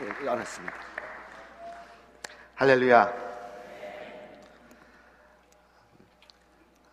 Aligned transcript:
안았습니다. 0.00 0.74
할렐루야. 2.54 3.12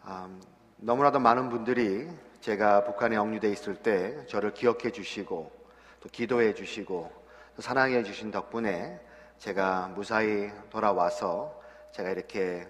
음, 0.07 0.41
너무나도 0.77 1.19
많은 1.19 1.49
분들이 1.49 2.09
제가 2.41 2.83
북한에 2.83 3.15
억류돼 3.17 3.51
있을 3.51 3.75
때 3.75 4.25
저를 4.25 4.55
기억해 4.55 4.89
주시고 4.91 5.51
또 5.99 6.09
기도해 6.09 6.55
주시고 6.55 7.11
또 7.55 7.61
사랑해 7.61 8.01
주신 8.01 8.31
덕분에 8.31 8.99
제가 9.37 9.89
무사히 9.89 10.49
돌아와서 10.71 11.61
제가 11.91 12.09
이렇게 12.09 12.67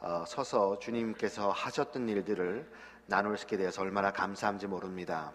어, 0.00 0.24
서서 0.26 0.80
주님께서 0.80 1.50
하셨던 1.50 2.08
일들을 2.08 2.68
나눌 3.06 3.36
수 3.38 3.44
있게 3.44 3.56
되어서 3.56 3.82
얼마나 3.82 4.12
감사한지 4.12 4.66
모릅니다. 4.66 5.32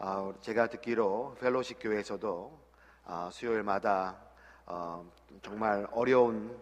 어, 0.00 0.34
제가 0.40 0.66
듣기로 0.66 1.36
펠로시 1.40 1.74
교회에서도 1.74 2.28
어, 2.28 2.65
수요일마다 3.30 4.16
어, 4.66 5.04
정말 5.42 5.86
어려운 5.92 6.56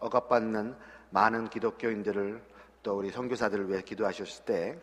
억압받는 0.00 0.76
많은 1.10 1.48
기독교인들을 1.48 2.42
또 2.82 2.98
우리 2.98 3.10
선교사들을 3.10 3.68
위해 3.68 3.82
기도하셨을 3.82 4.44
때 4.44 4.78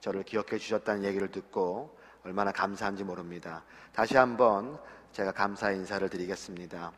저를 0.00 0.22
기억해 0.22 0.58
주셨다는 0.58 1.04
얘기를 1.04 1.30
듣고 1.30 1.98
얼마나 2.24 2.52
감사한지 2.52 3.04
모릅니다. 3.04 3.64
다시 3.92 4.16
한번 4.16 4.78
제가 5.12 5.32
감사 5.32 5.70
인사를 5.72 6.08
드리겠습니다. 6.08 6.92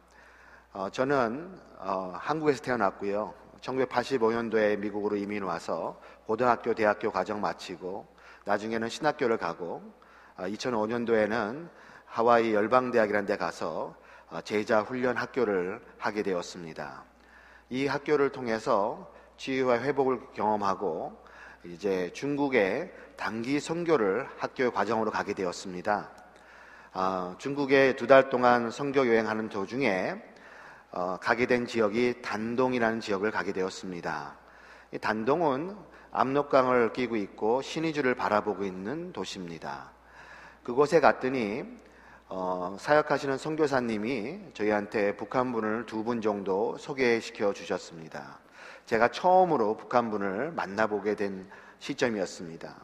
어, 0.75 0.91
저는 0.91 1.59
어, 1.79 2.13
한국에서 2.17 2.63
태어났고요. 2.63 3.35
1985년도에 3.61 4.79
미국으로 4.79 5.17
이민 5.17 5.45
와서 5.45 6.01
고등학교, 6.27 6.75
대학교 6.75 7.11
과정 7.11 7.41
마치고 7.41 8.07
나중에는 8.45 8.89
신학교를 8.89 9.39
가고 9.39 9.83
어, 10.37 10.45
2005년도에는 10.45 11.69
하와이 12.13 12.53
열방대학이라는 12.53 13.25
데 13.25 13.39
가서 13.39 13.95
어, 14.29 14.43
제자 14.43 14.83
훈련 14.83 15.17
학교를 15.17 15.81
하게 15.97 16.23
되었습니다. 16.23 17.05
이 17.71 17.87
학교를 17.87 18.33
통해서 18.33 19.11
치유와 19.39 19.79
회복을 19.79 20.21
경험하고 20.35 21.17
이제 21.65 22.11
중국의 22.13 22.93
단기 23.17 23.59
선교를 23.59 24.29
학교 24.37 24.71
과정으로 24.71 25.11
가게 25.11 25.33
되었습니다. 25.33 26.11
어, 26.93 27.35
중국에 27.39 27.97
두 27.97 28.07
달 28.07 28.29
동안 28.29 28.71
선교 28.71 29.09
여행하는 29.09 29.49
도중에 29.49 30.15
어, 30.91 31.17
가게 31.19 31.47
된 31.47 31.65
지역이 31.65 32.21
단동이라는 32.21 33.01
지역을 33.01 33.31
가게 33.31 33.55
되었습니다. 33.55 34.37
이 34.93 34.99
단동은 34.99 35.75
압록강을 36.11 36.93
끼고 36.93 37.17
있고 37.17 37.63
신의주를 37.63 38.15
바라보고 38.17 38.65
있는 38.65 39.15
도시입니다. 39.15 39.93
그곳에 40.63 41.01
갔더니 41.01 41.81
어, 42.35 42.79
사역하시는 42.79 43.37
선교사님이 43.37 44.41
저희한테 44.55 45.17
북한 45.17 45.53
분을 45.53 45.85
두 45.85 46.03
분 46.03 46.23
정도 46.23 46.79
소개시켜 46.79 47.53
주셨습니다. 47.53 48.39
제가 48.87 49.09
처음으로 49.09 49.77
북한 49.77 50.11
분을 50.11 50.51
만나보게 50.53 51.15
된 51.15 51.47
시점이었습니다. 51.79 52.75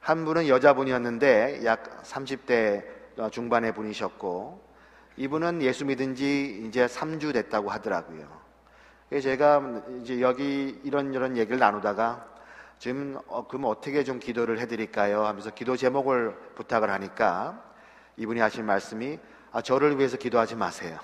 한 0.00 0.26
분은 0.26 0.48
여자분이었는데 0.48 1.64
약 1.64 2.02
30대 2.02 2.84
중반의 3.32 3.72
분이셨고 3.72 4.60
이분은 5.16 5.62
예수 5.62 5.86
믿은 5.86 6.14
지 6.14 6.62
이제 6.68 6.84
3주 6.84 7.32
됐다고 7.32 7.70
하더라고요. 7.70 8.28
제가 9.22 9.80
이제 10.02 10.20
여기 10.20 10.78
이런 10.84 11.14
이런 11.14 11.38
얘기를 11.38 11.58
나누다가 11.58 12.26
지금 12.78 13.18
어, 13.26 13.48
그럼 13.48 13.64
어떻게 13.64 14.04
좀 14.04 14.18
기도를 14.18 14.58
해드릴까요? 14.58 15.24
하면서 15.24 15.48
기도 15.48 15.78
제목을 15.78 16.36
부탁을 16.56 16.90
하니까 16.90 17.64
이분이 18.16 18.40
하신 18.40 18.64
말씀이 18.64 19.18
아, 19.52 19.62
저를 19.62 19.98
위해서 19.98 20.16
기도하지 20.16 20.56
마세요. 20.56 20.98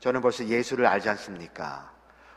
저는 0.00 0.20
벌써 0.20 0.44
예수를 0.44 0.86
알지 0.86 1.08
않습니까? 1.10 1.92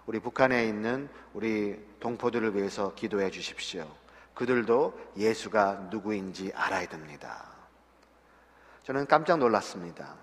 우리 0.06 0.20
북한에 0.20 0.66
있는 0.66 1.10
우리 1.34 1.78
동포들을 2.00 2.56
위해서 2.56 2.94
기도해 2.96 3.30
주십시오. 3.30 3.88
그들도 4.34 4.98
예수가 5.18 5.90
누구인지 5.92 6.52
알아야 6.56 6.88
됩니다. 6.88 7.46
저는 8.84 9.06
깜짝 9.08 9.40
놀랐습니다. 9.40 10.16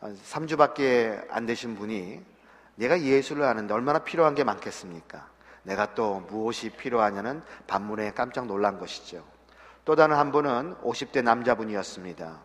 3주밖에 0.00 1.26
안 1.30 1.44
되신 1.44 1.76
분이 1.76 2.22
내가 2.76 3.00
예수를 3.00 3.44
아는데 3.44 3.74
얼마나 3.74 3.98
필요한 4.00 4.34
게 4.34 4.44
많겠습니까? 4.44 5.28
내가 5.64 5.94
또 5.94 6.20
무엇이 6.20 6.70
필요하냐는 6.70 7.42
반문에 7.66 8.12
깜짝 8.12 8.46
놀란 8.46 8.78
것이죠. 8.78 9.24
또 9.84 9.96
다른 9.96 10.16
한 10.16 10.32
분은 10.32 10.76
50대 10.82 11.22
남자분이었습니다. 11.22 12.40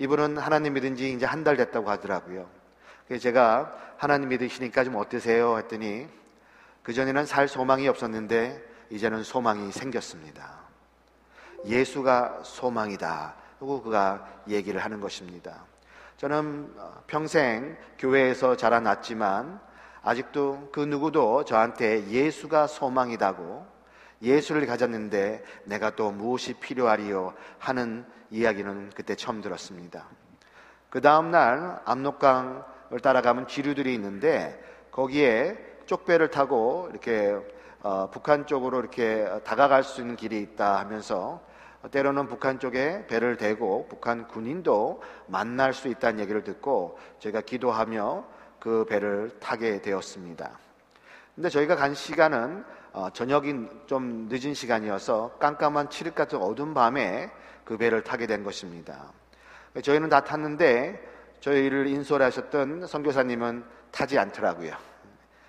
이분은 0.00 0.38
하나님 0.38 0.72
믿은 0.72 0.96
지 0.96 1.12
이제 1.12 1.26
한 1.26 1.44
달 1.44 1.58
됐다고 1.58 1.90
하더라고요. 1.90 2.48
그래서 3.06 3.22
제가 3.22 3.76
하나님 3.98 4.30
믿으시니까 4.30 4.82
좀 4.84 4.96
어떠세요? 4.96 5.58
했더니 5.58 6.08
그전에는 6.82 7.26
살 7.26 7.48
소망이 7.48 7.86
없었는데 7.86 8.64
이제는 8.88 9.22
소망이 9.22 9.70
생겼습니다. 9.72 10.60
예수가 11.66 12.40
소망이다. 12.44 13.34
하고 13.58 13.82
그가 13.82 14.26
얘기를 14.48 14.82
하는 14.82 15.00
것입니다. 15.00 15.64
저는 16.16 16.74
평생 17.06 17.76
교회에서 17.98 18.56
자라났지만 18.56 19.60
아직도 20.02 20.70
그 20.72 20.80
누구도 20.80 21.44
저한테 21.44 22.08
예수가 22.08 22.68
소망이다고 22.68 23.66
예수를 24.22 24.66
가졌는데 24.66 25.44
내가 25.64 25.90
또 25.90 26.10
무엇이 26.10 26.54
필요하리요 26.54 27.34
하는 27.58 28.06
이야기는 28.30 28.90
그때 28.94 29.14
처음 29.14 29.40
들었습니다. 29.40 30.06
그 30.88 31.00
다음날 31.00 31.80
압록강을 31.84 33.00
따라가면 33.02 33.46
지류들이 33.46 33.94
있는데 33.94 34.62
거기에 34.90 35.56
쪽배를 35.86 36.30
타고 36.30 36.88
이렇게 36.90 37.36
어, 37.82 38.10
북한 38.10 38.46
쪽으로 38.46 38.80
이렇게 38.80 39.26
다가갈 39.44 39.82
수 39.82 40.00
있는 40.00 40.16
길이 40.16 40.40
있다 40.40 40.78
하면서 40.78 41.40
때로는 41.90 42.26
북한 42.26 42.58
쪽에 42.58 43.06
배를 43.06 43.36
대고 43.36 43.86
북한 43.88 44.28
군인도 44.28 45.02
만날 45.26 45.72
수 45.72 45.88
있다는 45.88 46.20
얘기를 46.20 46.44
듣고 46.44 46.98
제가 47.20 47.40
기도하며 47.40 48.24
그 48.58 48.84
배를 48.84 49.38
타게 49.40 49.80
되었습니다. 49.80 50.58
근데 51.34 51.48
저희가 51.48 51.76
간 51.76 51.94
시간은 51.94 52.64
어, 52.92 53.08
저녁이 53.10 53.68
좀 53.86 54.28
늦은 54.28 54.52
시간이어서 54.52 55.36
깜깜한 55.38 55.88
칠흑 55.88 56.14
같은 56.14 56.42
어두운 56.42 56.74
밤에 56.74 57.30
그 57.70 57.76
배를 57.76 58.02
타게 58.02 58.26
된 58.26 58.42
것입니다. 58.42 59.12
저희는 59.80 60.08
다 60.08 60.24
탔는데 60.24 61.08
저희를 61.38 61.86
인솔하셨던 61.86 62.88
선교사님은 62.88 63.64
타지 63.92 64.18
않더라고요. 64.18 64.72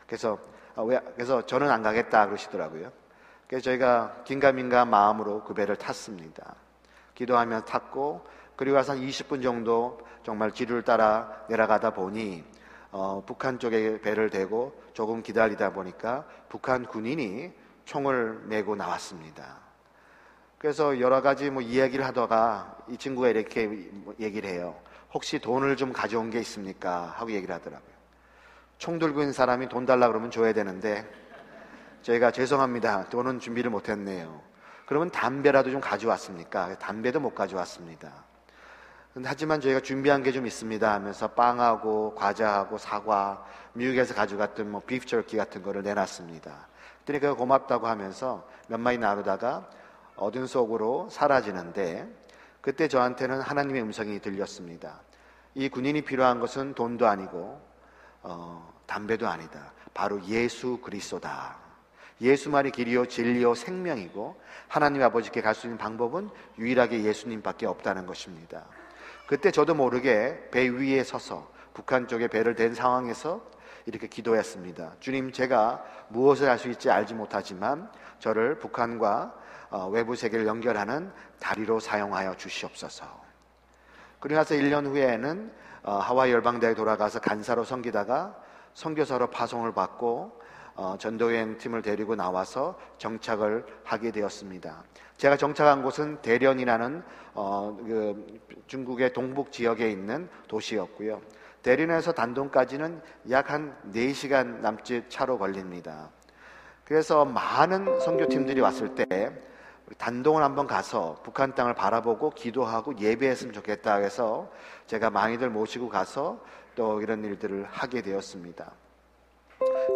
그래서 0.06 0.38
어, 0.76 0.84
왜 0.84 1.00
그래서 1.16 1.44
저는 1.44 1.72
안 1.72 1.82
가겠다 1.82 2.28
그러시더라고요. 2.28 2.92
그래서 3.48 3.64
저희가 3.64 4.22
긴가민가 4.24 4.86
마음으로 4.86 5.44
그 5.44 5.56
배를 5.56 5.76
탔습니다. 5.78 6.54
기도하며 7.16 7.62
탔고 7.62 8.24
그리고 8.56 8.78
와서 8.78 8.92
한 8.92 9.00
20분 9.00 9.42
정도 9.42 10.00
정말 10.22 10.52
지류를 10.52 10.84
따라 10.84 11.44
내려가다 11.50 11.90
보니 11.90 12.44
어, 12.92 13.24
북한 13.26 13.58
쪽에 13.58 14.00
배를 14.00 14.30
대고 14.30 14.80
조금 14.94 15.24
기다리다 15.24 15.74
보니까 15.74 16.28
북한 16.50 16.86
군인이 16.86 17.52
총을 17.86 18.44
메고 18.46 18.76
나왔습니다. 18.76 19.71
그래서 20.62 21.00
여러 21.00 21.24
가지 21.24 21.50
뭐 21.50 21.64
이야기를 21.64 22.06
하다가 22.06 22.78
이 22.88 22.96
친구가 22.96 23.30
이렇게 23.30 23.90
얘기를 24.20 24.48
해요. 24.48 24.76
혹시 25.12 25.40
돈을 25.40 25.76
좀 25.76 25.92
가져온 25.92 26.30
게 26.30 26.38
있습니까? 26.42 27.16
하고 27.18 27.32
얘기를 27.32 27.56
하더라고요. 27.56 27.90
총 28.78 29.00
들고 29.00 29.22
있는 29.22 29.34
사람이 29.34 29.70
돈 29.70 29.88
달라 29.88 30.08
그러면 30.08 30.30
줘야 30.30 30.54
되는데 30.54 31.12
저희가 32.04 32.30
죄송합니다. 32.30 33.10
돈은 33.10 33.40
준비를 33.40 33.72
못했네요. 33.72 34.40
그러면 34.86 35.10
담배라도 35.10 35.72
좀 35.72 35.82
가져왔습니까? 35.82 36.78
담배도 36.78 37.20
못 37.20 37.34
가져왔습니다. 37.34 38.12
하지만 39.26 39.62
저희가 39.62 39.80
준비한 39.80 40.22
게 40.22 40.32
좀 40.32 40.46
있습니다 40.46 40.94
하면서 40.94 41.28
빵하고 41.30 42.14
과자하고 42.14 42.78
사과, 42.78 43.44
미국에서 43.74 44.14
가져갔던 44.14 44.70
뭐 44.70 44.82
비프 44.86 45.08
철키 45.08 45.38
같은 45.38 45.64
거를 45.64 45.82
내놨습니다. 45.82 46.68
그가 47.08 47.34
고맙다고 47.34 47.88
하면서 47.88 48.48
몇 48.68 48.80
마디 48.80 49.00
나누다가 49.00 49.68
어둠 50.16 50.46
속으로 50.46 51.10
사라지는데 51.10 52.08
그때 52.62 52.88
저한테는 52.88 53.42
하나님의 53.42 53.82
음성이 53.82 54.20
들렸습니다. 54.20 55.02
이 55.56 55.70
군인이 55.70 56.04
필요한 56.04 56.40
것은 56.40 56.74
돈도 56.76 57.08
아니고 57.08 57.60
어, 58.24 58.74
담배도 58.86 59.28
아니다. 59.28 59.74
바로 59.94 60.24
예수 60.26 60.78
그리스도다. 60.78 61.58
예수만이 62.22 62.72
길이요 62.72 63.08
진리요 63.08 63.56
생명이고 63.56 64.40
하나님 64.68 65.02
아버지께 65.02 65.42
갈 65.42 65.56
수 65.56 65.66
있는 65.66 65.78
방법은 65.80 66.30
유일하게 66.60 67.04
예수님밖에 67.04 67.66
없다는 67.66 68.06
것입니다. 68.06 68.66
그때 69.28 69.50
저도 69.50 69.74
모르게 69.74 70.50
배 70.52 70.68
위에 70.68 71.04
서서 71.04 71.50
북한 71.74 72.08
쪽에 72.08 72.28
배를 72.28 72.56
댄 72.56 72.76
상황에서 72.76 73.42
이렇게 73.88 74.08
기도했습니다. 74.08 74.98
주님, 75.00 75.32
제가 75.32 75.84
무엇을 76.10 76.48
할 76.48 76.60
수 76.60 76.70
있지 76.70 76.92
알지 76.92 77.16
못하지만 77.16 77.90
저를 78.20 78.60
북한과 78.60 79.34
어, 79.34 79.41
외부 79.92 80.16
세계를 80.16 80.48
연결하는 80.48 81.12
다리로 81.40 81.80
사용하여 81.80 82.36
주시옵소서. 82.36 83.06
그리고 84.20 84.38
나서 84.38 84.56
1년 84.56 84.86
후에는 84.86 85.52
어, 85.84 85.94
하와이 85.94 86.32
열방대에 86.32 86.76
돌아가서 86.76 87.20
간사로 87.20 87.64
섬기다가 87.64 88.36
선교사로 88.76 89.32
파송을 89.32 89.74
받고 89.74 90.40
어, 90.76 90.96
전도여행 90.98 91.58
팀을 91.58 91.82
데리고 91.82 92.16
나와서 92.16 92.80
정착을 92.98 93.66
하게 93.84 94.12
되었습니다. 94.12 94.84
제가 95.18 95.38
정착한 95.38 95.84
곳은 95.84 96.22
대련이라는 96.22 97.04
어, 97.34 97.78
그 97.86 98.40
중국의 98.68 99.14
동북 99.14 99.52
지역에 99.52 99.90
있는 99.90 100.30
도시였고요. 100.48 101.22
대련에서 101.64 102.12
단동까지는 102.12 103.02
약 103.30 103.52
한 103.52 103.76
4시간 103.94 104.62
남짓 104.62 105.10
차로 105.10 105.38
걸립니다. 105.38 106.10
그래서 106.86 107.26
많은 107.26 108.00
선교팀들이 108.00 108.62
왔을 108.62 108.96
때 108.96 109.06
단동을 109.98 110.44
한번 110.44 110.68
가서 110.68 111.18
북한 111.24 111.54
땅을 111.56 111.74
바라보고 111.74 112.32
기도하고 112.32 112.98
예배했으면 112.98 113.54
좋겠다 113.54 113.96
해서 113.96 114.50
제가 114.88 115.10
많이들 115.10 115.50
모시고 115.50 115.90
가서 115.90 116.40
또 116.76 117.02
이런 117.02 117.24
일들을 117.24 117.68
하게 117.70 118.02
되었습니다. 118.02 118.72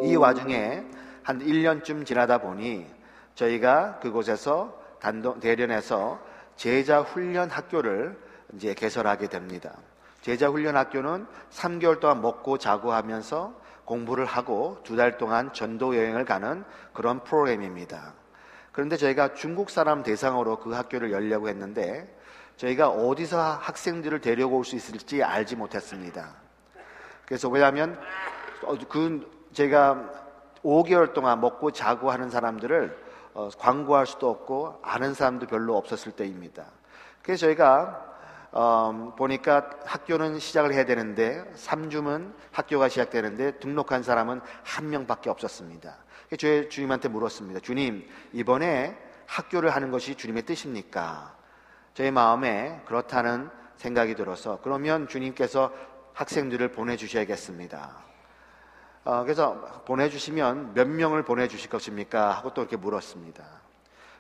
이 0.04 0.16
와중에 0.16 0.84
한 1.24 1.40
1년쯤 1.40 2.06
지나다 2.06 2.38
보니 2.38 2.86
저희가 3.36 4.00
그곳에서 4.00 4.78
단동, 5.00 5.40
대련에서 5.40 6.20
제자 6.56 7.02
훈련 7.02 7.50
학교를 7.50 8.18
이제 8.54 8.74
개설하게 8.74 9.28
됩니다. 9.28 9.74
제자 10.22 10.50
훈련 10.50 10.76
학교는 10.78 11.28
3개월 11.52 12.00
동안 12.00 12.22
먹고 12.22 12.58
자고 12.58 12.92
하면서 12.94 13.54
공부를 13.86 14.26
하고 14.26 14.80
두 14.84 14.96
달 14.96 15.18
동안 15.18 15.54
전도 15.54 15.96
여행을 15.96 16.26
가는 16.26 16.64
그런 16.94 17.24
프로그램입니다. 17.24 18.14
그런데 18.76 18.98
저희가 18.98 19.36
중국 19.36 19.70
사람 19.70 20.04
대상으로 20.04 20.60
그 20.60 20.74
학교를 20.74 21.14
열려고 21.14 21.48
했는데 21.48 22.14
저희가 22.58 22.90
어디서 22.90 23.40
학생들을 23.40 24.20
데려올 24.20 24.66
수 24.66 24.76
있을지 24.76 25.24
알지 25.24 25.56
못했습니다. 25.56 26.34
그래서 27.26 27.48
왜냐하면 27.48 27.98
어, 28.64 28.76
그 28.90 29.32
제가 29.54 30.12
5개월 30.62 31.14
동안 31.14 31.40
먹고 31.40 31.72
자고 31.72 32.12
하는 32.12 32.30
사람들을 32.30 32.98
어, 33.34 33.48
광고할 33.58 34.06
수도 34.06 34.30
없고 34.30 34.82
아는 34.84 35.14
사람도 35.14 35.48
별로 35.48 35.78
없었을 35.78 36.12
때입니다. 36.12 36.66
그래서 37.24 37.46
저희가 37.46 38.14
어, 38.52 39.14
보니까 39.18 39.70
학교는 39.86 40.40
시작을 40.40 40.74
해야 40.74 40.84
되는데 40.84 41.46
3주면 41.56 42.34
학교가 42.52 42.90
시작되는데 42.90 43.60
등록한 43.60 44.04
사람은 44.04 44.42
한 44.64 44.90
명밖에 44.90 45.30
없었습니다. 45.30 45.96
저희 46.38 46.70
주님한테 46.70 47.10
물었습니다. 47.10 47.60
주님, 47.60 48.08
이번에 48.34 48.98
학교를 49.28 49.70
하는 49.70 49.92
것이 49.92 50.16
주님의 50.16 50.44
뜻입니까? 50.44 51.36
저희 51.94 52.12
마음에 52.12 52.82
그렇다는 52.86 53.50
생각이 53.78 54.16
들어서 54.16 54.60
그러면 54.64 55.08
주님께서 55.08 55.72
학생들을 56.14 56.72
보내주셔야겠습니다. 56.72 58.06
어, 59.06 59.24
그래서 59.24 59.84
보내주시면 59.86 60.74
몇 60.74 60.88
명을 60.88 61.24
보내주실 61.24 61.70
것입니까? 61.70 62.32
하고 62.32 62.54
또 62.54 62.62
이렇게 62.62 62.76
물었습니다. 62.76 63.44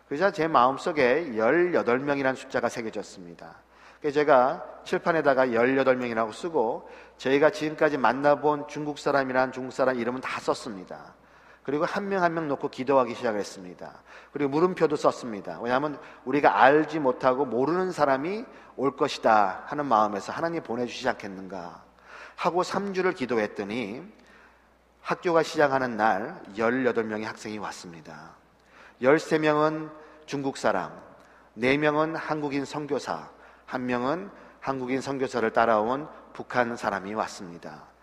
그래서 0.07 0.31
제 0.31 0.47
마음속에 0.47 1.31
18명이라는 1.31 2.35
숫자가 2.35 2.69
새겨졌습니다. 2.69 3.55
그래서 3.99 4.13
제가 4.13 4.63
칠판에다가 4.83 5.47
18명이라고 5.47 6.31
쓰고 6.31 6.87
저희가 7.17 7.49
지금까지 7.49 7.97
만나본 7.97 8.67
중국 8.67 8.99
사람이란 8.99 9.51
중국 9.51 9.71
사람 9.71 9.99
이름은 9.99 10.21
다 10.21 10.39
썼습니다. 10.39 11.15
그리고 11.65 11.83
한명 11.83 12.21
한명 12.21 12.47
놓고 12.47 12.69
기도하기 12.69 13.15
시작했습니다. 13.15 13.91
그리고 14.31 14.51
물음표도 14.51 14.95
썼습니다. 14.95 15.59
왜냐하면 15.61 15.99
우리가 16.23 16.61
알지 16.61 16.99
못하고 16.99 17.45
모르는 17.45 17.91
사람이 17.91 18.45
올 18.77 18.95
것이다 18.95 19.63
하는 19.65 19.87
마음에서 19.87 20.31
하나님 20.31 20.61
보내주시지 20.61 21.09
않겠는가 21.09 21.83
하고 22.35 22.61
3주를 22.61 23.15
기도했더니 23.15 24.03
학교가 25.01 25.41
시작하는 25.41 25.97
날 25.97 26.39
18명의 26.55 27.23
학생이 27.23 27.57
왔습니다. 27.57 28.35
13명은 29.01 29.89
중국 30.27 30.57
사람, 30.57 30.91
4명은 31.57 32.13
한국인 32.15 32.65
선교사, 32.65 33.29
1명은 33.67 34.29
한국인 34.59 35.01
선교사를 35.01 35.49
따라온 35.51 36.07
북한 36.33 36.75
사람이 36.75 37.13
왔습니다. 37.15 37.94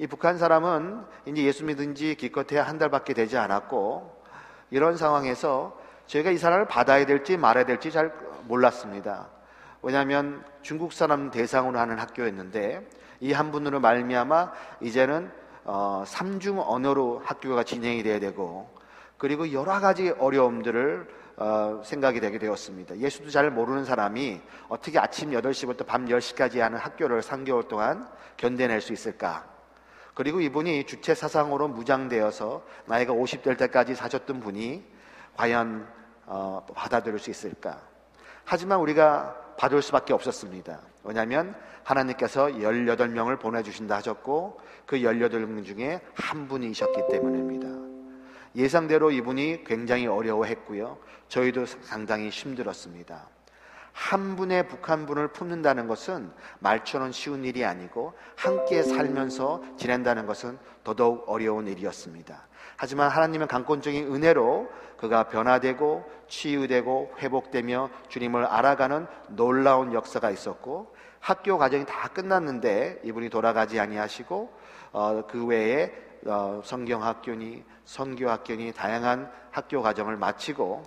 이 0.00 0.06
북한 0.06 0.38
사람은 0.38 1.04
이제 1.26 1.42
예수 1.44 1.62
믿은 1.62 1.94
지 1.94 2.14
기껏해야 2.14 2.62
한 2.62 2.78
달밖에 2.78 3.12
되지 3.12 3.36
않았고 3.36 4.22
이런 4.70 4.96
상황에서 4.96 5.78
저희가 6.06 6.30
이 6.30 6.38
사람을 6.38 6.68
받아야 6.68 7.04
될지 7.04 7.36
말아야 7.36 7.66
될지 7.66 7.90
잘 7.90 8.10
몰랐습니다. 8.48 9.28
왜냐하면 9.82 10.42
중국 10.62 10.94
사람 10.94 11.30
대상으로 11.30 11.78
하는 11.78 11.98
학교였는데 11.98 12.88
이 13.20 13.34
한 13.34 13.52
분으로 13.52 13.78
말미암아 13.80 14.52
이제는 14.80 15.30
어, 15.64 16.02
삼중 16.06 16.60
언어로 16.60 17.20
학교가 17.22 17.64
진행이 17.64 18.02
돼야 18.02 18.18
되고 18.18 18.70
그리고 19.18 19.52
여러 19.52 19.80
가지 19.80 20.14
어려움들을 20.18 21.08
어, 21.36 21.82
생각이 21.84 22.20
되게 22.20 22.38
되었습니다. 22.38 22.96
예수도 22.96 23.28
잘 23.28 23.50
모르는 23.50 23.84
사람이 23.84 24.40
어떻게 24.70 24.98
아침 24.98 25.32
8시부터 25.32 25.84
밤 25.86 26.06
10시까지 26.06 26.60
하는 26.60 26.78
학교를 26.78 27.20
3개월 27.20 27.68
동안 27.68 28.08
견뎌낼 28.38 28.80
수 28.80 28.94
있을까? 28.94 29.49
그리고 30.20 30.38
이분이 30.42 30.84
주체 30.84 31.14
사상으로 31.14 31.68
무장되어서 31.68 32.62
나이가 32.84 33.14
50 33.14 33.42
될 33.42 33.56
때까지 33.56 33.94
사셨던 33.94 34.40
분이 34.40 34.84
과연 35.34 35.88
어, 36.26 36.66
받아들일 36.74 37.18
수 37.18 37.30
있을까? 37.30 37.80
하지만 38.44 38.80
우리가 38.80 39.54
받을 39.56 39.80
수밖에 39.80 40.12
없었습니다. 40.12 40.78
왜냐하면 41.04 41.54
하나님께서 41.84 42.48
18명을 42.48 43.40
보내주신다 43.40 43.96
하셨고 43.96 44.60
그 44.84 44.98
18명 44.98 45.64
중에 45.64 46.02
한 46.12 46.48
분이셨기 46.48 47.00
때문입니다. 47.10 47.68
예상대로 48.56 49.10
이분이 49.12 49.64
굉장히 49.64 50.06
어려워했고요. 50.06 50.98
저희도 51.28 51.64
상당히 51.64 52.28
힘들었습니다. 52.28 53.26
한 53.92 54.36
분의 54.36 54.68
북한 54.68 55.06
분을 55.06 55.28
품는다는 55.28 55.88
것은 55.88 56.30
말처럼 56.60 57.12
쉬운 57.12 57.44
일이 57.44 57.64
아니고 57.64 58.14
함께 58.36 58.82
살면서 58.82 59.62
지낸다는 59.76 60.26
것은 60.26 60.58
더더욱 60.84 61.24
어려운 61.28 61.66
일이었습니다. 61.66 62.46
하지만 62.76 63.10
하나님의 63.10 63.48
강권적인 63.48 64.14
은혜로 64.14 64.70
그가 64.96 65.28
변화되고 65.28 66.10
치유되고 66.28 67.14
회복되며 67.18 67.90
주님을 68.08 68.44
알아가는 68.44 69.06
놀라운 69.28 69.92
역사가 69.92 70.30
있었고 70.30 70.94
학교 71.18 71.58
과정이 71.58 71.84
다 71.84 72.08
끝났는데 72.08 73.00
이분이 73.04 73.28
돌아가지 73.28 73.78
아니하시고 73.78 74.52
어, 74.92 75.26
그 75.28 75.44
외에 75.46 75.92
어, 76.26 76.60
성경학교니 76.64 77.64
선교학교니 77.84 78.72
다양한 78.72 79.30
학교 79.50 79.82
과정을 79.82 80.16
마치고 80.16 80.82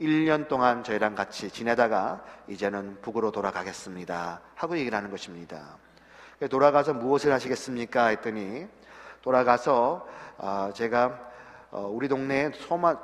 1년 0.00 0.46
동안 0.48 0.84
저희랑 0.84 1.14
같이 1.14 1.50
지내다가 1.50 2.22
이제는 2.48 3.00
북으로 3.00 3.32
돌아가겠습니다. 3.32 4.40
하고 4.54 4.76
얘기를 4.76 4.96
하는 4.96 5.10
것입니다. 5.10 5.78
돌아가서 6.50 6.92
무엇을 6.92 7.32
하시겠습니까? 7.32 8.08
했더니 8.08 8.66
돌아가서 9.22 10.06
어, 10.36 10.70
제가 10.74 11.18
어, 11.70 11.90
우리 11.92 12.08
동네에 12.08 12.52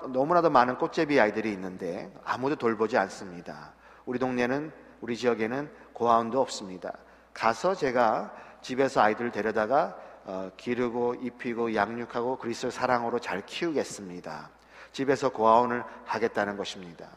너무나도 0.08 0.50
많은 0.50 0.76
꽃제비 0.76 1.18
아이들이 1.18 1.50
있는데 1.52 2.12
아무도 2.24 2.56
돌보지 2.56 2.96
않습니다. 2.98 3.72
우리 4.04 4.18
동네는 4.18 4.70
우리 5.00 5.16
지역에는 5.16 5.70
고아원도 5.94 6.40
없습니다. 6.40 6.92
가서 7.32 7.74
제가 7.74 8.32
집에서 8.60 9.00
아이들을 9.00 9.32
데려다가 9.32 9.96
어, 10.24 10.50
기르고 10.56 11.14
입히고 11.14 11.74
양육하고 11.74 12.36
그리스도 12.36 12.70
사랑으로 12.70 13.18
잘 13.18 13.44
키우겠습니다. 13.46 14.50
집에서 14.92 15.30
고아원을 15.30 15.82
하겠다는 16.04 16.56
것입니다. 16.56 17.08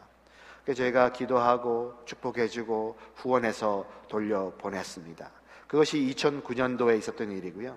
그래서 0.64 0.82
저희가 0.82 1.12
기도하고 1.12 1.94
축복해주고 2.06 2.96
후원해서 3.14 3.86
돌려보냈습니다. 4.08 5.30
그것이 5.68 5.98
2009년도에 5.98 6.98
있었던 6.98 7.30
일이고요. 7.30 7.76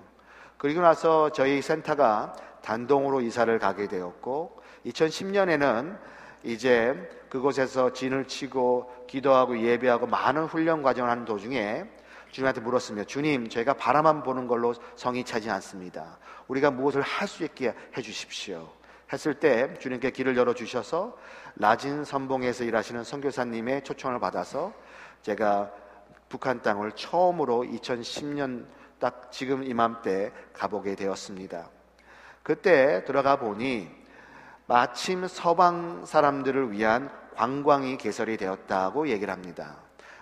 그리고 0.58 0.82
나서 0.82 1.32
저희 1.32 1.62
센터가 1.62 2.34
단동으로 2.62 3.22
이사를 3.22 3.58
가게 3.60 3.88
되었고 3.88 4.62
2010년에는 4.86 5.98
이제 6.44 6.96
그곳에서 7.30 7.94
진을 7.94 8.26
치고 8.26 9.06
기도하고 9.08 9.60
예배하고 9.60 10.08
많은 10.08 10.46
훈련 10.46 10.82
과정을 10.82 11.10
하는 11.10 11.26
도중에 11.26 11.86
주님한테 12.32 12.62
물었으며 12.62 13.04
주님 13.06 13.50
저희가 13.50 13.74
바라만 13.74 14.24
보는 14.24 14.48
걸로 14.48 14.74
성이 14.96 15.24
차지 15.24 15.50
않습니다. 15.50 16.18
우리가 16.48 16.72
무엇을 16.72 17.02
할 17.02 17.28
수 17.28 17.44
있게 17.44 17.74
해 17.96 18.02
주십시오. 18.02 18.79
했을 19.12 19.34
때 19.36 19.74
주님께 19.80 20.12
길을 20.12 20.38
열어 20.38 20.54
주셔서 20.54 21.18
낮은 21.56 22.06
선봉에서 22.06 22.64
일하시는 22.64 23.04
선교사님의 23.04 23.84
초청을 23.84 24.20
받아서 24.20 24.74
제가 25.22 25.72
북한 26.30 26.62
땅을 26.62 26.92
처음으로 26.94 27.64
2010년 27.64 28.66
딱 29.00 29.32
지금 29.32 29.64
이맘때 29.64 30.32
가보게 30.54 30.96
되었습니다. 30.96 31.70
그때 32.44 33.04
들어가 33.06 33.38
보니 33.38 33.90
마침 34.68 35.28
서방 35.28 36.06
사람들을 36.06 36.72
위한 36.72 37.10
관광이 37.36 37.98
개설이 37.98 38.38
되었다고 38.38 39.08
얘기를 39.08 39.34
합니다. 39.34 39.78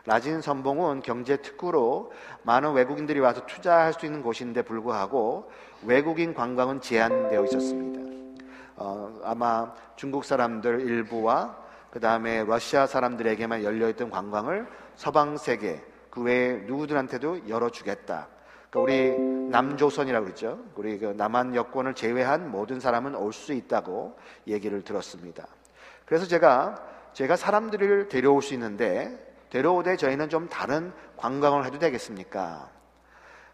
라진 0.06 0.42
선봉은 0.42 1.02
경제 1.02 1.38
특구로 1.38 2.14
많은 2.44 2.72
외국인들이 2.72 3.20
와서 3.20 3.46
투자할 3.46 3.92
수 3.92 4.06
있는 4.06 4.22
곳인데 4.22 4.62
불구하고 4.62 5.52
외국인 5.84 6.34
관광은 6.34 6.80
제한되어 6.80 7.44
있었습니다. 7.44 8.27
어, 8.78 9.20
아마 9.24 9.74
중국 9.96 10.24
사람들 10.24 10.82
일부와 10.82 11.58
그 11.92 12.00
다음에 12.00 12.44
러시아 12.44 12.86
사람들에게만 12.86 13.64
열려있던 13.64 14.10
관광을 14.10 14.68
서방 14.96 15.38
세계 15.38 15.84
그 16.10 16.22
외에 16.22 16.58
누구들한테도 16.66 17.50
열어주겠다. 17.50 18.28
그러니까 18.70 18.80
우리 18.80 19.20
남조선이라고 19.50 20.26
그러죠. 20.26 20.60
우리 20.76 21.00
그 21.00 21.06
남한 21.06 21.56
여권을 21.56 21.94
제외한 21.96 22.52
모든 22.52 22.80
사람은 22.80 23.16
올 23.16 23.32
수 23.34 23.54
있다고 23.54 24.18
얘기를 24.48 24.84
들었습니다. 24.84 25.48
그래서 26.06 26.26
제가 26.28 26.76
제가 27.14 27.36
사람들을 27.36 28.10
데려올 28.10 28.42
수 28.42 28.54
있는데 28.54 29.36
데려오되 29.50 29.96
저희는 29.96 30.30
좀 30.30 30.50
다른 30.50 30.92
관광을 31.16 31.66
해도 31.66 31.80
되겠습니까? 31.80 32.70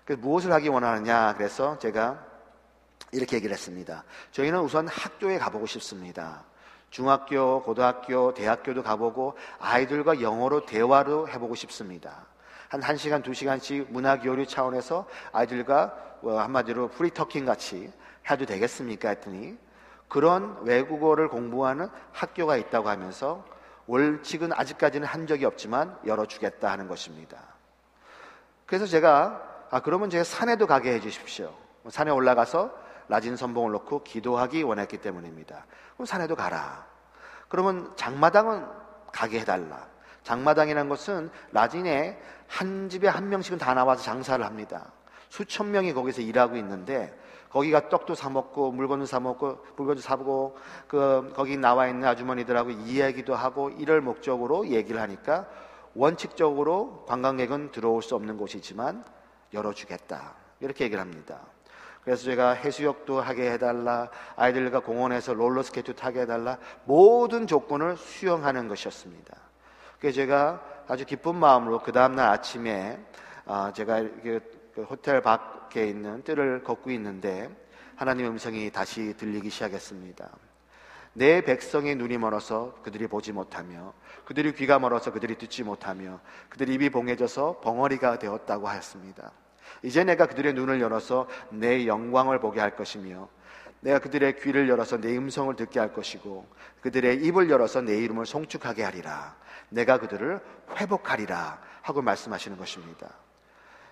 그래서 0.04 0.22
무엇을 0.22 0.52
하기 0.52 0.68
원하느냐? 0.70 1.36
그래서 1.38 1.78
제가 1.78 2.26
이렇게 3.14 3.38
얘기를 3.38 3.54
했습니다. 3.54 4.04
저희는 4.32 4.60
우선 4.62 4.88
학교에 4.88 5.38
가보고 5.38 5.66
싶습니다. 5.68 6.44
중학교, 6.90 7.62
고등학교, 7.64 8.34
대학교도 8.34 8.84
가보고 8.84 9.38
아이들과 9.60 10.22
영어로 10.22 10.66
대화도 10.66 11.28
해보고 11.30 11.56
싶습니다. 11.56 12.26
한 12.70 12.82
1시간, 12.82 13.24
2시간씩 13.24 13.92
문화 13.92 14.20
교류 14.20 14.46
차원에서 14.46 15.08
아이들과 15.32 15.94
뭐 16.22 16.40
한마디로 16.42 16.90
free 16.90 17.10
talking 17.10 17.46
같이 17.46 17.92
해도 18.30 18.46
되겠습니까? 18.46 19.10
했더니 19.10 19.58
그런 20.08 20.58
외국어를 20.64 21.30
공부하는 21.30 21.90
학교가 22.12 22.58
있다고 22.58 22.90
하면서 22.90 23.46
원칙은 23.88 24.54
아직까지는 24.54 25.08
한 25.08 25.28
적이 25.28 25.46
없지만 25.46 25.98
열어주겠다 26.06 26.72
하는 26.72 26.88
것입니다. 26.88 27.38
그래서 28.66 28.86
제가 28.86 29.68
아 29.70 29.82
그러면 29.82 30.10
제가 30.10 30.24
산에도 30.24 30.68
가게 30.68 30.94
해주십시오. 30.94 31.54
산에 31.90 32.12
올라가서 32.12 32.83
라진 33.08 33.36
선봉을 33.36 33.72
놓고 33.72 34.04
기도하기 34.04 34.64
원했기 34.64 34.98
때문입니다. 34.98 35.66
그럼 35.96 36.06
산에도 36.06 36.36
가라. 36.36 36.86
그러면 37.48 37.92
장마당은 37.96 38.66
가게 39.12 39.40
해달라. 39.40 39.88
장마당이라는 40.24 40.90
것은 40.90 41.30
라진에 41.52 42.20
한 42.48 42.90
집에 42.90 43.08
한 43.08 43.30
명씩은 43.30 43.58
다 43.58 43.74
나와서 43.74 44.04
장사를 44.04 44.44
합니다. 44.44 44.92
수천 45.30 45.72
명이 45.72 45.94
거기서 45.94 46.22
일하고 46.22 46.58
있는데 46.58 47.18
거기가 47.50 47.90
떡도 47.90 48.16
사 48.16 48.30
먹고 48.30 48.72
물건도 48.72 49.06
사 49.06 49.20
먹고 49.20 49.64
물건도 49.76 50.02
사보고 50.02 50.58
그 50.88 51.32
거기 51.36 51.58
나와 51.58 51.88
있는 51.88 52.08
아주머니들하고 52.08 52.72
이야기도 52.72 53.36
하고 53.36 53.70
이럴 53.70 54.02
목적으로 54.02 54.68
얘기를 54.68 55.00
하니까 55.02 55.48
원칙적으로 55.94 57.06
관광객은 57.08 57.72
들어올 57.72 58.02
수 58.02 58.16
없는 58.16 58.38
곳이지만 58.38 59.06
열어주겠다 59.54 60.34
이렇게 60.62 60.86
얘기를 60.86 61.00
합니다. 61.00 61.42
그래서 62.04 62.24
제가 62.24 62.52
해수욕도 62.52 63.22
하게 63.22 63.52
해달라 63.52 64.10
아이들과 64.36 64.82
공원에서 64.82 65.34
롤러스케이트 65.34 65.96
타게 65.96 66.22
해달라 66.22 66.58
모든 66.86 67.48
조건을 67.48 67.96
수용하는 67.98 68.68
것이었습니다. 68.68 69.36
그래서 70.00 70.16
제가 70.16 70.62
아주 70.88 71.06
기쁜 71.06 71.36
마음으로 71.36 71.80
그 71.80 71.94
다음날 71.94 72.30
아침에 72.30 73.00
아, 73.46 73.72
제가 73.74 74.02
그 74.22 74.42
호텔 74.90 75.22
밖에 75.22 75.88
있는 75.88 76.24
뜰을 76.24 76.64
걷고 76.64 76.92
있는데 76.92 77.50
하나님의 77.96 78.32
음성이 78.32 78.72
다시 78.72 79.16
들리기 79.16 79.50
시작했습니다. 79.50 80.30
내 81.14 81.42
백성의 81.42 81.96
눈이 81.96 82.18
멀어서 82.18 82.74
그들이 82.84 83.08
보지 83.08 83.32
못하며 83.34 83.94
그들이 84.26 84.54
귀가 84.56 84.80
멀어서 84.80 85.12
그들이 85.12 85.38
듣지 85.38 85.64
못하며 85.64 86.20
그들이 86.50 86.74
입이 86.74 86.90
봉해져서 86.90 87.60
벙어리가 87.62 88.18
되었다고 88.18 88.68
하였습니다. 88.68 89.32
이제 89.82 90.04
내가 90.04 90.28
그들의 90.28 90.54
눈을 90.54 90.82
열어서 90.82 91.28
내 91.50 91.88
영광을 91.88 92.40
보게 92.40 92.60
할 92.60 92.76
것이며 92.76 93.28
내가 93.82 94.00
그들의 94.00 94.40
귀를 94.40 94.70
열어서 94.70 94.98
내 94.98 95.16
음성을 95.18 95.54
듣게 95.56 95.80
할 95.80 95.94
것이고 95.94 96.48
그들의 96.82 97.18
입을 97.26 97.50
열어서 97.50 97.82
내 97.82 97.98
이름을 97.98 98.26
송축하게 98.26 98.84
하리라. 98.84 99.36
내가 99.70 99.98
그들을 99.98 100.40
회복하리라 100.78 101.62
하고 101.82 102.02
말씀하시는 102.02 102.58
것입니다. 102.58 103.10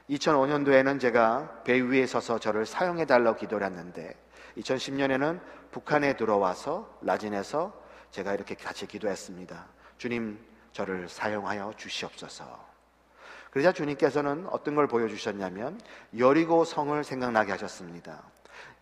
2005년도에는 0.10 1.00
제가 1.00 1.64
배 1.64 1.80
위에 1.80 2.06
서서 2.06 2.40
저를 2.40 2.66
사용해 2.66 3.06
달라고 3.06 3.38
기도를 3.38 3.68
했는데 3.68 4.16
2010년에는 4.58 5.40
북한에 5.72 6.16
들어와서 6.16 6.98
라진에서 7.02 7.74
제가 8.12 8.34
이렇게 8.34 8.56
같이 8.56 8.86
기도했습니다. 8.88 9.66
주님 9.98 10.40
저를 10.72 11.08
사용하여 11.10 11.74
주시옵소서. 11.78 12.71
그러자 13.52 13.74
주님께서는 13.74 14.48
어떤 14.50 14.76
걸 14.76 14.88
보여주셨냐면 14.88 15.80
여리고 16.18 16.64
성을 16.64 17.04
생각나게 17.04 17.52
하셨습니다. 17.52 18.24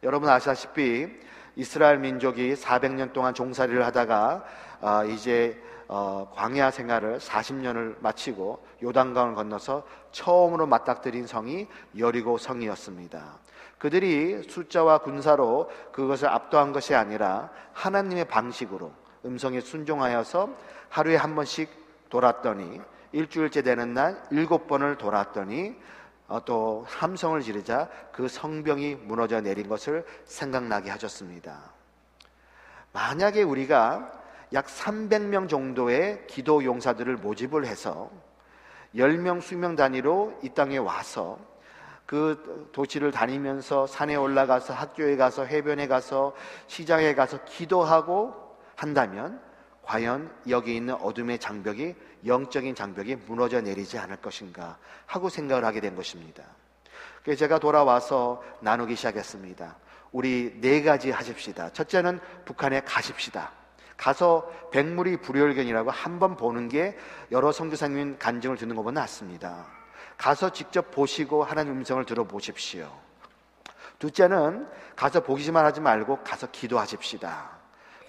여러분 0.04 0.30
아시다시피 0.30 1.08
이스라엘 1.56 1.98
민족이 1.98 2.54
400년 2.54 3.12
동안 3.12 3.34
종살이를 3.34 3.86
하다가 3.86 4.46
어, 4.82 5.06
이제 5.06 5.62
어, 5.88 6.32
광야 6.36 6.70
생활을 6.70 7.18
40년을 7.18 7.96
마치고 8.00 8.64
요단강을 8.84 9.34
건너서 9.34 9.86
처음으로 10.12 10.68
맞닥뜨린 10.68 11.26
성이 11.26 11.68
여리고 11.98 12.38
성이었습니다. 12.38 13.40
그들이 13.80 14.44
숫자와 14.48 15.00
군사로 15.00 15.70
그것을 15.92 16.28
압도한 16.28 16.74
것이 16.74 16.94
아니라 16.94 17.50
하나님의 17.74 18.26
방식으로 18.26 18.92
음성에 19.26 19.62
순종하여서 19.62 20.50
하루에 20.90 21.16
한 21.16 21.34
번씩 21.34 21.70
돌았더니 22.10 22.82
일주일째 23.12 23.62
되는 23.62 23.94
날 23.94 24.22
일곱 24.32 24.68
번을 24.68 24.98
돌았더니 24.98 25.76
어, 26.28 26.46
또 26.46 26.86
함성을 26.88 27.42
지르자 27.42 27.90
그 28.12 28.28
성병이 28.28 28.96
무너져 28.96 29.42
내린 29.42 29.68
것을 29.68 30.06
생각나게 30.26 30.92
하셨습니다. 30.92 31.74
만약에 32.94 33.42
우리가 33.42 34.12
약 34.54 34.66
300명 34.66 35.50
정도의 35.50 36.26
기도 36.28 36.64
용사들을 36.64 37.18
모집을 37.18 37.66
해서 37.66 38.12
10명, 38.96 39.42
수명 39.42 39.76
단위로 39.76 40.40
이 40.44 40.50
땅에 40.50 40.78
와서 40.78 41.40
그 42.06 42.70
도시를 42.72 43.12
다니면서 43.12 43.86
산에 43.86 44.16
올라가서 44.16 44.74
학교에 44.74 45.16
가서 45.16 45.46
해변에 45.46 45.88
가서 45.88 46.34
시장에 46.66 47.14
가서 47.14 47.44
기도하고 47.46 48.34
한다면 48.76 49.40
과연 49.90 50.32
여기 50.50 50.76
있는 50.76 50.94
어둠의 50.94 51.40
장벽이 51.40 51.96
영적인 52.24 52.76
장벽이 52.76 53.16
무너져 53.26 53.60
내리지 53.60 53.98
않을 53.98 54.18
것인가 54.18 54.78
하고 55.08 55.30
생각을 55.30 55.66
하게 55.66 55.82
된 55.82 55.96
것입니다. 55.96 56.44
그래서 57.24 57.40
제가 57.40 57.58
돌아와서 57.58 58.44
나누기 58.60 58.96
시작했습니다. 58.96 59.76
우리 60.12 60.54
네 60.62 60.84
가지 60.84 61.10
하십시다. 61.10 61.74
첫째는 61.74 62.20
북한에 62.46 62.82
가십시다. 62.82 63.52
가서 63.98 64.48
백물이 64.70 65.22
불효견이라고 65.22 65.90
한 65.90 66.20
번 66.20 66.38
보는 66.38 66.70
게 66.70 66.96
여러 67.32 67.52
선교사님 67.52 68.20
간증을 68.20 68.58
듣는 68.58 68.76
것보다 68.76 69.02
낫습니다. 69.02 69.66
가서 70.20 70.52
직접 70.52 70.92
보시고 70.92 71.44
하나님 71.44 71.74
음성을 71.74 72.06
들어보십시오. 72.06 72.96
둘째는 73.98 74.68
가서 74.96 75.24
보기만 75.24 75.66
하지 75.66 75.82
말고 75.82 76.20
가서 76.24 76.46
기도하십시다. 76.52 77.59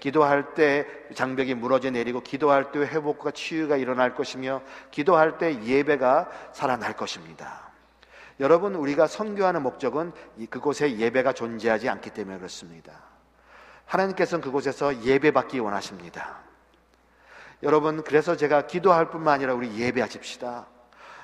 기도할 0.00 0.54
때 0.54 0.86
장벽이 1.14 1.54
무너져 1.54 1.90
내리고 1.90 2.20
기도할 2.20 2.72
때 2.72 2.80
회복과 2.80 3.30
치유가 3.30 3.76
일어날 3.76 4.14
것이며 4.14 4.62
기도할 4.90 5.38
때 5.38 5.62
예배가 5.62 6.28
살아날 6.52 6.94
것입니다. 6.94 7.70
여러분 8.40 8.74
우리가 8.74 9.06
선교하는 9.06 9.62
목적은 9.62 10.12
그곳에 10.48 10.96
예배가 10.96 11.34
존재하지 11.34 11.88
않기 11.88 12.10
때문에 12.10 12.38
그렇습니다. 12.38 12.92
하나님께서는 13.84 14.42
그곳에서 14.42 15.02
예배받기 15.04 15.58
원하십니다. 15.58 16.38
여러분 17.62 18.02
그래서 18.02 18.36
제가 18.36 18.66
기도할 18.66 19.10
뿐만 19.10 19.34
아니라 19.34 19.54
우리 19.54 19.78
예배하십시다. 19.78 20.66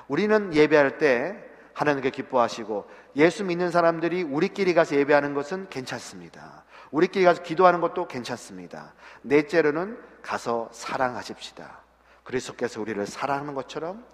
우리는 0.07 0.53
예배할 0.53 0.99
때 0.99 1.43
하나님께 1.73 2.11
기뻐하시고 2.11 2.89
예수 3.15 3.43
믿는 3.43 3.71
사람들이 3.71 4.23
우리끼리 4.23 4.73
가서 4.73 4.95
예배하는 4.95 5.33
것은 5.33 5.69
괜찮습니다. 5.69 6.65
우리끼리 6.91 7.25
가서 7.25 7.43
기도하는 7.43 7.81
것도 7.81 8.07
괜찮습니다. 8.07 8.93
넷째로는 9.21 9.99
가서 10.21 10.69
사랑하십시다. 10.71 11.79
그리스도께서 12.23 12.81
우리를 12.81 13.05
사랑하는 13.05 13.53
것처럼 13.53 14.05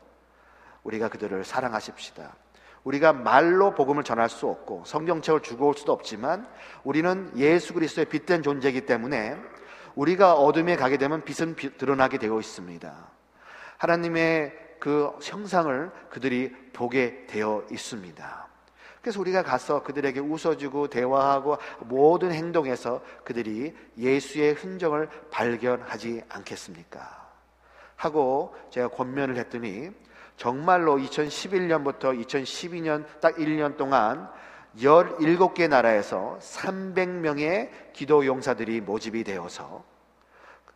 우리가 0.84 1.10
그들을 1.10 1.44
사랑하십시다. 1.44 2.36
우리가 2.84 3.14
말로 3.14 3.74
복음을 3.74 4.04
전할 4.04 4.30
수 4.30 4.48
없고 4.48 4.84
성경책을 4.86 5.42
주고 5.42 5.68
올 5.68 5.74
수도 5.76 5.94
없지만 5.94 6.48
우리는 6.84 7.32
예수 7.38 7.74
그리스도의 7.74 8.06
빛된 8.06 8.44
존재이기 8.44 8.86
때문에 8.86 9.38
우리가 9.96 10.34
어둠에 10.34 10.76
가게 10.76 10.98
되면 10.98 11.24
빛은 11.24 11.56
드러나게 11.78 12.18
되어 12.18 12.40
있습니다. 12.40 12.94
하나님의 13.78 14.54
그 14.80 15.12
형상을 15.22 15.92
그들이 16.10 16.54
보게 16.74 17.26
되어 17.28 17.66
있습니다. 17.72 18.48
그래서 19.04 19.20
우리가 19.20 19.44
가서 19.44 19.84
그들에게 19.84 20.22
웃어주고 20.22 20.88
대화하고 20.88 21.58
모든 21.82 22.32
행동에서 22.32 23.02
그들이 23.26 23.76
예수의 23.98 24.54
흔적을 24.54 25.10
발견하지 25.30 26.24
않겠습니까? 26.30 27.30
하고 27.98 28.56
제가 28.70 28.88
권면을 28.88 29.36
했더니 29.36 29.92
정말로 30.38 30.96
2011년부터 30.96 32.18
2012년 32.26 33.06
딱 33.20 33.36
1년 33.36 33.76
동안 33.76 34.32
17개 34.78 35.68
나라에서 35.68 36.40
300명의 36.42 37.72
기도 37.92 38.26
용사들이 38.26 38.80
모집이 38.80 39.26
되어서 39.26 39.84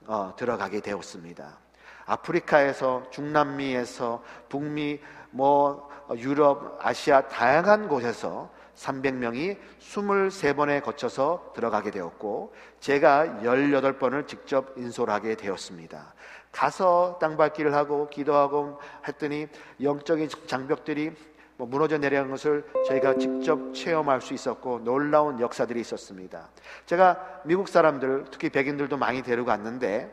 어, 0.06 0.34
들어가게 0.36 0.82
되었습니다. 0.82 1.58
아프리카에서 2.06 3.10
중남미에서 3.10 4.22
북미 4.50 5.00
뭐 5.32 5.87
유럽, 6.16 6.80
아시아 6.82 7.28
다양한 7.28 7.88
곳에서 7.88 8.50
300명이 8.76 9.58
23번에 9.80 10.84
거쳐서 10.84 11.52
들어가게 11.56 11.92
되었고 11.92 12.54
제가 12.80 13.40
18번을 13.42 14.28
직접 14.28 14.78
인솔하게 14.78 15.36
되었습니다. 15.36 16.14
가서 16.52 17.18
땅밟기를 17.20 17.74
하고 17.74 18.08
기도하고 18.10 18.80
했더니 19.08 19.48
영적인 19.82 20.30
장벽들이 20.48 21.12
뭐 21.58 21.68
무너져 21.68 21.98
내려간 21.98 22.30
것을 22.30 22.64
저희가 22.88 23.16
직접 23.16 23.74
체험할 23.74 24.22
수 24.22 24.34
있었고 24.34 24.80
놀라운 24.84 25.40
역사들이 25.40 25.80
있었습니다. 25.82 26.50
제가 26.86 27.42
미국 27.46 27.68
사람들 27.68 28.26
특히 28.32 28.50
백인들도 28.50 28.96
많이 28.96 29.24
데리고 29.24 29.48
갔는데 29.48 30.12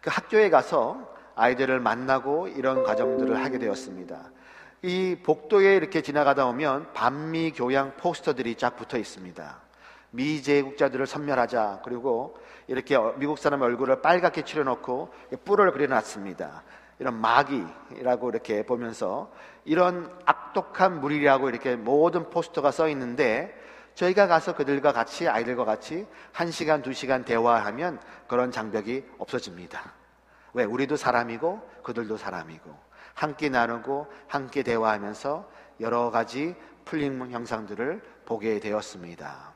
그 0.00 0.08
학교에 0.10 0.48
가서 0.48 1.14
아이들을 1.34 1.80
만나고 1.80 2.48
이런 2.48 2.82
과정들을 2.82 3.42
하게 3.44 3.58
되었습니다. 3.58 4.30
이 4.82 5.16
복도에 5.22 5.76
이렇게 5.76 6.00
지나가다 6.00 6.46
보면 6.46 6.92
반미 6.94 7.52
교양 7.52 7.96
포스터들이 7.96 8.54
쫙 8.54 8.76
붙어 8.76 8.96
있습니다. 8.96 9.60
미제국자들을 10.10 11.06
섬멸하자. 11.06 11.82
그리고 11.84 12.38
이렇게 12.66 12.96
미국 13.16 13.38
사람 13.38 13.60
얼굴을 13.60 14.00
빨갛게 14.00 14.42
칠해놓고 14.42 15.12
뿔을 15.44 15.72
그려놨습니다. 15.72 16.62
이런 16.98 17.20
마귀라고 17.20 18.30
이렇게 18.30 18.64
보면서 18.64 19.30
이런 19.64 20.10
악독한 20.24 21.00
무리라고 21.00 21.50
이렇게 21.50 21.76
모든 21.76 22.30
포스터가 22.30 22.70
써 22.70 22.88
있는데 22.88 23.54
저희가 23.94 24.26
가서 24.26 24.54
그들과 24.54 24.92
같이 24.92 25.28
아이들과 25.28 25.64
같이 25.64 26.06
한 26.32 26.50
시간 26.50 26.80
두 26.80 26.92
시간 26.94 27.24
대화하면 27.24 28.00
그런 28.28 28.50
장벽이 28.50 29.04
없어집니다. 29.18 29.92
왜? 30.54 30.64
우리도 30.64 30.96
사람이고 30.96 31.60
그들도 31.82 32.16
사람이고 32.16 32.89
함께 33.20 33.50
나누고 33.50 34.06
함께 34.28 34.62
대화하면서 34.62 35.46
여러 35.80 36.10
가지 36.10 36.56
풀림 36.86 37.30
형상들을 37.30 38.00
보게 38.24 38.58
되었습니다. 38.60 39.52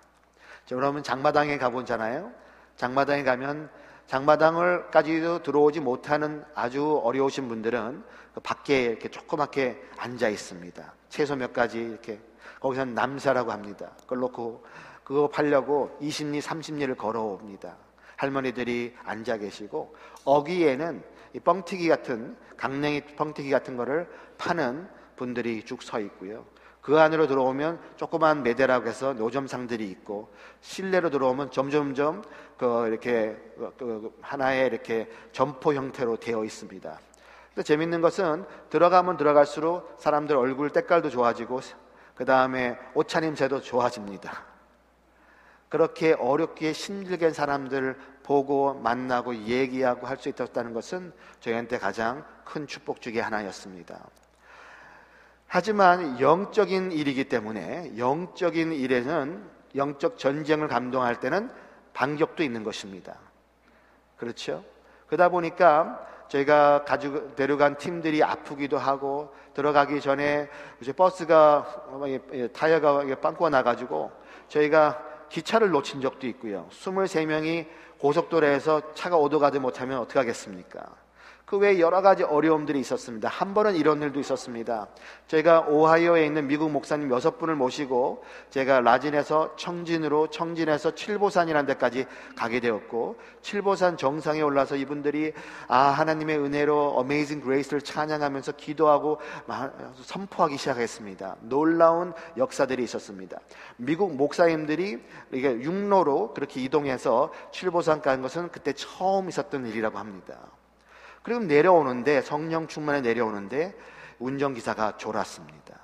그러면 0.69 1.03
장마당에 1.03 1.57
가보잖아요. 1.57 2.31
장마당에 2.77 3.25
가면 3.25 3.71
장마당을까지도 4.07 5.43
들어오지 5.43 5.81
못하는 5.81 6.45
아주 6.55 7.01
어려우신 7.05 7.49
분들은 7.49 8.05
그 8.35 8.41
밖에 8.41 8.83
이렇게 8.83 9.09
조그맣게 9.09 9.83
앉아 9.97 10.29
있습니다. 10.29 10.93
채소 11.09 11.35
몇 11.35 11.55
가지 11.55 11.79
이렇게 11.79 12.21
거기서 12.61 12.85
남사라고 12.85 13.51
합니다. 13.51 13.93
그걸 14.03 14.19
놓고 14.19 14.63
그거 15.05 15.29
팔려고 15.29 15.97
20리, 16.03 16.43
30리를 16.43 16.99
걸어옵니다. 16.99 17.75
할머니들이 18.17 18.95
앉아 19.05 19.39
계시고 19.39 19.97
어기에는 20.27 21.14
이 21.35 21.41
뻥튀기 21.41 21.89
같은 21.89 22.37
강냉이 22.57 23.03
뻥튀기 23.17 23.51
같은 23.51 23.77
거를 23.77 24.09
파는 24.39 24.89
분들이 25.17 25.65
쭉 25.65 25.83
서 25.83 26.01
있고요. 26.01 26.47
그 26.81 27.01
안으로 27.01 27.27
들어오면 27.27 27.81
조그만 27.97 28.43
매대라고 28.43 28.87
해서 28.87 29.15
노점상들이 29.15 29.89
있고 29.91 30.33
실내로 30.61 31.09
들어오면 31.11 31.51
점점점 31.51 32.23
그 32.59 32.87
이렇게 32.89 33.37
그 33.79 34.15
하나의 34.21 34.67
이렇게 34.67 35.11
점포 35.33 35.73
형태로 35.73 36.19
되어 36.19 36.45
있습니다. 36.45 36.99
근데 37.49 37.63
재밌는 37.63 38.01
것은 38.01 38.45
들어가면 38.69 39.17
들어갈수록 39.17 39.97
사람들 39.99 40.37
얼굴 40.37 40.71
때깔도 40.71 41.09
좋아지고 41.09 41.61
그 42.15 42.25
다음에 42.25 42.79
옷차림새도 42.95 43.63
좋아집니다. 43.63 44.45
그렇게 45.71 46.13
어렵게 46.13 46.73
힘들게 46.73 47.31
사람들을 47.31 47.97
보고 48.25 48.75
만나고 48.75 49.37
얘기하고 49.37 50.07
할 50.09 50.19
수 50.19 50.29
있었다는 50.29 50.73
것은 50.73 51.13
저희한테 51.41 51.79
가장 51.79 52.25
큰 52.45 52.67
축복 52.67 53.01
중의 53.01 53.21
하나였습니다. 53.21 54.01
하지만 55.47 56.19
영적인 56.21 56.91
일이기 56.91 57.29
때문에 57.29 57.93
영적인 57.99 58.73
일에는 58.73 59.45
영적 59.77 60.19
전쟁을 60.19 60.69
감동할 60.69 61.21
때는 61.21 61.51
반격도 61.93 62.43
있는 62.43 62.65
것입니다. 62.65 63.17
그렇죠? 64.17 64.65
그러다 65.07 65.29
보니까 65.29 66.01
저희가 66.29 66.85
가지고 66.85 67.35
데려간 67.35 67.77
팀들이 67.77 68.23
아프기도 68.23 68.79
하고 68.79 69.35
들어가기 69.53 70.01
전에 70.01 70.49
이제 70.81 70.93
버스가 70.93 72.01
타이어가 72.55 73.05
빵꾸가 73.21 73.51
나가지고 73.51 74.11
저희가 74.49 75.03
기차를 75.29 75.71
놓친 75.71 76.01
적도 76.01 76.27
있고요. 76.29 76.69
23명이 76.71 77.67
고속도로에서 78.05 78.93
차가 78.93 79.17
오도가지 79.17 79.59
못하면 79.59 79.99
어떻게 79.99 80.19
하겠습니까? 80.19 81.04
그 81.45 81.59
외에 81.59 81.79
여러 81.79 82.01
가지 82.01 82.23
어려움들이 82.23 82.81
있었습니다. 82.81 83.29
한 83.29 83.53
번은 83.53 83.77
이런 83.77 84.01
일도 84.01 84.19
있었습니다. 84.19 84.89
제가 85.27 85.67
오하이오에 85.69 86.25
있는 86.25 86.47
미국 86.47 86.71
목사님 86.71 87.11
여섯 87.11 87.39
분을 87.39 87.55
모시고 87.55 88.25
제가 88.49 88.81
라진에서 88.81 89.55
청진으로 89.57 90.29
청진에서 90.29 90.95
칠보산이라는 90.95 91.67
데까지 91.67 92.07
가게 92.35 92.61
되었고 92.61 93.17
칠보산 93.43 93.99
정상에 93.99 94.41
올라서 94.41 94.77
이분들이 94.77 95.35
아 95.69 95.79
하나님의 95.79 96.39
은혜로 96.39 96.95
어메이징 96.97 97.43
그레이스를 97.43 97.83
찬양하면서 97.83 98.53
기도하고 98.53 99.21
선포하기 100.03 100.57
시작했습니다. 100.57 101.37
놀라운 101.43 102.15
역사들이 102.39 102.83
있었습니다. 102.85 103.39
미국 103.77 104.17
목사님들이 104.17 104.99
이게 105.31 105.53
육로로 105.61 106.33
그렇게 106.33 106.63
이동해서 106.63 107.31
칠보산 107.53 108.01
간 108.01 108.23
것은 108.23 108.51
그때 108.51 108.73
처음 108.73 109.29
있었던 109.29 109.67
일이라고 109.67 109.99
합니다. 109.99 110.39
그리고 111.25 111.41
내려오는데 111.41 112.21
성령 112.21 112.69
충만에 112.69 113.01
내려오는데 113.01 113.75
운전기사가 114.19 114.99
졸았습니다. 114.99 115.75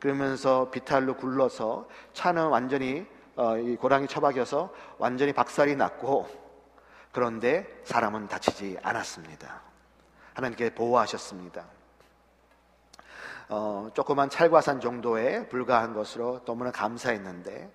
그러면서 0.00 0.70
비탈로 0.70 1.16
굴러서 1.16 1.88
차는 2.14 2.46
완전히 2.48 3.06
어, 3.36 3.58
이 3.58 3.76
고랑이 3.76 4.08
처박여서 4.08 4.72
완전히 4.96 5.32
박살이 5.32 5.76
났고 5.76 6.26
그런데 7.12 7.68
사람은 7.84 8.28
다치지 8.28 8.78
않았습니다. 8.82 9.60
하나님께 10.32 10.74
보호하셨습니다. 10.74 11.66
어, 13.50 13.90
조그만 13.92 14.30
찰과산 14.30 14.80
정도에 14.80 15.48
불과한 15.48 15.92
것으로 15.92 16.44
너무나 16.46 16.70
감사했는데 16.70 17.70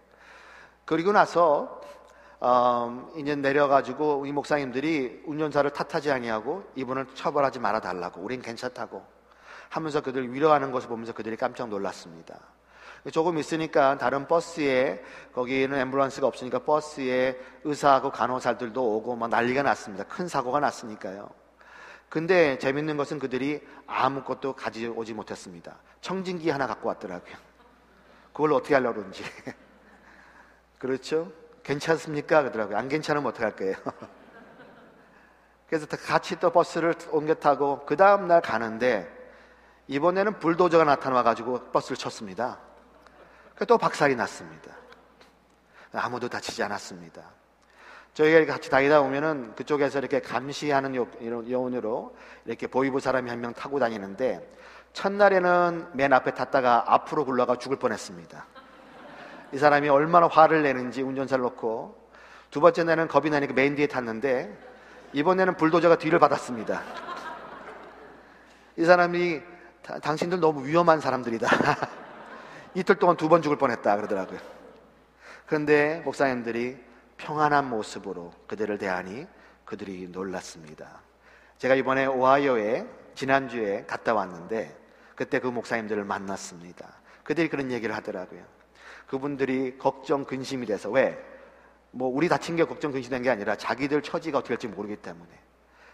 그리고 0.85 1.11
나서 1.11 1.79
어, 2.45 3.09
이제 3.15 3.37
내려가지고 3.37 4.17
우리 4.17 4.33
목사님들이 4.33 5.23
운전사를 5.25 5.69
탓하지 5.69 6.11
아니하고 6.11 6.65
이분을 6.75 7.07
처벌하지 7.13 7.59
말아 7.59 7.79
달라고 7.79 8.19
우린 8.19 8.41
괜찮다고 8.41 9.01
하면서 9.69 10.01
그들 10.01 10.33
위로하는 10.33 10.73
것을 10.73 10.89
보면서 10.89 11.13
그들이 11.13 11.37
깜짝 11.37 11.69
놀랐습니다. 11.69 12.37
조금 13.13 13.37
있으니까 13.37 13.97
다른 13.97 14.27
버스에 14.27 15.01
거기는 15.33 15.89
앰뷸런스가 15.89 16.23
없으니까 16.23 16.59
버스에 16.59 17.39
의사하고 17.63 18.11
간호사들도 18.11 18.95
오고 18.97 19.15
막 19.15 19.29
난리가 19.29 19.63
났습니다. 19.63 20.03
큰 20.03 20.27
사고가 20.27 20.59
났으니까요. 20.59 21.29
근데 22.09 22.57
재밌는 22.59 22.97
것은 22.97 23.19
그들이 23.19 23.65
아무것도 23.87 24.53
가져오지 24.53 25.13
못했습니다. 25.13 25.77
청진기 26.01 26.49
하나 26.49 26.67
갖고 26.67 26.89
왔더라고요. 26.89 27.35
그걸 28.33 28.51
어떻게 28.51 28.73
하려고 28.73 28.99
그런지. 28.99 29.23
그렇죠? 30.77 31.31
괜찮습니까? 31.63 32.41
그러더라고요. 32.41 32.77
안 32.77 32.87
괜찮으면 32.89 33.27
어떡할 33.29 33.55
거예요? 33.55 33.75
그래서 35.67 35.87
같이 35.87 36.39
또 36.39 36.51
버스를 36.51 36.93
옮겨 37.11 37.33
타고 37.33 37.85
그 37.85 37.95
다음 37.97 38.27
날 38.27 38.41
가는데 38.41 39.09
이번에는 39.87 40.39
불도저가 40.39 40.83
나타나 40.83 41.23
가지고 41.23 41.71
버스를 41.71 41.97
쳤습니다. 41.97 42.59
또 43.67 43.77
박살이 43.77 44.15
났습니다. 44.15 44.71
아무도 45.93 46.27
다치지 46.27 46.63
않았습니다. 46.63 47.23
저희가 48.13 48.53
같이 48.53 48.69
다니다 48.69 49.01
보면은 49.01 49.55
그쪽에서 49.55 49.99
이렇게 49.99 50.19
감시하는 50.19 50.95
요원으로 50.95 52.15
이렇게 52.45 52.67
보이부 52.67 52.99
사람이 52.99 53.29
한 53.29 53.39
명 53.39 53.53
타고 53.53 53.79
다니는데 53.79 54.51
첫날에는 54.93 55.87
맨 55.93 56.13
앞에 56.13 56.33
탔다가 56.35 56.83
앞으로 56.87 57.25
굴러가 57.25 57.55
죽을 57.57 57.77
뻔했습니다. 57.77 58.45
이 59.53 59.57
사람이 59.59 59.87
얼마나 59.87 60.27
화를 60.27 60.63
내는지 60.63 61.03
운전사를 61.03 61.41
놓고 61.43 61.95
두 62.49 62.59
번째 62.59 62.83
날은 62.85 63.07
겁이 63.07 63.29
나니까 63.29 63.53
맨 63.53 63.75
뒤에 63.75 63.85
탔는데 63.85 64.51
이번에는 65.13 65.57
불도저가 65.57 65.99
뒤를 65.99 66.17
받았습니다. 66.17 66.81
이 68.77 68.83
사람이 68.83 69.41
당신들 70.01 70.39
너무 70.39 70.65
위험한 70.65 70.99
사람들이다. 70.99 71.47
이틀 72.73 72.95
동안 72.95 73.15
두 73.15 73.29
번 73.29 73.43
죽을 73.43 73.57
뻔했다 73.57 73.95
그러더라고요. 73.95 74.39
그런데 75.45 76.01
목사님들이 76.03 76.77
평안한 77.17 77.69
모습으로 77.69 78.33
그들을 78.47 78.79
대하니 78.79 79.27
그들이 79.65 80.07
놀랐습니다. 80.07 80.99
제가 81.59 81.75
이번에 81.75 82.07
오하이오에 82.07 82.87
지난주에 83.13 83.85
갔다 83.85 84.15
왔는데 84.15 84.75
그때 85.15 85.39
그 85.39 85.47
목사님들을 85.47 86.03
만났습니다. 86.05 86.87
그들이 87.23 87.49
그런 87.49 87.71
얘기를 87.71 87.95
하더라고요. 87.95 88.62
그분들이 89.13 89.77
걱정 89.77 90.25
근심이 90.25 90.65
돼서 90.65 90.89
왜? 90.89 91.23
뭐 91.91 92.09
우리 92.09 92.27
다친 92.27 92.55
게 92.55 92.63
걱정 92.63 92.91
근심된 92.91 93.21
게 93.21 93.29
아니라 93.29 93.55
자기들 93.55 94.01
처지가 94.01 94.39
어떻게 94.39 94.55
될지 94.55 94.67
모르기 94.67 94.95
때문에. 94.95 95.29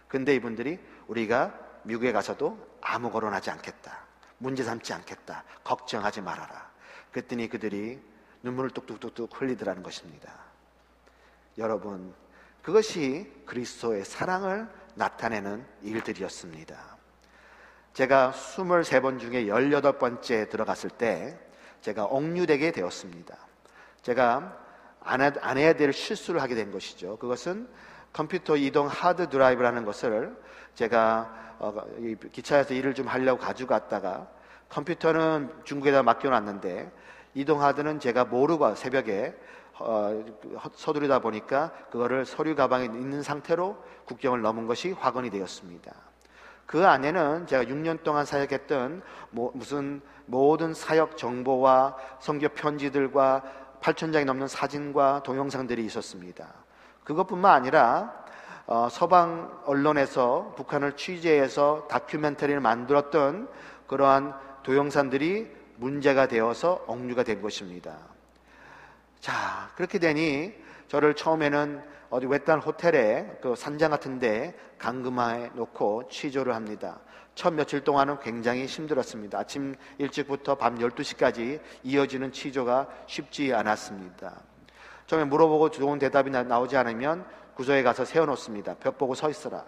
근데 0.08 0.34
이분들이 0.36 0.80
우리가 1.08 1.54
미국에 1.84 2.14
가서도 2.14 2.58
아무 2.80 3.12
거론하지 3.12 3.52
않겠다. 3.52 4.06
문제 4.38 4.64
삼지 4.64 4.94
않겠다. 4.94 5.44
걱정하지 5.66 6.22
말아라. 6.22 6.72
그랬더니 7.12 7.50
그들이 7.50 8.00
눈물을 8.42 8.70
뚝뚝뚝뚝 8.70 9.42
흘리더라는 9.42 9.84
것입니다. 9.84 10.32
여러분, 11.58 12.14
그것이 12.62 13.30
그리스도의 13.46 14.06
사랑을 14.06 14.70
나타내는 14.96 15.66
일들이었습니다. 15.82 16.98
제가 17.92 18.32
23번 18.32 19.20
중에 19.20 19.44
18번째 19.48 20.50
들어갔을 20.50 20.90
때 20.90 21.38
제가 21.82 22.06
억류되게 22.06 22.72
되었습니다. 22.72 23.38
제가 24.02 24.58
안, 25.02 25.22
안 25.22 25.58
해야 25.58 25.74
될 25.74 25.94
실수를 25.94 26.42
하게 26.42 26.56
된 26.56 26.72
것이죠. 26.72 27.18
그것은 27.18 27.68
컴퓨터 28.14 28.56
이동 28.56 28.88
하드 28.88 29.30
드라이브라는 29.30 29.86
것을 29.86 30.36
제가 30.76 31.56
어, 31.60 31.74
기차에서 32.32 32.74
일을 32.74 32.94
좀 32.94 33.08
하려고 33.08 33.40
가져갔다가 33.40 34.28
컴퓨터는 34.70 35.52
중국에다 35.66 36.04
맡겨놨는데 36.04 36.92
이동 37.34 37.62
하드는 37.62 38.00
제가 38.00 38.26
모르고 38.26 38.76
새벽에 38.76 39.36
어, 39.80 40.26
서두르다 40.74 41.20
보니까 41.20 41.72
그거를 41.92 42.26
서류 42.26 42.56
가방에 42.56 42.86
있는 42.86 43.24
상태로 43.24 43.78
국경을 44.06 44.42
넘은 44.42 44.68
것이 44.68 44.92
확언이 44.92 45.30
되었습니다. 45.30 46.09
그 46.70 46.86
안에는 46.86 47.48
제가 47.48 47.64
6년 47.64 48.04
동안 48.04 48.28
사역했던 48.28 49.02
뭐 49.32 49.52
무슨 49.56 50.04
모든 50.28 50.76
사역 50.76 51.18
정보와 51.18 51.98
성교 52.20 52.50
편지들과 52.50 53.42
8천 53.82 54.14
장이 54.14 54.26
넘는 54.26 54.48
사진과 54.48 55.24
동영상들이 55.24 55.84
있었습니다. 55.86 56.46
그것뿐만 57.06 57.52
아니라 57.52 58.14
어, 58.68 58.88
서방 58.88 59.64
언론에서 59.66 60.54
북한을 60.58 60.96
취재해서 60.96 61.88
다큐멘터리를 61.90 62.62
만들었던 62.62 63.50
그러한 63.88 64.36
동영상들이 64.62 65.52
문제가 65.78 66.28
되어서 66.28 66.84
억류가 66.86 67.24
된 67.24 67.42
것입니다. 67.42 67.98
자, 69.20 69.72
그렇게 69.76 69.98
되니 69.98 70.54
저를 70.88 71.16
처음에는 71.16 71.82
어디 72.10 72.26
외딴 72.26 72.60
호텔에 72.60 73.38
그 73.42 73.56
산장 73.56 73.92
같은데 73.92 74.58
감금해 74.78 75.52
놓고 75.54 76.08
취조를 76.10 76.56
합니다. 76.56 77.00
첫 77.36 77.54
며칠 77.54 77.84
동안은 77.84 78.20
굉장히 78.20 78.66
힘들었습니다. 78.66 79.38
아침 79.38 79.76
일찍부터 79.98 80.56
밤 80.56 80.78
12시까지 80.80 81.62
이어지는 81.84 82.32
취조가 82.32 82.88
쉽지 83.06 83.54
않았습니다. 83.54 84.42
처음에 85.06 85.26
물어보고 85.26 85.70
좋은 85.70 86.00
대답이 86.00 86.32
나오지 86.32 86.78
않으면 86.78 87.26
구조에 87.56 87.84
가서 87.84 88.06
세워놓습니다. 88.06 88.76
벽 88.76 88.98
보고 88.98 89.14
서 89.16 89.30
있어라. 89.30 89.64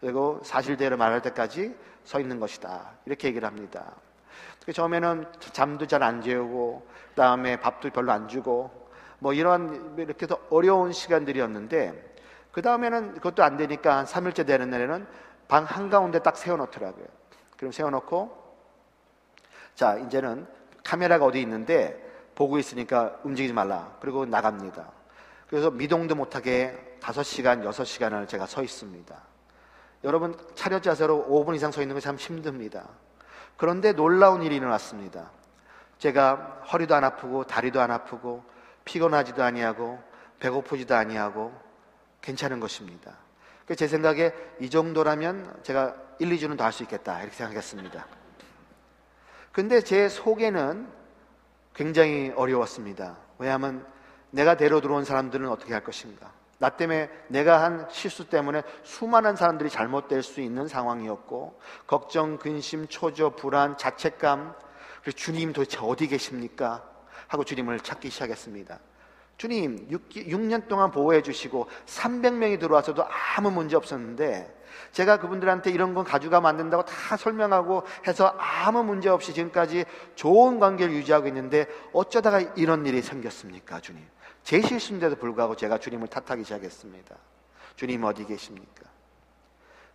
그리고 0.00 0.40
사실대로 0.44 0.96
말할 0.96 1.22
때까지 1.22 1.74
서 2.04 2.20
있는 2.20 2.38
것이다. 2.38 2.92
이렇게 3.06 3.28
얘기를 3.28 3.46
합니다. 3.46 3.94
처음에는 4.72 5.26
잠도 5.52 5.86
잘 5.86 6.02
안 6.02 6.20
재우고, 6.20 6.86
그 7.10 7.14
다음에 7.14 7.58
밥도 7.58 7.90
별로 7.90 8.12
안 8.12 8.28
주고, 8.28 8.85
뭐 9.18 9.32
이런 9.32 9.94
이렇게 9.98 10.26
더 10.26 10.38
어려운 10.50 10.92
시간들이었는데 10.92 12.14
그 12.52 12.62
다음에는 12.62 13.14
그것도 13.14 13.42
안 13.42 13.56
되니까 13.56 13.98
한 13.98 14.04
3일째 14.06 14.46
되는 14.46 14.70
날에는 14.70 15.06
방 15.48 15.64
한가운데 15.64 16.20
딱 16.20 16.36
세워놓더라고요. 16.36 17.06
그럼 17.56 17.72
세워놓고 17.72 18.44
자 19.74 19.96
이제는 19.96 20.46
카메라가 20.84 21.24
어디 21.24 21.40
있는데 21.42 22.02
보고 22.34 22.58
있으니까 22.58 23.18
움직이지 23.24 23.52
말라. 23.52 23.96
그리고 24.00 24.26
나갑니다. 24.26 24.90
그래서 25.48 25.70
미동도 25.70 26.14
못하게 26.14 26.98
5시간, 27.00 27.64
6시간을 27.64 28.28
제가 28.28 28.46
서 28.46 28.62
있습니다. 28.62 29.16
여러분 30.04 30.36
차렷 30.54 30.82
자세로 30.82 31.26
5분 31.28 31.54
이상 31.56 31.72
서 31.72 31.82
있는 31.82 31.94
거참 31.94 32.16
힘듭니다. 32.16 32.88
그런데 33.56 33.92
놀라운 33.92 34.42
일이 34.42 34.56
일어났습니다. 34.56 35.30
제가 35.98 36.62
허리도 36.72 36.94
안 36.94 37.04
아프고 37.04 37.44
다리도 37.44 37.80
안 37.80 37.90
아프고 37.90 38.44
피곤하지도 38.86 39.42
아니하고 39.42 40.02
배고프지도 40.40 40.94
아니하고 40.94 41.52
괜찮은 42.22 42.60
것입니다. 42.60 43.18
제 43.76 43.86
생각에 43.86 44.32
이 44.60 44.70
정도라면 44.70 45.60
제가 45.62 45.94
1, 46.18 46.30
2주는 46.30 46.56
더 46.56 46.64
할 46.64 46.72
수 46.72 46.82
있겠다 46.84 47.20
이렇게 47.20 47.36
생각했습니다. 47.36 48.06
근데 49.52 49.80
제 49.80 50.08
속에는 50.08 50.88
굉장히 51.74 52.32
어려웠습니다. 52.36 53.18
왜냐하면 53.38 53.86
내가 54.30 54.56
데려 54.56 54.80
들어온 54.80 55.04
사람들은 55.04 55.48
어떻게 55.48 55.72
할 55.72 55.82
것인가? 55.84 56.32
나 56.58 56.70
때문에 56.70 57.10
내가 57.28 57.62
한 57.62 57.86
실수 57.90 58.28
때문에 58.30 58.62
수많은 58.82 59.36
사람들이 59.36 59.68
잘못될 59.68 60.22
수 60.22 60.40
있는 60.40 60.68
상황이었고 60.68 61.60
걱정, 61.86 62.38
근심, 62.38 62.86
초조, 62.88 63.30
불안, 63.36 63.76
자책감 63.76 64.54
그리고 65.02 65.16
주님 65.16 65.52
도대체 65.52 65.78
어디 65.82 66.06
계십니까? 66.06 66.95
하고 67.28 67.44
주님을 67.44 67.80
찾기 67.80 68.10
시작했습니다. 68.10 68.78
주님, 69.36 69.88
6, 69.90 70.08
6년 70.08 70.66
동안 70.68 70.90
보호해 70.90 71.22
주시고 71.22 71.68
300명이 71.86 72.58
들어와서도 72.58 73.04
아무 73.36 73.50
문제 73.50 73.76
없었는데 73.76 74.54
제가 74.92 75.18
그분들한테 75.18 75.70
이런 75.70 75.94
건 75.94 76.04
가져가면 76.04 76.48
안 76.48 76.56
된다고 76.56 76.84
다 76.84 77.16
설명하고 77.16 77.84
해서 78.06 78.34
아무 78.38 78.82
문제 78.82 79.08
없이 79.08 79.34
지금까지 79.34 79.84
좋은 80.14 80.58
관계를 80.58 80.94
유지하고 80.94 81.26
있는데 81.28 81.66
어쩌다가 81.92 82.40
이런 82.56 82.86
일이 82.86 83.02
생겼습니까, 83.02 83.80
주님? 83.80 84.02
제 84.42 84.60
실수인데도 84.60 85.16
불구하고 85.16 85.56
제가 85.56 85.78
주님을 85.78 86.08
탓하기 86.08 86.44
시작했습니다. 86.44 87.16
주님 87.76 88.04
어디 88.04 88.24
계십니까? 88.24 88.84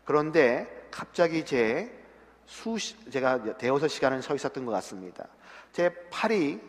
그런데 0.03 0.87
갑자기 0.91 1.45
제 1.45 1.97
수, 2.45 2.75
제가 3.09 3.57
대여섯 3.57 3.89
시간을 3.89 4.21
서 4.21 4.35
있었던 4.35 4.65
것 4.65 4.71
같습니다. 4.73 5.27
제 5.71 5.93
팔이 6.09 6.59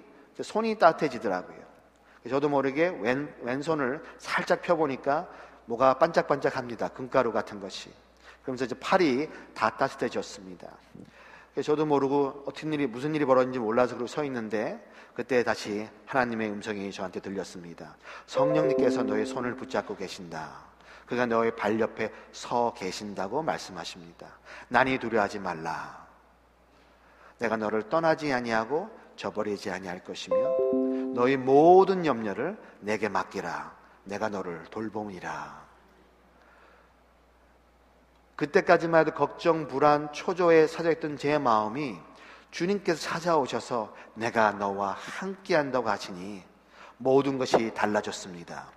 손이 0.40 0.78
따뜻해지더라고요. 0.78 1.62
저도 2.28 2.48
모르게 2.48 2.88
왼, 3.00 3.34
왼손을 3.42 4.02
살짝 4.18 4.62
펴보니까 4.62 5.28
뭐가 5.66 5.98
반짝반짝합니다. 5.98 6.88
금가루 6.88 7.32
같은 7.32 7.60
것이. 7.60 7.90
그러면서 8.42 8.64
이제 8.64 8.74
팔이 8.78 9.28
다 9.54 9.70
따뜻해졌습니다. 9.76 10.68
저도 11.62 11.84
모르고 11.84 12.44
어떤 12.46 12.72
일이 12.72 12.86
무슨 12.86 13.14
일이 13.14 13.24
벌어졌는지 13.24 13.58
몰라서 13.58 13.94
그러고 13.94 14.06
서 14.06 14.24
있는데 14.24 14.82
그때 15.14 15.44
다시 15.44 15.86
하나님의 16.06 16.50
음성이 16.50 16.90
저한테 16.90 17.20
들렸습니다. 17.20 17.96
성령님께서 18.26 19.02
너의 19.02 19.26
손을 19.26 19.56
붙잡고 19.56 19.96
계신다. 19.96 20.72
그가 21.06 21.26
너의 21.26 21.54
발 21.54 21.78
옆에 21.78 22.10
서 22.32 22.72
계신다고 22.72 23.42
말씀하십니다. 23.42 24.26
난이 24.68 24.98
두려워하지 24.98 25.40
말라. 25.40 26.06
내가 27.38 27.56
너를 27.56 27.88
떠나지 27.90 28.32
아니하고 28.32 28.88
저버리지 29.16 29.70
아니할 29.70 30.02
것이며 30.04 30.36
너희 31.14 31.36
모든 31.36 32.06
염려를 32.06 32.56
내게 32.80 33.08
맡기라. 33.08 33.72
내가 34.04 34.28
너를 34.28 34.64
돌봄이라. 34.70 35.62
그때까지만 38.36 39.02
해도 39.02 39.14
걱정, 39.14 39.68
불안, 39.68 40.12
초조에 40.12 40.66
사져있던 40.66 41.16
제 41.16 41.38
마음이 41.38 41.96
주님께서 42.50 43.00
찾아오셔서 43.00 43.94
내가 44.14 44.52
너와 44.52 44.96
함께 44.98 45.54
한다고 45.54 45.88
하시니 45.88 46.42
모든 46.96 47.38
것이 47.38 47.72
달라졌습니다. 47.74 48.70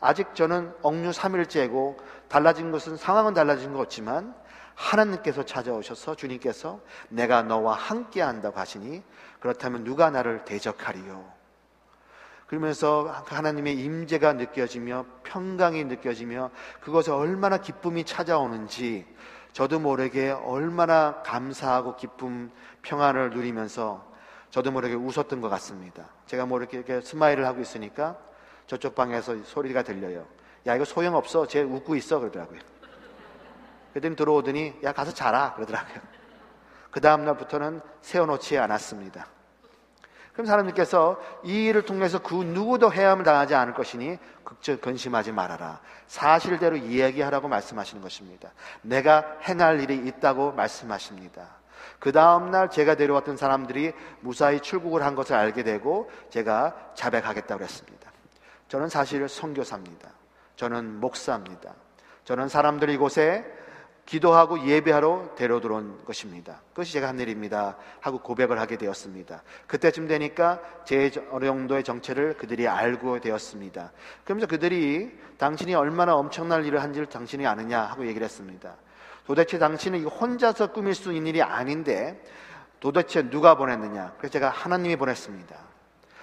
아직 0.00 0.34
저는 0.34 0.74
억류 0.82 1.10
3일째고 1.10 1.96
달라진 2.28 2.70
것은 2.70 2.96
상황은 2.96 3.34
달라진 3.34 3.72
것 3.72 3.80
같지만 3.80 4.34
하나님께서 4.74 5.44
찾아오셔서 5.44 6.16
주님께서 6.16 6.80
내가 7.10 7.42
너와 7.42 7.74
함께 7.74 8.22
한다고 8.22 8.58
하시니 8.58 9.02
그렇다면 9.40 9.84
누가 9.84 10.10
나를 10.10 10.44
대적하리요? 10.44 11.40
그러면서 12.46 13.04
하나님의 13.26 13.78
임재가 13.78 14.32
느껴지며 14.34 15.06
평강이 15.22 15.84
느껴지며 15.84 16.50
그것에 16.80 17.12
얼마나 17.12 17.58
기쁨이 17.58 18.04
찾아오는지 18.04 19.06
저도 19.52 19.78
모르게 19.78 20.30
얼마나 20.30 21.22
감사하고 21.22 21.96
기쁨, 21.96 22.50
평안을 22.82 23.30
누리면서 23.30 24.08
저도 24.50 24.72
모르게 24.72 24.94
웃었던 24.94 25.40
것 25.40 25.48
같습니다. 25.48 26.08
제가 26.26 26.46
모르게 26.46 26.78
이렇게 26.78 27.00
스마일을 27.00 27.46
하고 27.46 27.60
있으니까 27.60 28.18
저쪽 28.66 28.94
방에서 28.94 29.36
소리가 29.44 29.82
들려요. 29.82 30.26
야, 30.66 30.74
이거 30.74 30.84
소용없어. 30.84 31.46
쟤 31.46 31.62
웃고 31.62 31.94
있어. 31.96 32.18
그러더라고요. 32.18 32.60
그랬더니 33.92 34.16
들어오더니 34.16 34.74
야 34.82 34.92
가서 34.92 35.12
자라 35.12 35.54
그러더라고요. 35.54 36.19
그 36.90 37.00
다음 37.00 37.24
날부터는 37.24 37.80
세워놓지 38.02 38.58
않았습니다. 38.58 39.26
그럼 40.32 40.46
사람들께서 40.46 41.20
이 41.44 41.66
일을 41.66 41.82
통해서 41.82 42.22
그 42.22 42.34
누구도 42.34 42.92
해함을 42.92 43.24
당하지 43.24 43.54
않을 43.54 43.74
것이니 43.74 44.18
극적 44.44 44.80
근심하지 44.80 45.32
말아라. 45.32 45.80
사실대로 46.06 46.76
이야기하라고 46.76 47.48
말씀하시는 47.48 48.02
것입니다. 48.02 48.50
내가 48.82 49.38
행할 49.42 49.80
일이 49.80 49.96
있다고 49.96 50.52
말씀하십니다. 50.52 51.60
그 51.98 52.12
다음날 52.12 52.70
제가 52.70 52.94
데려왔던 52.94 53.36
사람들이 53.36 53.92
무사히 54.20 54.60
출국을 54.60 55.02
한 55.02 55.14
것을 55.14 55.36
알게 55.36 55.62
되고 55.62 56.10
제가 56.30 56.92
자백하겠다고 56.94 57.62
했습니다. 57.62 58.10
저는 58.68 58.88
사실 58.88 59.28
선교사입니다. 59.28 60.08
저는 60.56 61.00
목사입니다. 61.00 61.74
저는 62.24 62.48
사람들이 62.48 62.94
이곳에 62.94 63.44
기도하고 64.06 64.66
예배하러 64.66 65.34
데려들어온 65.36 66.04
것입니다. 66.04 66.62
그것이 66.70 66.92
제가 66.92 67.08
한 67.08 67.20
일입니다. 67.20 67.76
하고 68.00 68.18
고백을 68.18 68.58
하게 68.58 68.76
되었습니다. 68.76 69.42
그때쯤 69.66 70.08
되니까 70.08 70.60
제 70.84 71.10
어느 71.30 71.44
정도의 71.44 71.84
정체를 71.84 72.36
그들이 72.36 72.66
알고 72.66 73.20
되었습니다. 73.20 73.92
그러면서 74.24 74.46
그들이 74.48 75.16
당신이 75.38 75.74
얼마나 75.74 76.16
엄청난 76.16 76.64
일을 76.64 76.82
한지를 76.82 77.06
당신이 77.06 77.46
아느냐 77.46 77.82
하고 77.82 78.06
얘기를 78.06 78.24
했습니다. 78.24 78.74
도대체 79.26 79.58
당신은 79.58 80.04
혼자서 80.04 80.72
꾸밀 80.72 80.94
수 80.94 81.12
있는 81.12 81.28
일이 81.28 81.42
아닌데 81.42 82.20
도대체 82.80 83.28
누가 83.28 83.54
보냈느냐? 83.54 84.14
그래서 84.18 84.32
제가 84.32 84.48
하나님이 84.48 84.96
보냈습니다. 84.96 85.56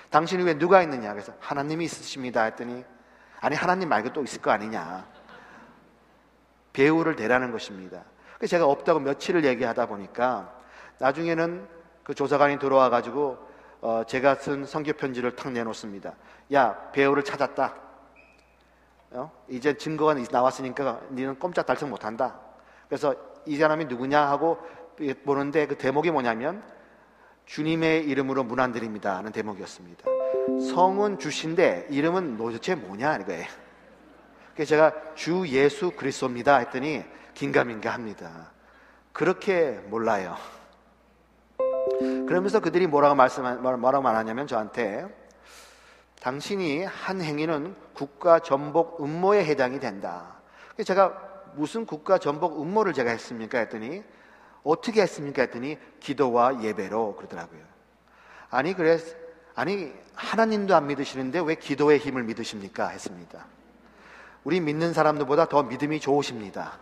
당신 0.09 0.45
위에 0.45 0.57
누가 0.57 0.81
있느냐? 0.83 1.13
그래서 1.13 1.33
하나님이 1.39 1.85
있으십니다. 1.85 2.43
했더니 2.43 2.83
아니 3.39 3.55
하나님 3.55 3.89
말고 3.89 4.13
또 4.13 4.23
있을 4.23 4.41
거 4.41 4.51
아니냐? 4.51 5.05
배우를 6.77 7.15
대라는 7.15 7.51
것입니다. 7.51 8.03
그래서 8.37 8.51
제가 8.51 8.67
없다고 8.67 8.99
며칠을 8.99 9.43
얘기하다 9.45 9.87
보니까 9.87 10.53
나중에는 10.99 11.67
그 12.03 12.13
조사관이 12.13 12.59
들어와 12.59 12.91
가지고 12.91 13.39
어 13.81 14.03
제가 14.05 14.35
쓴 14.35 14.63
성교 14.63 14.93
편지를 14.93 15.35
탁 15.35 15.51
내놓습니다. 15.51 16.13
야 16.53 16.91
배우를 16.91 17.23
찾았다. 17.23 17.73
어? 19.09 19.31
이제 19.47 19.75
증거가 19.75 20.13
나왔으니까 20.13 21.01
니는 21.11 21.39
꼼짝달싹 21.39 21.89
못한다. 21.89 22.39
그래서 22.87 23.15
이 23.47 23.57
사람이 23.57 23.85
누구냐 23.85 24.29
하고 24.29 24.59
보는데 25.25 25.65
그 25.65 25.77
대목이 25.77 26.11
뭐냐면 26.11 26.61
주님의 27.45 28.05
이름으로 28.05 28.43
문안 28.43 28.71
드립니다. 28.71 29.17
하는 29.17 29.31
대목이었습니다. 29.31 30.05
성은 30.75 31.17
주신데 31.17 31.87
이름은 31.89 32.37
도대체 32.37 32.75
뭐냐 32.75 33.17
이거예요. 33.17 33.66
그래서 34.57 34.69
제가 34.69 34.91
주 35.13 35.47
예수 35.49 35.91
그리스도입니다 35.91 36.57
했더니 36.57 37.05
긴가민가 37.35 37.91
합니다. 37.91 38.49
그렇게 39.13 39.79
몰라요. 39.85 40.35
그러면서 42.27 42.59
그들이 42.59 42.87
뭐라고 42.87 43.13
말씀, 43.13 43.43
뭐라고 43.61 44.01
말하냐면 44.01 44.47
저한테 44.47 45.05
당신이 46.21 46.85
한 46.85 47.21
행위는 47.21 47.75
국가 47.93 48.39
전복 48.39 49.03
음모에 49.03 49.45
해당이 49.45 49.79
된다. 49.79 50.37
제가 50.83 51.51
무슨 51.53 51.85
국가 51.85 52.17
전복 52.17 52.59
음모를 52.59 52.93
제가 52.93 53.11
했습니까? 53.11 53.59
했더니 53.59 54.03
어떻게 54.63 55.03
했습니까? 55.03 55.43
했더니 55.43 55.77
기도와 55.99 56.63
예배로 56.63 57.15
그러더라고요. 57.15 57.61
아니 58.49 58.73
그래 58.73 58.97
아니 59.53 59.93
하나님도 60.15 60.75
안 60.75 60.87
믿으시는데 60.87 61.41
왜 61.41 61.53
기도의 61.53 61.99
힘을 61.99 62.23
믿으십니까? 62.23 62.87
했습니다. 62.87 63.56
우리 64.47 64.61
믿는 64.61 64.93
사람들보다 64.93 65.47
더 65.49 65.63
믿음이 65.63 65.99
좋으십니다. 65.99 66.79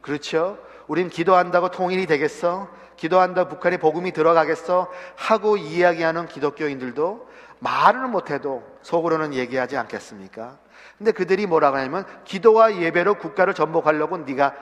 그렇죠? 0.00 0.64
우린 0.86 1.08
기도한다고 1.08 1.72
통일이 1.72 2.06
되겠어? 2.06 2.68
기도한다고 2.94 3.48
북한에 3.48 3.78
복음이 3.78 4.12
들어가겠어? 4.12 4.88
하고 5.16 5.56
이야기하는 5.56 6.28
기독교인들도 6.28 7.28
말을 7.58 8.06
못해도 8.06 8.62
속으로는 8.82 9.34
얘기하지 9.34 9.76
않겠습니까? 9.76 10.56
근데 10.98 11.10
그들이 11.10 11.48
뭐라고 11.48 11.78
하냐면 11.78 12.04
기도와 12.22 12.76
예배로 12.76 13.14
국가를 13.14 13.54
전복하려고 13.54 14.18
네가 14.18 14.54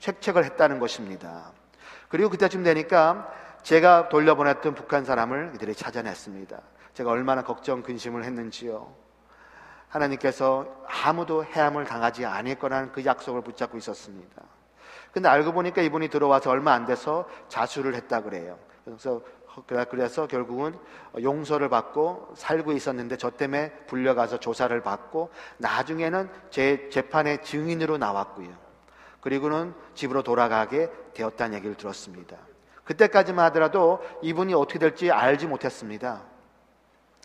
책책을 0.00 0.44
했다는 0.44 0.80
것입니다. 0.80 1.52
그리고 2.08 2.30
그때쯤 2.30 2.64
되니까 2.64 3.32
제가 3.62 4.08
돌려보냈던 4.08 4.74
북한 4.74 5.04
사람을 5.04 5.52
이들이 5.54 5.76
찾아냈습니다. 5.76 6.60
제가 6.94 7.12
얼마나 7.12 7.44
걱정 7.44 7.84
근심을 7.84 8.24
했는지요. 8.24 9.07
하나님께서 9.88 10.66
아무도 10.86 11.44
해함을 11.44 11.84
당하지 11.84 12.26
않을 12.26 12.56
거라는 12.56 12.92
그 12.92 13.04
약속을 13.04 13.42
붙잡고 13.42 13.78
있었습니다. 13.78 14.42
근데 15.12 15.28
알고 15.28 15.52
보니까 15.52 15.82
이분이 15.82 16.08
들어와서 16.08 16.50
얼마 16.50 16.72
안 16.72 16.84
돼서 16.84 17.28
자수를 17.48 17.94
했다 17.94 18.22
그래요. 18.22 18.58
그래서 18.84 19.22
그래서 19.88 20.26
결국은 20.28 20.78
용서를 21.20 21.68
받고 21.68 22.34
살고 22.36 22.72
있었는데 22.72 23.16
저 23.16 23.30
때문에 23.30 23.72
불려가서 23.86 24.38
조사를 24.38 24.80
받고 24.82 25.30
나중에는 25.56 26.30
제 26.50 26.88
재판의 26.90 27.42
증인으로 27.42 27.98
나왔고요. 27.98 28.50
그리고는 29.20 29.74
집으로 29.94 30.22
돌아가게 30.22 30.90
되었다는 31.14 31.56
얘기를 31.56 31.74
들었습니다. 31.74 32.36
그때까지만 32.84 33.44
하더라도 33.46 34.00
이분이 34.22 34.54
어떻게 34.54 34.78
될지 34.78 35.10
알지 35.10 35.46
못했습니다. 35.46 36.22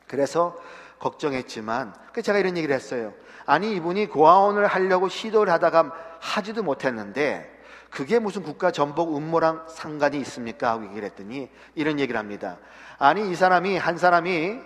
그래서 0.07 0.57
걱정했지만 1.03 1.93
제가 2.23 2.39
이런 2.39 2.55
얘기를 2.57 2.73
했어요. 2.73 3.13
아니 3.45 3.75
이분이 3.75 4.07
고아원을 4.07 4.65
하려고 4.67 5.09
시도를 5.09 5.51
하다가 5.51 5.91
하지도 6.19 6.63
못했는데 6.63 7.51
그게 7.89 8.17
무슨 8.19 8.41
국가 8.41 8.71
전복 8.71 9.15
음모랑 9.15 9.65
상관이 9.67 10.17
있습니까? 10.21 10.71
하고 10.71 10.85
얘기를 10.85 11.03
했더니 11.03 11.49
이런 11.75 11.99
얘기를 11.99 12.17
합니다. 12.17 12.57
아니 12.97 13.29
이 13.29 13.35
사람이 13.35 13.77
한 13.77 13.97
사람이 13.97 14.59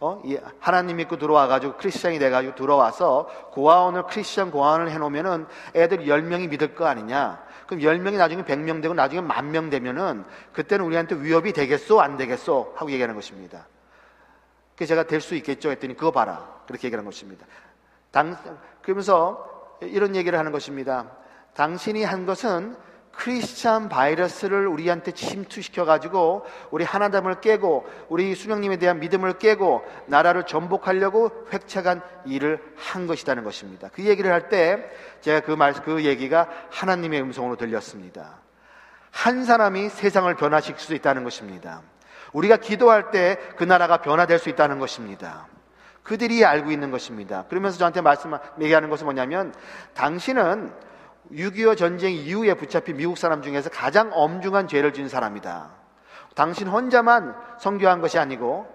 어? 0.00 0.20
하나님 0.58 0.96
믿고 0.96 1.16
들어와가지고 1.16 1.76
크리스천이 1.76 2.18
돼가지고 2.18 2.56
들어와서 2.56 3.28
고아원을 3.52 4.04
크리스천 4.08 4.50
고아원을 4.50 4.90
해놓으면은 4.90 5.46
애들 5.76 6.06
10명이 6.06 6.48
믿을 6.48 6.74
거 6.74 6.86
아니냐? 6.86 7.40
그럼 7.68 7.82
10명이 7.82 8.16
나중에 8.16 8.42
100명 8.42 8.82
되고 8.82 8.94
나중에 8.94 9.20
만 9.20 9.52
명 9.52 9.70
되면은 9.70 10.24
그때는 10.52 10.84
우리한테 10.86 11.14
위협이 11.16 11.52
되겠소? 11.52 12.00
안 12.00 12.16
되겠소? 12.16 12.72
하고 12.74 12.90
얘기하는 12.90 13.14
것입니다. 13.14 13.66
그래서 14.82 14.94
제가 14.94 15.04
될 15.04 15.20
수 15.20 15.36
있겠죠? 15.36 15.70
했더니 15.70 15.94
그거 15.94 16.10
봐라. 16.10 16.60
그렇게 16.66 16.88
얘기하는 16.88 17.04
것입니다. 17.04 17.46
당, 18.10 18.36
그러면서 18.82 19.78
이런 19.80 20.16
얘기를 20.16 20.36
하는 20.36 20.50
것입니다. 20.50 21.08
당신이 21.54 22.02
한 22.02 22.26
것은 22.26 22.76
크리스찬 23.12 23.88
바이러스를 23.88 24.66
우리한테 24.66 25.12
침투시켜 25.12 25.84
가지고 25.84 26.44
우리 26.72 26.82
하나됨을 26.82 27.40
깨고 27.40 27.86
우리 28.08 28.34
수령님에 28.34 28.78
대한 28.78 28.98
믿음을 28.98 29.34
깨고 29.38 29.84
나라를 30.06 30.46
전복하려고 30.46 31.30
획책한 31.52 32.02
일을 32.26 32.60
한 32.76 33.06
것이라는 33.06 33.44
것입니다. 33.44 33.88
그 33.92 34.02
얘기를 34.04 34.32
할 34.32 34.48
때 34.48 34.84
제가 35.20 35.40
그 35.40 35.52
말, 35.52 35.74
그 35.74 36.04
얘기가 36.04 36.48
하나님의 36.70 37.20
음성으로 37.22 37.54
들렸습니다. 37.56 38.40
한 39.12 39.44
사람이 39.44 39.90
세상을 39.90 40.34
변화시킬 40.34 40.80
수 40.80 40.92
있다는 40.94 41.22
것입니다. 41.22 41.82
우리가 42.32 42.56
기도할 42.56 43.10
때 43.10 43.38
그 43.56 43.64
나라가 43.64 43.98
변화될 43.98 44.38
수 44.38 44.48
있다는 44.48 44.78
것입니다. 44.78 45.46
그들이 46.02 46.44
알고 46.44 46.70
있는 46.70 46.90
것입니다. 46.90 47.44
그러면서 47.48 47.78
저한테 47.78 48.00
말씀, 48.00 48.32
얘기하는 48.60 48.90
것은 48.90 49.04
뭐냐면 49.04 49.54
당신은 49.94 50.72
6.25 51.32 51.76
전쟁 51.76 52.12
이후에 52.12 52.54
붙잡힌 52.54 52.96
미국 52.96 53.16
사람 53.16 53.40
중에서 53.40 53.70
가장 53.70 54.10
엄중한 54.12 54.66
죄를 54.66 54.92
지은 54.92 55.08
사람이다. 55.08 55.70
당신 56.34 56.66
혼자만 56.66 57.36
성교한 57.60 58.00
것이 58.00 58.18
아니고 58.18 58.66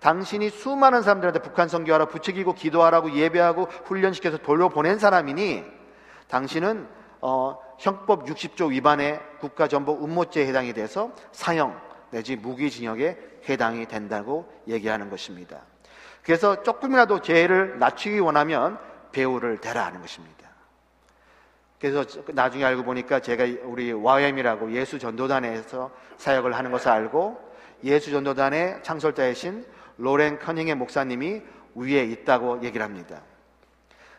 당신이 0.00 0.50
수많은 0.50 1.00
사람들한테 1.00 1.40
북한 1.40 1.68
성교하라 1.68 2.06
부추기고 2.06 2.54
기도하라고 2.54 3.12
예배하고 3.12 3.68
훈련시켜서 3.84 4.36
돌려보낸 4.38 4.98
사람이니 4.98 5.64
당신은 6.28 6.86
어, 7.22 7.58
형법 7.78 8.26
60조 8.26 8.70
위반의 8.70 9.20
국가전복 9.40 10.04
음모죄에 10.04 10.46
해당이 10.46 10.74
돼서 10.74 11.12
사형 11.32 11.80
내지 12.14 12.36
무기징역에 12.36 13.40
해당이 13.48 13.86
된다고 13.86 14.48
얘기하는 14.68 15.10
것입니다. 15.10 15.62
그래서 16.22 16.62
조금이라도 16.62 17.20
죄를 17.20 17.80
낮추기 17.80 18.20
원하면 18.20 18.78
배우를 19.10 19.58
대라 19.58 19.86
하는 19.86 20.00
것입니다. 20.00 20.48
그래서 21.80 22.04
나중에 22.32 22.64
알고 22.64 22.84
보니까 22.84 23.18
제가 23.18 23.44
우리 23.64 23.92
YM이라고 23.92 24.72
예수 24.72 25.00
전도단에서 25.00 25.90
사역을 26.16 26.54
하는 26.54 26.70
것을 26.70 26.88
알고 26.88 27.52
예수 27.82 28.12
전도단의 28.12 28.84
창설자이신 28.84 29.66
로렌 29.98 30.38
커닝의 30.38 30.76
목사님이 30.76 31.42
위에 31.74 32.04
있다고 32.04 32.62
얘기를 32.62 32.86
합니다. 32.86 33.22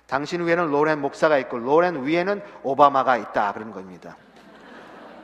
당신 0.06 0.46
위에는 0.46 0.70
로렌 0.70 1.00
목사가 1.00 1.38
있고 1.40 1.58
로렌 1.58 2.04
위에는 2.04 2.42
오바마가 2.62 3.18
있다 3.18 3.54
그런 3.54 3.72
겁니다. 3.72 4.18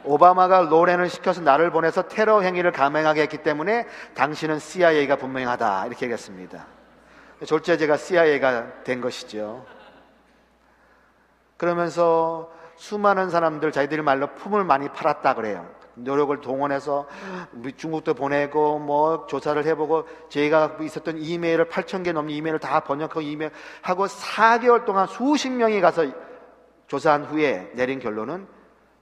오바마가 0.03 0.61
로렌을 0.69 1.09
시켜서 1.09 1.41
나를 1.41 1.71
보내서 1.71 2.03
테러 2.03 2.41
행위를 2.41 2.71
감행하게 2.71 3.21
했기 3.21 3.37
때문에 3.37 3.85
당신은 4.15 4.59
CIA가 4.59 5.15
분명하다 5.15 5.87
이렇게 5.87 6.05
얘기했습니다. 6.05 6.65
졸제 7.45 7.77
제가 7.77 7.97
CIA가 7.97 8.83
된 8.83 9.01
것이죠. 9.01 9.65
그러면서 11.57 12.51
수많은 12.75 13.29
사람들 13.29 13.71
자기들 13.71 14.01
말로 14.01 14.33
품을 14.35 14.63
많이 14.63 14.89
팔았다 14.89 15.35
그래요. 15.35 15.69
노력을 15.93 16.39
동원해서 16.41 17.07
중국도 17.77 18.13
보내고 18.13 18.79
뭐 18.79 19.27
조사를 19.27 19.63
해보고 19.65 20.07
저희가 20.29 20.77
있었던 20.81 21.17
이메일을 21.17 21.65
8천 21.69 22.03
개 22.03 22.11
넘는 22.11 22.33
이메일을 22.33 22.59
다 22.59 22.79
번역하고 22.79 23.21
이메일 23.21 23.51
하고 23.81 24.07
4개월 24.07 24.85
동안 24.85 25.05
수십 25.07 25.49
명이 25.49 25.81
가서 25.81 26.05
조사한 26.87 27.25
후에 27.25 27.71
내린 27.75 27.99
결론은 27.99 28.47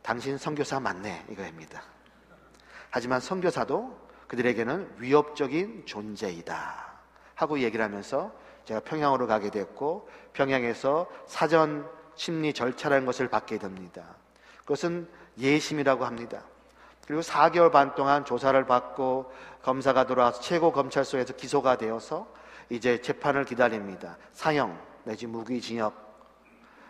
당신 0.10 0.40
선교사 0.40 0.80
맞네 0.80 1.26
이거입니다. 1.30 1.84
하지만 2.90 3.20
선교사도 3.20 3.96
그들에게는 4.28 4.96
위협적인 4.98 5.84
존재이다 5.86 6.94
하고 7.36 7.60
얘기를 7.60 7.86
하면서 7.86 8.32
제가 8.66 8.80
평양으로 8.80 9.28
가게 9.28 9.52
됐고 9.52 10.10
평양에서 10.34 11.08
사전 11.28 11.88
심리 12.16 12.54
절차라는 12.54 13.06
것을 13.06 13.28
받게 13.28 13.60
됩니다. 13.60 14.16
그것은 14.62 15.08
예심이라고 15.38 16.04
합니다. 16.06 16.42
그리고 17.06 17.22
4개월 17.22 17.72
반 17.72 17.94
동안 17.94 18.26
조사를 18.26 18.66
받고 18.66 19.32
검사가 19.62 20.08
들어와서 20.08 20.42
최고 20.42 20.72
검찰소에서 20.72 21.34
기소가 21.36 21.78
되어서 21.78 22.28
이제 22.70 23.00
재판을 23.04 23.46
기다립니다. 23.46 24.18
사형 24.32 24.76
내지 25.04 25.28
무기징역. 25.28 25.94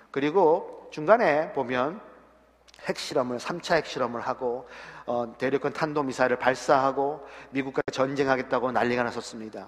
그리고 0.09 0.87
중간에 0.93 1.51
보면 1.51 2.07
핵실험을 2.85 3.37
3차 3.37 3.75
핵실험을 3.75 4.21
하고 4.21 4.67
어, 5.05 5.35
대륙간 5.37 5.73
탄도미사일을 5.73 6.37
발사하고 6.37 7.27
미국과 7.51 7.81
전쟁하겠다고 7.91 8.71
난리가 8.71 9.03
났었습니다. 9.03 9.67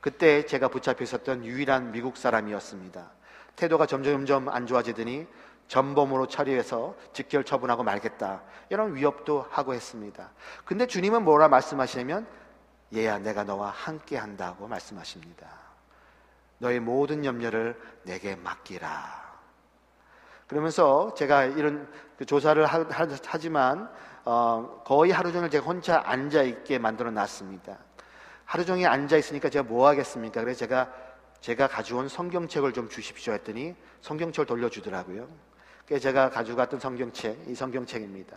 그때 0.00 0.46
제가 0.46 0.68
붙잡혀 0.68 1.04
있었던 1.04 1.44
유일한 1.44 1.92
미국 1.92 2.16
사람이었습니다. 2.16 3.10
태도가 3.56 3.86
점점점 3.86 4.48
안 4.48 4.66
좋아지더니 4.66 5.26
전범으로 5.68 6.26
처리해서 6.26 6.96
직결 7.12 7.44
처분하고 7.44 7.84
말겠다. 7.84 8.42
이런 8.70 8.94
위협도 8.94 9.46
하고 9.50 9.74
했습니다. 9.74 10.32
근데 10.64 10.86
주님은 10.86 11.22
뭐라 11.22 11.48
말씀하시냐면 11.48 12.26
얘야 12.94 13.18
내가 13.18 13.44
너와 13.44 13.70
함께 13.70 14.16
한다고 14.16 14.66
말씀하십니다. 14.66 15.46
너의 16.58 16.80
모든 16.80 17.24
염려를 17.24 17.80
내게 18.02 18.34
맡기라. 18.34 19.29
그러면서 20.50 21.14
제가 21.14 21.44
이런 21.44 21.88
그 22.18 22.26
조사를 22.26 22.66
하, 22.66 23.38
지만 23.38 23.88
어, 24.24 24.82
거의 24.84 25.12
하루 25.12 25.30
종일 25.30 25.48
제가 25.48 25.64
혼자 25.64 26.02
앉아 26.04 26.42
있게 26.42 26.76
만들어 26.76 27.12
놨습니다. 27.12 27.78
하루 28.44 28.64
종일 28.64 28.88
앉아 28.88 29.16
있으니까 29.16 29.48
제가 29.48 29.62
뭐 29.62 29.86
하겠습니까? 29.86 30.40
그래서 30.40 30.58
제가 30.58 30.92
제가 31.40 31.68
가져온 31.68 32.08
성경책을 32.08 32.72
좀 32.72 32.88
주십시오 32.88 33.32
했더니 33.32 33.76
성경책을 34.00 34.46
돌려주더라고요. 34.46 35.28
그래서 35.86 36.02
제가 36.02 36.30
가져갔던 36.30 36.80
성경책, 36.80 37.44
이 37.46 37.54
성경책입니다. 37.54 38.36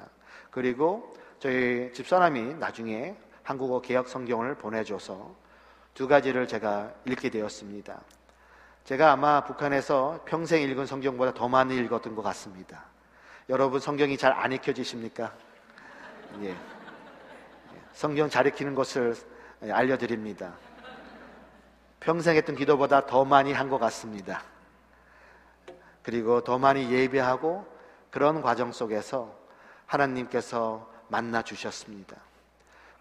그리고 0.51 1.15
저희 1.39 1.91
집사람이 1.93 2.53
나중에 2.53 3.15
한국어 3.41 3.81
개혁 3.81 4.07
성경을 4.07 4.53
보내줘서 4.53 5.35
두 5.95 6.07
가지를 6.07 6.47
제가 6.47 6.93
읽게 7.05 7.31
되었습니다. 7.31 7.99
제가 8.85 9.13
아마 9.13 9.43
북한에서 9.45 10.21
평생 10.25 10.61
읽은 10.61 10.85
성경보다 10.85 11.33
더 11.33 11.47
많이 11.47 11.75
읽었던 11.77 12.15
것 12.15 12.21
같습니다. 12.21 12.83
여러분 13.49 13.79
성경이 13.79 14.17
잘안 14.17 14.51
읽혀지십니까? 14.51 15.33
예. 16.41 16.55
성경 17.93 18.29
잘 18.29 18.47
읽히는 18.47 18.75
것을 18.75 19.15
알려드립니다. 19.61 20.53
평생 22.01 22.35
했던 22.35 22.55
기도보다 22.55 23.05
더 23.05 23.23
많이 23.23 23.53
한 23.53 23.69
것 23.69 23.77
같습니다. 23.79 24.43
그리고 26.01 26.43
더 26.43 26.57
많이 26.57 26.91
예배하고 26.91 27.65
그런 28.11 28.41
과정 28.41 28.73
속에서 28.73 29.33
하나님께서 29.85 30.91
만나 31.07 31.41
주셨습니다. 31.41 32.17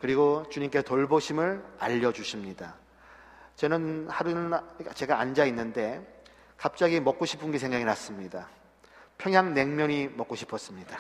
그리고 0.00 0.48
주님께 0.50 0.82
돌보심을 0.82 1.64
알려주십니다. 1.80 2.74
저는 3.62 4.08
하루는 4.10 4.58
제가 4.94 5.20
앉아 5.20 5.44
있는데 5.44 6.04
갑자기 6.56 6.98
먹고 6.98 7.26
싶은 7.26 7.52
게 7.52 7.58
생각이 7.58 7.84
났습니다. 7.84 8.48
평양 9.18 9.54
냉면이 9.54 10.08
먹고 10.16 10.34
싶었습니다. 10.34 10.98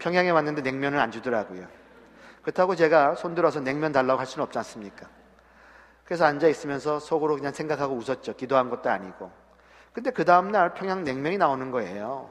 평양에 0.00 0.30
왔는데 0.30 0.62
냉면을 0.62 0.98
안 0.98 1.12
주더라고요. 1.12 1.64
그렇다고 2.42 2.74
제가 2.74 3.14
손들어서 3.14 3.60
냉면 3.60 3.92
달라고 3.92 4.18
할 4.18 4.26
수는 4.26 4.42
없지 4.42 4.58
않습니까? 4.58 5.08
그래서 6.04 6.24
앉아 6.24 6.48
있으면서 6.48 6.98
속으로 6.98 7.36
그냥 7.36 7.52
생각하고 7.52 7.94
웃었죠. 7.94 8.34
기도한 8.34 8.68
것도 8.68 8.90
아니고. 8.90 9.30
근데 9.92 10.10
그 10.10 10.24
다음날 10.24 10.74
평양 10.74 11.04
냉면이 11.04 11.38
나오는 11.38 11.70
거예요. 11.70 12.28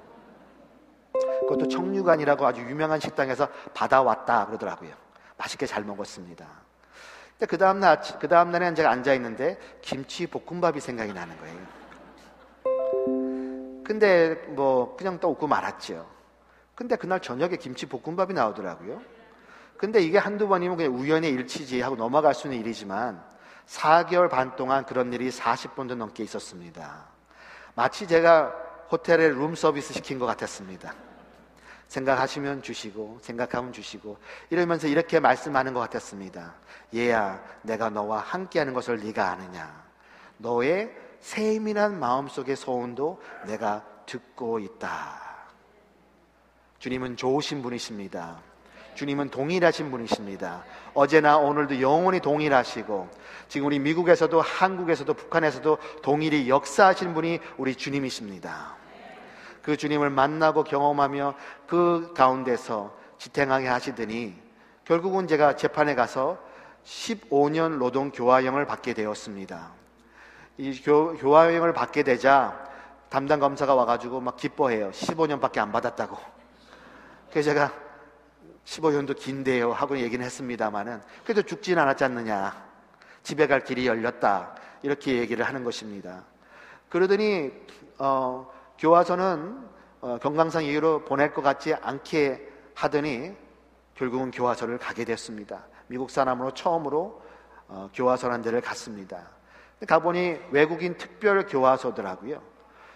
그것도 1.14 1.70
청류관이라고 1.70 2.46
아주 2.46 2.60
유명한 2.60 3.00
식당에서 3.00 3.48
받아왔다 3.74 4.48
그러더라고요. 4.48 4.92
맛있게 5.38 5.66
잘 5.66 5.86
먹었습니다. 5.86 6.65
근데 7.38 7.46
그 7.48 7.58
다음 7.58 7.80
날, 7.82 8.02
그 8.20 8.28
다음 8.28 8.52
날에는 8.52 8.76
제가 8.76 8.90
앉아 8.90 9.14
있는데 9.16 9.60
김치 9.82 10.26
볶음밥이 10.26 10.80
생각이 10.80 11.14
나는 11.14 11.38
거예요. 11.38 11.86
근데 13.84 14.36
뭐 14.50 14.96
그냥 14.96 15.20
또 15.20 15.30
웃고 15.32 15.46
말았죠. 15.48 16.10
근데 16.76 16.96
그날 16.96 17.22
저녁에 17.22 17.58
김치 17.58 17.86
볶음밥이 17.86 18.34
나오더라고요. 18.34 19.02
근데 19.78 20.02
이게 20.02 20.18
한두 20.18 20.48
번이면 20.48 20.78
그냥 20.78 20.96
우연의 20.96 21.30
일치지 21.32 21.82
하고 21.82 21.98
넘어갈 21.98 22.34
수 22.34 22.48
있는 22.48 22.62
일이지만 22.62 23.22
4개월 23.68 24.30
반 24.30 24.56
동안 24.56 24.86
그런 24.86 25.12
일이 25.12 25.30
40번도 25.30 25.96
넘게 25.96 26.24
있었습니다. 26.24 27.08
마치 27.76 28.08
제가 28.08 28.54
호텔에 28.92 29.28
룸 29.30 29.56
서비스 29.56 29.94
시킨 29.94 30.20
것 30.20 30.26
같았습니다. 30.26 30.94
생각하시면 31.88 32.62
주시고 32.62 33.20
생각하면 33.22 33.72
주시고 33.72 34.18
이러면서 34.50 34.88
이렇게 34.88 35.20
말씀하는 35.20 35.74
것 35.74 35.80
같았습니다. 35.82 36.56
얘야 36.94 37.42
내가 37.62 37.90
너와 37.90 38.20
함께하는 38.20 38.74
것을 38.74 39.00
네가 39.00 39.32
아느냐 39.32 39.84
너의 40.38 40.92
세밀한 41.20 42.00
마음속의 42.00 42.56
소원도 42.56 43.22
내가 43.48 43.84
듣고 44.06 44.60
있다. 44.60 45.22
주님은 46.80 47.18
좋으신 47.18 47.62
분이십니다. 47.62 48.40
주님은 48.94 49.30
동일하신 49.30 49.92
분이십니다. 49.92 50.64
어제나 50.94 51.38
오늘도 51.38 51.82
영원히 51.82 52.20
동일하시고 52.20 53.10
지금 53.48 53.68
우리 53.68 53.80
미국에서도 53.80 54.40
한국에서도 54.40 55.14
북한에서도 55.14 55.78
동일히 56.02 56.50
역사하신 56.50 57.14
분이 57.14 57.40
우리 57.58 57.76
주님이십니다. 57.76 58.76
그 59.66 59.78
주님을 59.78 60.12
만나고 60.12 60.64
경험하며 60.64 61.34
그 61.66 62.14
가운데서 62.16 62.96
지탱하게 63.18 63.66
하시더니 63.66 64.40
결국은 64.84 65.28
제가 65.28 65.56
재판에 65.56 65.96
가서 65.96 66.38
15년 66.84 67.80
노동 67.80 68.12
교화형을 68.12 68.68
받게 68.68 68.94
되었습니다. 68.94 69.72
이 70.60 70.80
교, 70.84 71.18
교화형을 71.18 71.74
받게 71.74 72.04
되자 72.04 72.64
담당 73.10 73.40
검사가 73.40 73.74
와가지고 73.74 74.22
막 74.22 74.38
기뻐해요. 74.38 74.92
15년밖에 74.92 75.58
안 75.58 75.72
받았다고. 75.72 76.16
그래서 77.32 77.50
제가 77.50 77.74
15년도 78.66 79.18
긴데요 79.18 79.74
하고 79.74 79.98
얘기는 79.98 80.24
했습니다마는 80.24 81.02
그래도 81.24 81.42
죽진 81.42 81.80
않았지 81.80 82.04
않느냐 82.04 82.56
집에 83.24 83.48
갈 83.48 83.64
길이 83.64 83.88
열렸다 83.88 84.56
이렇게 84.84 85.18
얘기를 85.18 85.46
하는 85.46 85.64
것입니다 85.64 86.24
그러더니 86.90 87.52
어, 88.00 88.55
교화서는 88.78 89.66
어, 90.02 90.18
건강상 90.22 90.66
이유로 90.66 91.06
보낼 91.06 91.34
것 91.34 91.42
같지 91.42 91.74
않게 91.74 92.48
하더니 92.76 93.36
결국은 93.96 94.32
교화서를 94.32 94.78
가게 94.78 95.06
됐습니다. 95.06 95.66
미국 95.88 96.10
사람으로 96.12 96.52
처음으로 96.52 97.22
어, 97.68 97.90
교화서라는 97.94 98.44
데를 98.44 98.62
갔습니다. 98.62 99.30
가보니 99.88 100.38
외국인 100.52 100.98
특별 100.98 101.46
교화서더라고요. 101.48 102.42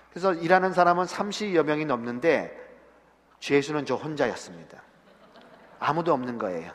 그래서 0.09 0.33
일하는 0.33 0.73
사람은 0.73 1.05
30여 1.05 1.63
명이 1.63 1.85
넘는데 1.85 2.55
죄수는 3.39 3.85
저 3.85 3.95
혼자였습니다. 3.95 4.81
아무도 5.79 6.13
없는 6.13 6.37
거예요. 6.37 6.71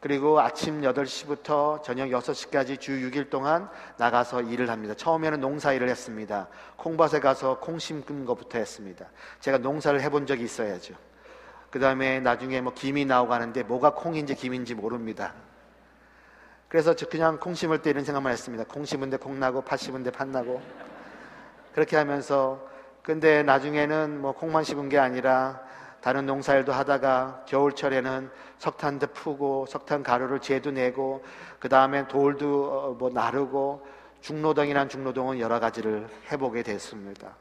그리고 0.00 0.38
아침 0.40 0.82
8시부터 0.82 1.82
저녁 1.82 2.08
6시까지 2.08 2.78
주 2.78 2.92
6일 2.92 3.30
동안 3.30 3.68
나가서 3.96 4.42
일을 4.42 4.70
합니다. 4.70 4.94
처음에는 4.94 5.40
농사 5.40 5.72
일을 5.72 5.88
했습니다. 5.88 6.48
콩밭에 6.76 7.18
가서 7.18 7.58
콩 7.58 7.78
심는 7.78 8.24
것부터 8.24 8.58
했습니다. 8.58 9.06
제가 9.40 9.58
농사를 9.58 10.00
해본 10.00 10.26
적이 10.26 10.44
있어야죠. 10.44 10.94
그 11.70 11.80
다음에 11.80 12.20
나중에 12.20 12.60
뭐 12.60 12.72
김이 12.74 13.04
나오고 13.06 13.34
하는데 13.34 13.62
뭐가 13.64 13.94
콩인지 13.94 14.36
김인지 14.36 14.74
모릅니다. 14.74 15.34
그래서 16.68 16.94
저 16.94 17.08
그냥 17.08 17.38
콩 17.40 17.54
심을 17.54 17.82
때 17.82 17.90
이런 17.90 18.04
생각만 18.04 18.32
했습니다. 18.32 18.64
콩 18.68 18.84
심은데 18.84 19.16
콩 19.16 19.40
나고 19.40 19.62
팥 19.62 19.78
심은데 19.78 20.12
팥 20.12 20.28
나고 20.28 20.62
그렇게 21.74 21.96
하면서 21.96 22.64
근데 23.02 23.42
나중에는 23.42 24.20
뭐 24.20 24.32
콩만 24.32 24.64
심은 24.64 24.88
게 24.88 24.98
아니라 24.98 25.67
다른 26.00 26.26
농사일도 26.26 26.72
하다가 26.72 27.44
겨울철에는 27.46 28.30
석탄도 28.58 29.08
푸고 29.08 29.66
석탄 29.66 30.02
가루를 30.02 30.40
재도 30.40 30.70
내고 30.70 31.24
그 31.58 31.68
다음에 31.68 32.06
돌도 32.06 32.64
어, 32.64 32.94
뭐 32.94 33.10
나르고 33.10 33.86
중노동이란 34.20 34.88
중노동은 34.88 35.40
여러 35.40 35.60
가지를 35.60 36.08
해보게 36.30 36.62
됐습니다. 36.62 37.36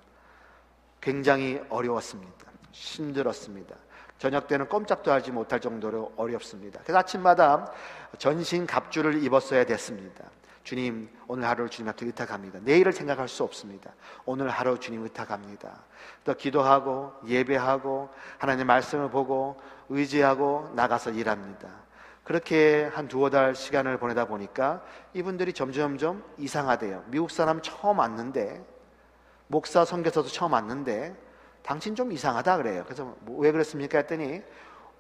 굉장히 1.02 1.62
어려웠습니다. 1.70 2.52
힘들었습니다. 2.72 3.76
저녁 4.18 4.48
때는 4.48 4.68
꼼짝도 4.68 5.12
하지 5.12 5.32
못할 5.32 5.60
정도로 5.60 6.14
어렵습니다. 6.18 6.80
그래서 6.84 7.00
아침마다 7.00 7.72
전신 8.18 8.66
갑주를 8.66 9.24
입었어야 9.24 9.66
됐습니다. 9.66 10.24
주님, 10.68 11.08
오늘 11.30 11.48
하루를 11.48 11.70
주님 11.70 11.88
앞에 11.88 12.06
의탁합니다. 12.08 12.60
내일을 12.64 12.92
생각할 12.92 13.30
수 13.30 13.46
없습니다. 13.46 13.94
오늘 14.26 14.50
하루 14.50 14.78
주님 14.78 15.02
의탁합니다. 15.04 15.86
또 16.26 16.34
기도하고 16.34 17.14
예배하고 17.26 18.10
하나님 18.38 18.68
말씀을 18.68 19.10
보고 19.10 19.62
의지하고 19.88 20.70
나가서 20.76 21.12
일합니다. 21.12 21.70
그렇게 22.26 22.84
한 22.94 23.08
두어 23.08 23.30
달 23.30 23.56
시간을 23.56 23.98
보내다 23.98 24.26
보니까 24.26 24.84
이분들이 25.14 25.54
점점점 25.54 26.22
이상하대요. 26.38 27.06
미국 27.08 27.32
사람 27.32 27.62
처음 27.62 28.00
왔는데 28.00 28.62
목사 29.48 29.86
선교사도 29.86 30.28
처음 30.28 30.52
왔는데 30.52 31.16
당신 31.64 31.96
좀 31.96 32.12
이상하다 32.12 32.58
그래요. 32.58 32.84
그래서 32.84 33.16
뭐왜 33.22 33.54
그랬습니까 33.54 34.00
했더니 34.00 34.42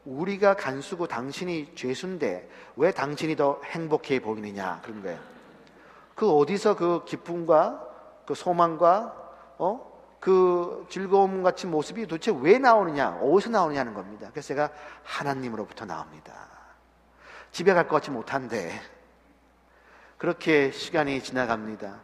우리가 0.05 0.55
간수고 0.55 1.07
당신이 1.07 1.76
죄수인데 1.76 2.49
왜 2.78 2.91
당신이 2.93 3.36
더 3.36 3.59
행복해 3.65 4.22
보이느냐 4.22 4.80
그런 4.82 5.03
거예요. 5.03 5.37
그 6.18 6.28
어디서 6.32 6.76
그 6.76 7.05
기쁨과 7.05 7.88
그 8.26 8.34
소망과 8.34 9.13
어? 9.59 10.18
그 10.20 10.88
즐거움 10.89 11.43
같은 11.43 11.70
모습이 11.70 12.07
도대체 12.07 12.36
왜 12.41 12.57
나오느냐, 12.57 13.20
어디서 13.22 13.51
나오느냐는 13.51 13.93
겁니다. 13.93 14.28
그래서 14.32 14.47
제가 14.47 14.72
하나님으로부터 15.03 15.86
나옵니다. 15.86 16.34
집에 17.51 17.72
갈 17.76 17.88
것 17.88 17.97
같지 17.97 18.09
못한데, 18.09 18.82
그렇게 20.18 20.72
시간이 20.72 21.22
지나갑니다. 21.22 22.01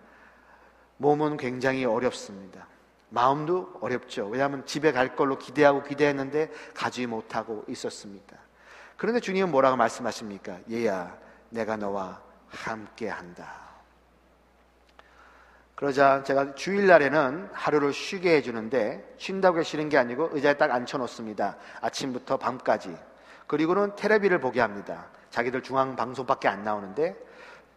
몸은 0.98 1.38
굉장히 1.38 1.84
어렵습니다. 1.84 2.68
마음도 3.10 3.74
어렵죠. 3.82 4.28
왜냐하면 4.28 4.64
집에 4.68 4.92
갈 4.92 5.16
걸로 5.16 5.40
기대하고 5.40 5.82
기대했는데 5.82 6.52
가지 6.76 7.08
못하고 7.08 7.66
있었습니다. 7.68 8.38
그런데 8.96 9.20
주님은 9.20 9.50
뭐라고 9.50 9.76
말씀하십니까? 9.76 10.60
얘야, 10.70 11.18
내가 11.50 11.78
너와 11.78 12.22
함께 12.48 13.10
한다. 13.10 13.63
그러자 15.84 16.24
제가 16.24 16.56
주일날에는 16.56 17.50
하루를 17.52 17.92
쉬게 17.92 18.38
해주는데 18.38 19.16
쉰다고 19.18 19.62
쉬는 19.64 19.90
게 19.90 19.98
아니고 19.98 20.30
의자에 20.32 20.54
딱 20.54 20.72
앉혀놓습니다. 20.72 21.58
아침부터 21.82 22.38
밤까지. 22.38 22.96
그리고는 23.48 23.94
테레비를 23.98 24.40
보게 24.40 24.62
합니다. 24.62 25.08
자기들 25.30 25.62
중앙 25.62 25.98
방송밖에 25.98 26.48
안 26.48 26.64
나오는데 26.64 27.18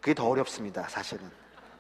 그게 0.01 0.15
더 0.15 0.29
어렵습니다. 0.29 0.85
사실은. 0.85 1.29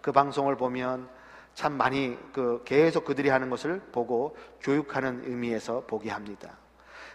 그 0.03 0.11
방송을 0.11 0.57
보면 0.57 1.09
참 1.55 1.75
많이 1.75 2.19
그 2.33 2.61
계속 2.65 3.05
그들이 3.05 3.29
하는 3.29 3.49
것을 3.49 3.79
보고 3.93 4.37
교육하는 4.61 5.23
의미에서 5.27 5.85
보게 5.87 6.11
합니다. 6.11 6.57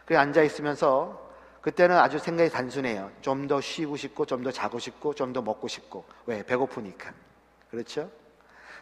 그래 0.06 0.20
앉아 0.20 0.42
있으면서 0.42 1.30
그때는 1.60 1.98
아주 1.98 2.18
생각이 2.18 2.50
단순해요. 2.50 3.12
좀 3.20 3.50
더 3.50 3.60
쉬고 3.60 3.98
싶고, 3.98 4.26
좀 4.26 4.42
더 4.42 4.52
자고 4.52 4.80
싶고, 4.80 5.14
좀 5.16 5.34
더 5.34 5.42
먹고 5.42 5.68
싶고. 5.68 6.06
왜? 6.28 6.44
배고프니까. 6.44 7.12
그렇죠? 7.70 8.10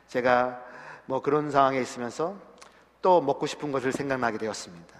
제가 0.09 0.61
뭐 1.05 1.21
그런 1.21 1.49
상황에 1.49 1.79
있으면서 1.79 2.35
또 3.01 3.21
먹고 3.21 3.45
싶은 3.45 3.71
것을 3.71 3.91
생각나게 3.91 4.37
되었습니다. 4.37 4.99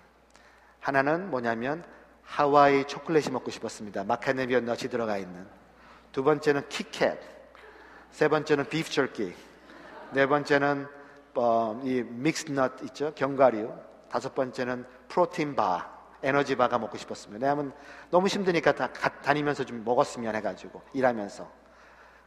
하나는 0.79 1.29
뭐냐면 1.29 1.83
하와이 2.23 2.85
초콜릿이 2.85 3.31
먹고 3.31 3.51
싶었습니다. 3.51 4.03
마카네비언 4.05 4.65
넛이 4.65 4.89
들어가 4.89 5.17
있는. 5.17 5.45
두 6.11 6.23
번째는 6.23 6.69
키캣. 6.69 7.19
세 8.11 8.27
번째는 8.27 8.69
비프 8.69 8.89
철기. 8.89 9.35
네 10.11 10.25
번째는 10.25 10.87
어, 11.35 11.79
이 11.83 12.01
믹스 12.01 12.51
넛 12.51 12.83
있죠 12.83 13.13
견과류 13.13 13.71
다섯 14.09 14.33
번째는 14.33 14.85
프로틴 15.07 15.55
바 15.55 15.89
에너지 16.23 16.55
바가 16.55 16.79
먹고 16.79 16.97
싶었습니다 16.97 17.45
왜냐하면 17.45 17.71
너무 18.09 18.27
힘드니까 18.27 18.73
다, 18.73 18.89
다니면서 18.91 19.63
좀 19.63 19.83
먹었으면 19.85 20.35
해가지고 20.35 20.81
일하면서 20.93 21.49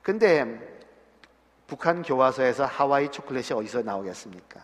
근데 0.00 0.80
북한 1.66 2.02
교과서에서 2.02 2.64
하와이 2.66 3.10
초콜릿이 3.10 3.54
어디서 3.54 3.82
나오겠습니까 3.82 4.60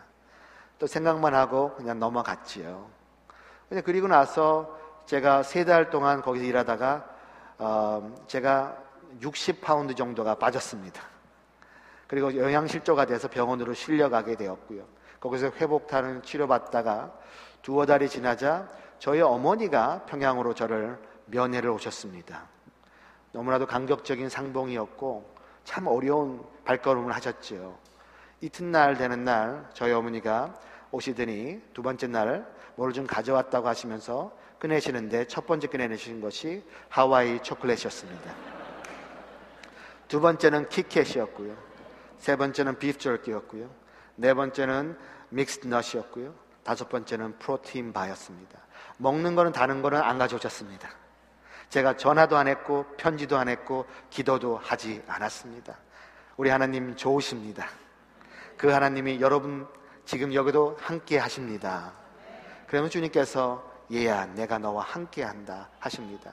또 0.78 0.86
생각만 0.86 1.34
하고 1.34 1.74
그냥 1.74 1.99
넘어갔지요 1.99 2.88
그리고 3.84 4.09
나서 4.09 4.76
제가 5.07 5.42
세 5.42 5.64
달 5.64 5.90
동안 5.90 6.20
거기서 6.22 6.44
일하다가 6.44 7.05
어, 7.59 8.14
제가 8.26 8.76
60파운드 9.20 9.96
정도가 9.96 10.36
빠졌습니다 10.36 11.03
그리고 12.09 12.34
영양실조가 12.34 13.05
돼서 13.05 13.28
병원으로 13.28 13.74
실려가게 13.74 14.36
되었고요. 14.36 14.82
거기서 15.20 15.51
회복타는 15.51 16.22
치료받다가 16.22 17.12
두어 17.61 17.84
달이 17.84 18.09
지나자 18.09 18.66
저희 18.99 19.20
어머니가 19.20 20.07
평양으로 20.07 20.55
저를 20.55 20.99
면회를 21.26 21.68
오셨습니다. 21.68 22.44
너무나도 23.32 23.66
감격적인 23.66 24.30
상봉이었고 24.30 25.34
참 25.64 25.86
어려운 25.86 26.42
발걸음을 26.68 27.14
하셨지요. 27.14 27.78
이튿날 28.42 28.98
되는 28.98 29.24
날 29.24 29.66
저희 29.72 29.92
어머니가 29.92 30.54
오시더니 30.90 31.62
두 31.72 31.82
번째 31.82 32.08
날 32.08 32.46
뭐를 32.76 32.92
좀 32.92 33.06
가져왔다고 33.06 33.66
하시면서 33.66 34.36
꺼내시는데 34.60 35.26
첫 35.28 35.46
번째 35.46 35.66
꺼내내신 35.68 36.20
것이 36.20 36.62
하와이 36.90 37.42
초콜릿이었습니다. 37.42 38.34
두 40.08 40.20
번째는 40.20 40.68
키캣이었고요. 40.68 41.56
세 42.18 42.36
번째는 42.36 42.78
비프 42.78 42.98
절기였고요. 42.98 43.70
네 44.16 44.34
번째는 44.34 44.98
믹스 45.30 45.66
넛이었고요. 45.66 46.34
다섯 46.64 46.88
번째는 46.90 47.38
프로틴 47.38 47.94
바였습니다. 47.94 48.58
먹는 48.98 49.36
거는 49.36 49.52
다른 49.52 49.80
거는 49.80 50.00
안 50.02 50.18
가져오셨습니다. 50.18 50.90
제가 51.70 51.96
전화도 51.96 52.36
안 52.36 52.46
했고 52.46 52.84
편지도 52.98 53.38
안 53.38 53.48
했고 53.48 53.86
기도도 54.10 54.58
하지 54.58 55.02
않았습니다. 55.06 55.76
우리 56.39 56.51
하나님 56.51 56.95
좋으십니다. 56.95 57.68
그 58.57 58.68
하나님이 58.68 59.20
여러분 59.20 59.66
지금 60.05 60.32
여기도 60.32 60.76
함께 60.80 61.18
하십니다. 61.18 61.93
그러면 62.68 62.91
주님께서 62.91 63.68
얘야 63.93 64.26
내가 64.26 64.59
너와 64.59 64.84
함께 64.84 65.24
한다 65.24 65.68
하십니다. 65.80 66.32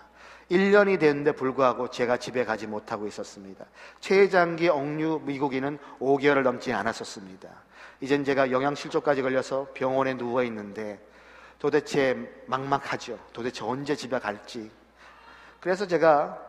1년이 0.52 1.00
됐는데 1.00 1.32
불구하고 1.32 1.90
제가 1.90 2.18
집에 2.18 2.46
가지 2.46 2.68
못하고 2.68 3.08
있었습니다. 3.08 3.66
최장기 4.00 4.70
억류 4.70 5.22
미국인은 5.24 5.80
5개월을 6.00 6.44
넘지 6.44 6.72
않았었습니다. 6.72 7.50
이젠 8.00 8.24
제가 8.24 8.52
영양실조까지 8.52 9.24
걸려서 9.24 9.70
병원에 9.74 10.14
누워 10.14 10.44
있는데 10.44 11.04
도대체 11.58 12.44
막막하죠. 12.46 13.18
도대체 13.34 13.66
언제 13.66 13.96
집에 13.96 14.20
갈지. 14.20 14.70
그래서 15.60 15.88
제가 15.88 16.40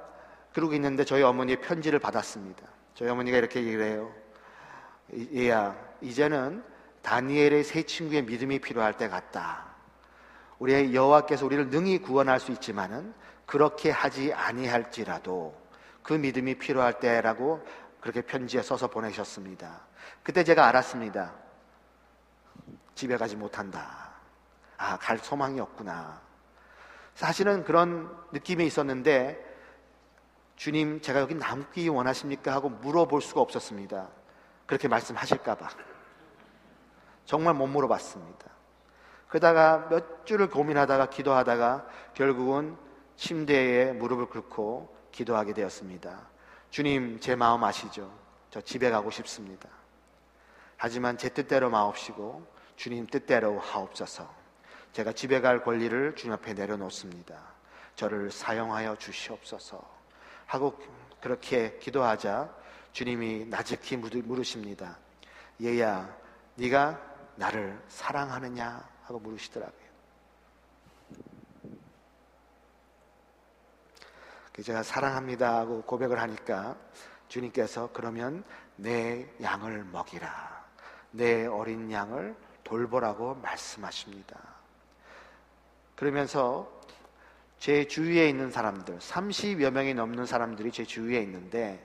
그러고 0.53 0.75
있는데 0.75 1.07
저희 1.07 1.23
어머니의 1.23 1.63
편지를 1.63 1.99
받았습니다. 1.99 2.76
저희 2.97 3.11
어머니가 3.11 3.37
이렇게 3.37 3.61
얘기를 3.61 3.85
해요. 3.85 4.13
얘야, 5.35 5.77
이제는 6.01 6.65
다니엘의 7.03 7.63
세 7.63 7.83
친구의 7.83 8.23
믿음이 8.23 8.59
필요할 8.59 8.97
때 8.97 9.09
같다. 9.09 9.67
우리의 10.59 10.95
여호와께서 10.95 11.45
우리를 11.45 11.69
능히 11.69 11.99
구원할 11.99 12.41
수 12.41 12.53
있지만은 12.53 13.13
그렇게 13.45 13.91
하지 13.91 14.33
아니할지라도 14.33 15.55
그 16.03 16.15
믿음이 16.15 16.55
필요할 16.55 16.99
때라고 16.99 17.63
그렇게 18.01 18.23
편지에 18.23 18.63
써서 18.63 18.87
보내셨습니다. 18.87 19.83
그때 20.23 20.43
제가 20.43 20.67
알았습니다. 20.67 21.35
집에 22.95 23.19
가지 23.19 23.37
못한다. 23.37 24.11
아, 24.79 24.97
갈 24.97 25.19
소망이 25.19 25.61
없구나. 25.61 26.19
사실은 27.15 27.63
그런 27.63 28.11
느낌이 28.33 28.65
있었는데 28.65 29.46
주님, 30.57 31.01
제가 31.01 31.21
여기 31.21 31.35
남기 31.35 31.89
원하십니까? 31.89 32.53
하고 32.53 32.69
물어볼 32.71 33.21
수가 33.21 33.41
없었습니다. 33.41 34.09
그렇게 34.67 34.89
말씀하실까봐. 34.89 35.69
정말 37.25 37.55
못 37.55 37.67
물어봤습니다. 37.67 38.47
그러다가 39.29 39.89
몇 39.89 40.25
주를 40.25 40.49
고민하다가 40.49 41.11
기도하다가 41.11 41.87
결국은 42.15 42.77
침대에 43.17 43.93
무릎을 43.93 44.27
꿇고 44.27 44.97
기도하게 45.13 45.53
되었습니다. 45.53 46.29
주님, 46.71 47.21
제 47.21 47.37
마음 47.37 47.63
아시죠? 47.65 48.11
저 48.51 48.61
집에 48.61 48.91
가고 48.91 49.11
싶습니다. 49.11 49.69
하지만 50.77 51.19
제 51.19 51.29
뜻대로 51.29 51.71
마옵시고 51.71 52.47
주님 52.77 53.07
뜻대로 53.07 53.59
하옵소서. 53.59 54.29
제가 54.93 55.13
집에 55.13 55.41
갈 55.41 55.63
권리를 55.63 56.15
주님 56.17 56.35
앞에 56.35 56.55
내려놓습니다. 56.55 57.39
저를 57.95 58.31
사용하여 58.31 58.97
주시옵소서. 58.97 59.96
하고 60.47 60.79
그렇게 61.21 61.79
기도하자 61.79 62.55
주님이 62.93 63.47
나직히 63.47 63.97
물으십니다. 63.97 64.99
얘야, 65.63 66.17
네가 66.55 67.01
나를 67.37 67.83
사랑하느냐 67.89 68.89
하고 69.03 69.19
물으시더라고요. 69.21 69.87
제가 74.63 74.83
사랑합니다 74.83 75.59
하고 75.59 75.83
고백을 75.83 76.19
하니까 76.19 76.77
주님께서 77.29 77.91
그러면 77.93 78.43
내 78.77 79.29
양을 79.43 79.85
먹이라. 79.85 80.65
내 81.11 81.47
어린 81.47 81.91
양을 81.93 82.35
돌보라고 82.65 83.35
말씀하십니다. 83.37 84.41
그러면서 85.95 86.71
제 87.67 87.85
주위에 87.85 88.29
있는 88.29 88.53
사람들, 88.53 88.99
30여 88.99 89.73
명이 89.73 89.95
넘는 89.95 90.25
사람들이 90.25 90.71
제 90.71 90.85
주위에 90.85 91.19
있는데 91.23 91.85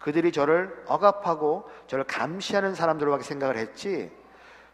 그들이 0.00 0.32
저를 0.32 0.82
억압하고 0.88 1.70
저를 1.86 2.02
감시하는 2.02 2.74
사람들로밖에 2.74 3.22
생각을 3.22 3.56
했지 3.56 4.10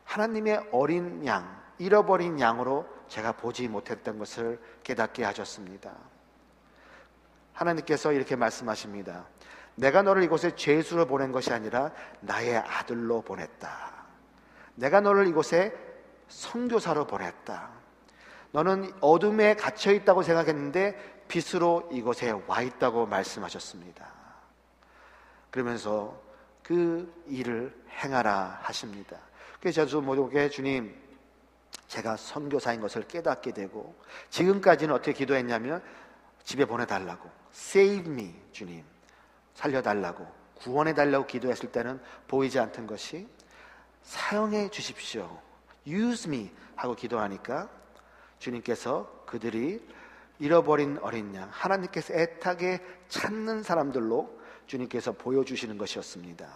하나님의 0.05 0.71
어린 0.73 1.27
양, 1.27 1.63
잃어버린 1.77 2.41
양으로 2.41 2.87
제가 3.09 3.33
보지 3.33 3.69
못했던 3.69 4.19
것을 4.19 4.59
깨닫게 4.85 5.23
하셨습니다. 5.23 5.93
하나님께서 7.53 8.13
이렇게 8.13 8.35
말씀하십니다. 8.35 9.27
내가 9.75 10.01
너를 10.01 10.23
이곳에 10.23 10.57
죄수로 10.57 11.05
보낸 11.05 11.31
것이 11.31 11.53
아니라 11.53 11.93
나의 12.21 12.57
아들로 12.57 13.21
보냈다. 13.21 13.93
내가 14.77 15.03
너를 15.03 15.27
이곳에 15.27 15.77
선교사로 16.29 17.07
보냈다. 17.07 17.78
너는 18.53 18.93
어둠에 19.01 19.55
갇혀 19.55 19.93
있다고 19.93 20.23
생각했는데 20.23 21.25
빛으로 21.29 21.89
이곳에 21.93 22.31
와 22.47 22.63
있다고 22.63 23.07
말씀하셨습니다. 23.07 24.07
그러면서 25.51 26.21
그 26.63 27.13
일을 27.27 27.75
행하라 27.91 28.61
하십니다. 28.63 29.19
그래서 29.61 29.85
저도 29.85 30.03
모두게 30.03 30.49
주님, 30.49 30.95
제가 31.89 32.17
선교사인 32.17 32.81
것을 32.81 33.07
깨닫게 33.09 33.53
되고 33.53 33.95
지금까지는 34.31 34.95
어떻게 34.95 35.13
기도했냐면 35.13 35.83
집에 36.45 36.65
보내달라고 36.65 37.29
save 37.53 38.13
me 38.13 38.35
주님 38.53 38.85
살려달라고 39.55 40.27
구원해달라고 40.57 41.27
기도했을 41.27 41.73
때는 41.73 42.01
보이지 42.27 42.59
않던 42.59 42.87
것이 42.87 43.27
사용해 44.03 44.71
주십시오 44.71 45.41
use 45.87 46.31
me 46.31 46.51
하고 46.77 46.95
기도하니까 46.95 47.69
주님께서 48.39 49.25
그들이 49.27 49.81
잃어버린 50.39 50.99
어린 51.03 51.35
양 51.35 51.49
하나님께서 51.51 52.15
애타게 52.15 52.81
찾는 53.09 53.63
사람들로 53.63 54.39
주님께서 54.67 55.13
보여주시는 55.13 55.79
것이었습니다 55.79 56.47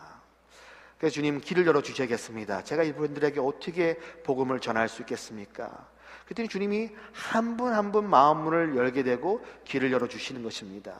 그래서 0.99 1.14
주님 1.14 1.41
길을 1.41 1.66
열어 1.66 1.83
주셔야겠습니다 1.83 2.62
제가 2.64 2.83
이분들에게 2.85 3.41
어떻게 3.41 3.97
복음을 4.24 4.61
전할 4.61 4.89
수 4.89 5.03
있겠습니까 5.03 5.89
그랬더니 6.26 6.49
주님이 6.49 6.91
한 7.12 7.57
분 7.57 7.72
한 7.72 7.91
분 7.93 8.09
마음문을 8.09 8.76
열게 8.76 9.03
되고 9.03 9.45
길을 9.64 9.91
열어 9.93 10.07
주시는 10.07 10.43
것입니다. 10.43 10.95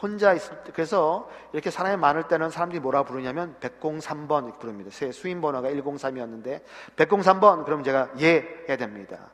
혼자 0.00 0.32
있을 0.32 0.56
때 0.64 0.72
그래서 0.72 1.30
이렇게 1.52 1.70
사람이 1.70 1.96
많을 1.98 2.26
때는 2.28 2.50
사람들이 2.50 2.80
뭐라 2.80 3.04
부르냐면 3.04 3.54
103번 3.60 4.58
부릅니다. 4.58 4.90
새 4.90 5.12
수인 5.12 5.40
번호가 5.40 5.70
103이었는데 5.70 6.62
103번 6.96 7.64
그럼 7.64 7.82
제가 7.84 8.10
예 8.20 8.64
해야 8.68 8.76
됩니다. 8.76 9.30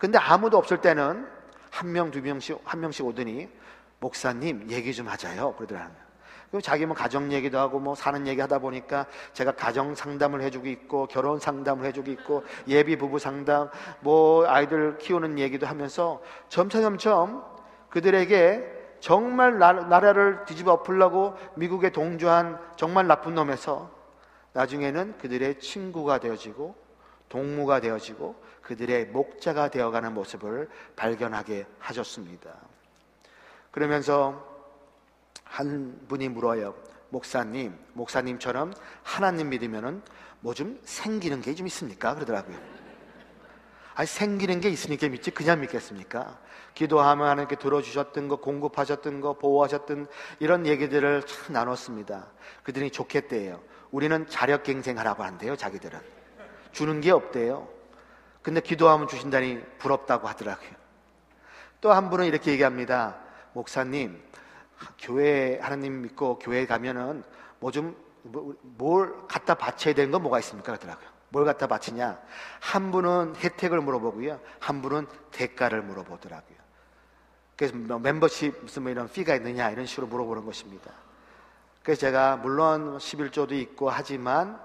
근데 0.00 0.18
아무도 0.18 0.56
없을 0.56 0.80
때는 0.80 1.28
한 1.70 1.92
명, 1.92 2.10
두 2.10 2.22
명씩 2.22 2.58
한 2.64 2.80
명씩 2.80 3.04
오더니 3.04 3.48
목사님 4.00 4.70
얘기 4.70 4.94
좀 4.94 5.06
하자요. 5.06 5.54
그러더라고요. 5.56 6.10
그리고 6.50 6.62
자기 6.62 6.86
뭐 6.86 6.96
가정 6.96 7.30
얘기도 7.30 7.58
하고 7.58 7.78
뭐 7.78 7.94
사는 7.94 8.26
얘기 8.26 8.40
하다 8.40 8.60
보니까 8.60 9.04
제가 9.34 9.52
가정 9.52 9.94
상담을 9.94 10.40
해주고 10.40 10.66
있고 10.68 11.06
결혼 11.06 11.38
상담을 11.38 11.84
해주고 11.86 12.10
있고 12.12 12.44
예비 12.66 12.96
부부 12.96 13.18
상담 13.18 13.68
뭐 14.00 14.48
아이들 14.48 14.96
키우는 14.96 15.38
얘기도 15.38 15.66
하면서 15.66 16.22
점차점점 16.48 17.44
그들에게 17.90 18.96
정말 19.00 19.58
나라를 19.58 20.46
뒤집어 20.46 20.72
엎으려고 20.72 21.36
미국에 21.56 21.90
동조한 21.90 22.58
정말 22.76 23.06
나쁜 23.06 23.34
놈에서 23.34 23.90
나중에는 24.54 25.18
그들의 25.18 25.60
친구가 25.60 26.18
되어지고 26.18 26.74
동무가 27.30 27.80
되어지고 27.80 28.36
그들의 28.60 29.06
목자가 29.06 29.70
되어가는 29.70 30.12
모습을 30.12 30.68
발견하게 30.96 31.64
하셨습니다. 31.78 32.54
그러면서 33.70 34.46
한 35.44 35.98
분이 36.08 36.28
물어요. 36.28 36.74
목사님, 37.08 37.76
목사님처럼 37.94 38.74
하나님 39.02 39.48
믿으면은 39.48 40.02
뭐 40.40 40.54
좀 40.54 40.80
생기는 40.84 41.40
게 41.40 41.54
좀 41.54 41.66
있습니까? 41.66 42.14
그러더라고요. 42.14 42.56
아니, 43.94 44.06
생기는 44.06 44.60
게 44.60 44.68
있으니까 44.70 45.08
믿지 45.08 45.30
그냥 45.30 45.60
믿겠습니까? 45.60 46.38
기도하면 46.74 47.26
하나님께 47.28 47.56
들어주셨던 47.56 48.28
거, 48.28 48.36
공급하셨던 48.36 49.20
거, 49.20 49.34
보호하셨던 49.34 50.06
이런 50.38 50.66
얘기들을 50.66 51.24
참 51.26 51.52
나눴습니다. 51.52 52.28
그들이 52.62 52.90
좋겠대요. 52.90 53.60
우리는 53.90 54.26
자력갱생하라고 54.26 55.22
한대요, 55.22 55.56
자기들은. 55.56 56.19
주는 56.72 57.00
게 57.00 57.10
없대요. 57.10 57.68
근데 58.42 58.60
기도하면 58.60 59.08
주신다니 59.08 59.60
부럽다고 59.78 60.28
하더라고요. 60.28 60.70
또 61.80 61.92
한 61.92 62.10
분은 62.10 62.26
이렇게 62.26 62.52
얘기합니다. 62.52 63.16
목사님, 63.52 64.22
교회 64.98 65.58
하나님 65.60 66.02
믿고 66.02 66.38
교회 66.38 66.66
가면은 66.66 67.22
뭐 67.58 67.70
좀뭘 67.70 67.96
뭐, 68.62 69.26
갖다 69.28 69.54
바쳐야 69.54 69.94
되는 69.94 70.10
건 70.10 70.22
뭐가 70.22 70.38
있습니까? 70.40 70.72
그러더라고요. 70.72 71.08
뭘 71.30 71.44
갖다 71.44 71.66
바치냐? 71.66 72.20
한 72.60 72.90
분은 72.90 73.36
혜택을 73.36 73.80
물어보고요. 73.80 74.40
한 74.58 74.82
분은 74.82 75.06
대가를 75.30 75.82
물어보더라고요. 75.82 76.58
그래서 77.56 77.76
뭐 77.76 77.98
멤버십 77.98 78.58
무슨 78.62 78.82
뭐 78.82 78.90
이런 78.90 79.08
피가 79.08 79.34
있느냐 79.36 79.70
이런 79.70 79.86
식으로 79.86 80.06
물어보는 80.06 80.44
것입니다. 80.44 80.90
그래서 81.82 82.00
제가 82.00 82.36
물론 82.36 82.98
11조도 82.98 83.52
있고 83.52 83.90
하지만 83.90 84.60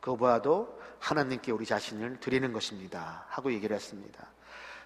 그거보다도 0.00 0.78
하나님께 1.04 1.52
우리 1.52 1.66
자신을 1.66 2.18
드리는 2.18 2.50
것입니다. 2.52 3.26
하고 3.28 3.52
얘기를 3.52 3.76
했습니다. 3.76 4.26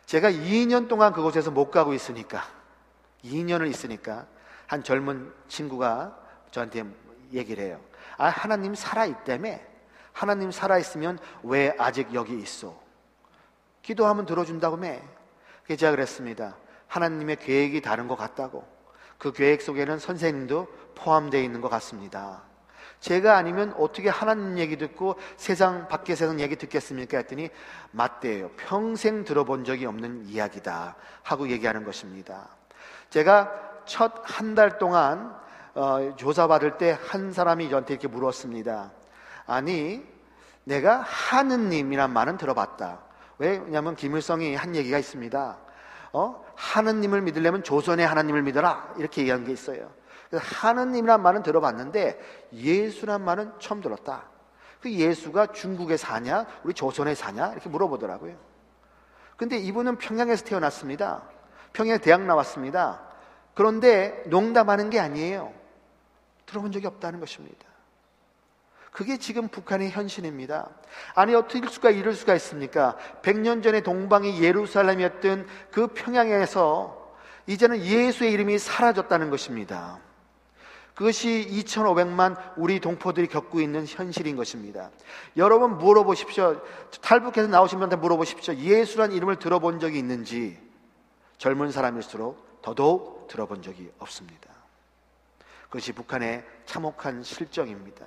제가 0.04 0.32
2년 0.32 0.88
동안 0.88 1.12
그곳에서 1.12 1.52
못 1.52 1.70
가고 1.70 1.94
있으니까 1.94 2.42
2년을 3.24 3.68
있으니까 3.70 4.26
한 4.66 4.82
젊은 4.82 5.32
친구가 5.46 6.18
저한테 6.50 6.84
얘기를 7.32 7.62
해요. 7.62 7.80
아, 8.16 8.28
하나님 8.28 8.74
살아있다며? 8.74 9.60
하나님 10.12 10.50
살아있으면 10.50 11.20
왜 11.44 11.72
아직 11.78 12.12
여기 12.12 12.36
있어? 12.40 12.76
기도하면 13.82 14.26
들어준다고 14.26 14.76
매. 14.76 15.00
그래서 15.62 15.78
제가 15.78 15.92
그랬습니다. 15.92 16.56
하나님의 16.88 17.36
계획이 17.36 17.80
다른 17.80 18.08
것 18.08 18.16
같다고. 18.16 18.66
그 19.18 19.32
계획 19.32 19.62
속에는 19.62 20.00
선생님도 20.00 20.66
포함되어 20.96 21.40
있는 21.40 21.60
것 21.60 21.68
같습니다. 21.68 22.47
제가 23.00 23.36
아니면 23.36 23.74
어떻게 23.78 24.08
하나님 24.08 24.58
얘기 24.58 24.76
듣고 24.76 25.16
세상 25.36 25.88
밖의 25.88 26.16
세상 26.16 26.40
얘기 26.40 26.56
듣겠습니까? 26.56 27.18
했더니 27.18 27.48
맞대요. 27.92 28.50
평생 28.56 29.24
들어본 29.24 29.64
적이 29.64 29.86
없는 29.86 30.26
이야기다 30.26 30.96
하고 31.22 31.48
얘기하는 31.48 31.84
것입니다. 31.84 32.48
제가 33.10 33.52
첫 33.86 34.22
한 34.24 34.54
달 34.54 34.78
동안 34.78 35.34
어, 35.74 36.14
조사받을 36.16 36.76
때 36.76 36.98
한 37.08 37.32
사람이 37.32 37.70
저한테 37.70 37.94
이렇게 37.94 38.08
물었습니다. 38.08 38.90
아니, 39.46 40.04
내가 40.64 41.00
하느님이란 41.00 42.12
말은 42.12 42.36
들어봤다. 42.36 42.98
왜냐하면 43.38 43.94
김일성이 43.94 44.54
한 44.56 44.74
얘기가 44.74 44.98
있습니다. 44.98 45.56
어? 46.12 46.44
하느님을 46.56 47.22
믿으려면 47.22 47.62
조선의 47.62 48.06
하나님을 48.06 48.42
믿어라. 48.42 48.94
이렇게 48.98 49.20
얘기한 49.22 49.44
게 49.44 49.52
있어요. 49.52 49.90
하느님이란 50.32 51.22
말은 51.22 51.42
들어봤는데 51.42 52.48
예수란 52.52 53.24
말은 53.24 53.52
처음 53.58 53.80
들었다. 53.80 54.24
그 54.80 54.92
예수가 54.92 55.48
중국에 55.48 55.96
사냐? 55.96 56.46
우리 56.64 56.74
조선에 56.74 57.14
사냐? 57.14 57.52
이렇게 57.52 57.68
물어보더라고요. 57.68 58.36
근데 59.36 59.56
이분은 59.56 59.96
평양에서 59.96 60.44
태어났습니다. 60.44 61.22
평양 61.72 61.98
대학 62.00 62.22
나왔습니다. 62.22 63.00
그런데 63.54 64.22
농담하는 64.26 64.90
게 64.90 65.00
아니에요. 65.00 65.52
들어본 66.46 66.72
적이 66.72 66.86
없다는 66.86 67.20
것입니다. 67.20 67.66
그게 68.90 69.16
지금 69.16 69.48
북한의 69.48 69.90
현실입니다. 69.90 70.70
아니 71.14 71.34
어떻게 71.34 71.66
수가 71.68 71.90
이럴 71.90 72.14
수가 72.14 72.34
있습니까? 72.34 72.96
100년 73.22 73.62
전에 73.62 73.80
동방이 73.80 74.42
예루살렘이었던 74.42 75.46
그 75.70 75.88
평양에서 75.88 77.14
이제는 77.46 77.80
예수의 77.80 78.32
이름이 78.32 78.58
사라졌다는 78.58 79.30
것입니다. 79.30 80.00
그것이 80.98 81.46
2,500만 81.48 82.36
우리 82.56 82.80
동포들이 82.80 83.28
겪고 83.28 83.60
있는 83.60 83.86
현실인 83.86 84.34
것입니다. 84.34 84.90
여러분 85.36 85.78
물어보십시오. 85.78 86.60
탈북해서 87.00 87.46
나오신 87.46 87.78
분한테 87.78 87.94
물어보십시오. 87.94 88.56
예수란 88.56 89.12
이름을 89.12 89.36
들어본 89.36 89.78
적이 89.78 89.98
있는지 89.98 90.58
젊은 91.36 91.70
사람일수록 91.70 92.60
더더욱 92.62 93.28
들어본 93.28 93.62
적이 93.62 93.92
없습니다. 94.00 94.50
그것이 95.66 95.92
북한의 95.92 96.44
참혹한 96.66 97.22
실정입니다. 97.22 98.04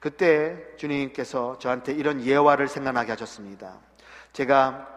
그때 0.00 0.76
주님께서 0.76 1.58
저한테 1.60 1.92
이런 1.92 2.20
예화를 2.20 2.66
생각나게 2.66 3.12
하셨습니다. 3.12 3.78
제가 4.32 4.88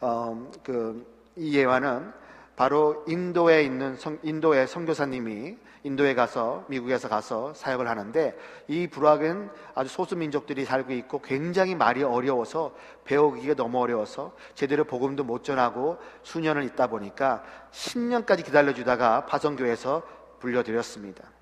어, 0.00 0.50
그 0.64 1.16
이 1.36 1.54
예화는 1.54 2.12
바로 2.56 3.04
인도에 3.06 3.62
있는 3.62 3.96
성, 3.96 4.18
인도의 4.22 4.66
선교사님이 4.66 5.58
인도에 5.86 6.14
가서 6.14 6.64
미국에서 6.66 7.08
가서 7.08 7.54
사역을 7.54 7.88
하는데 7.88 8.36
이 8.66 8.88
불악은 8.88 9.50
아주 9.76 9.88
소수 9.88 10.16
민족들이 10.16 10.64
살고 10.64 10.92
있고 10.92 11.22
굉장히 11.22 11.76
말이 11.76 12.02
어려워서 12.02 12.74
배우기가 13.04 13.54
너무 13.54 13.78
어려워서 13.78 14.34
제대로 14.56 14.84
복음도 14.84 15.22
못 15.22 15.44
전하고 15.44 15.98
수년을 16.24 16.64
있다 16.64 16.88
보니까 16.88 17.44
10년까지 17.70 18.44
기다려 18.44 18.74
주다가 18.74 19.26
파성교에서 19.26 20.02
불려드렸습니다. 20.40 21.35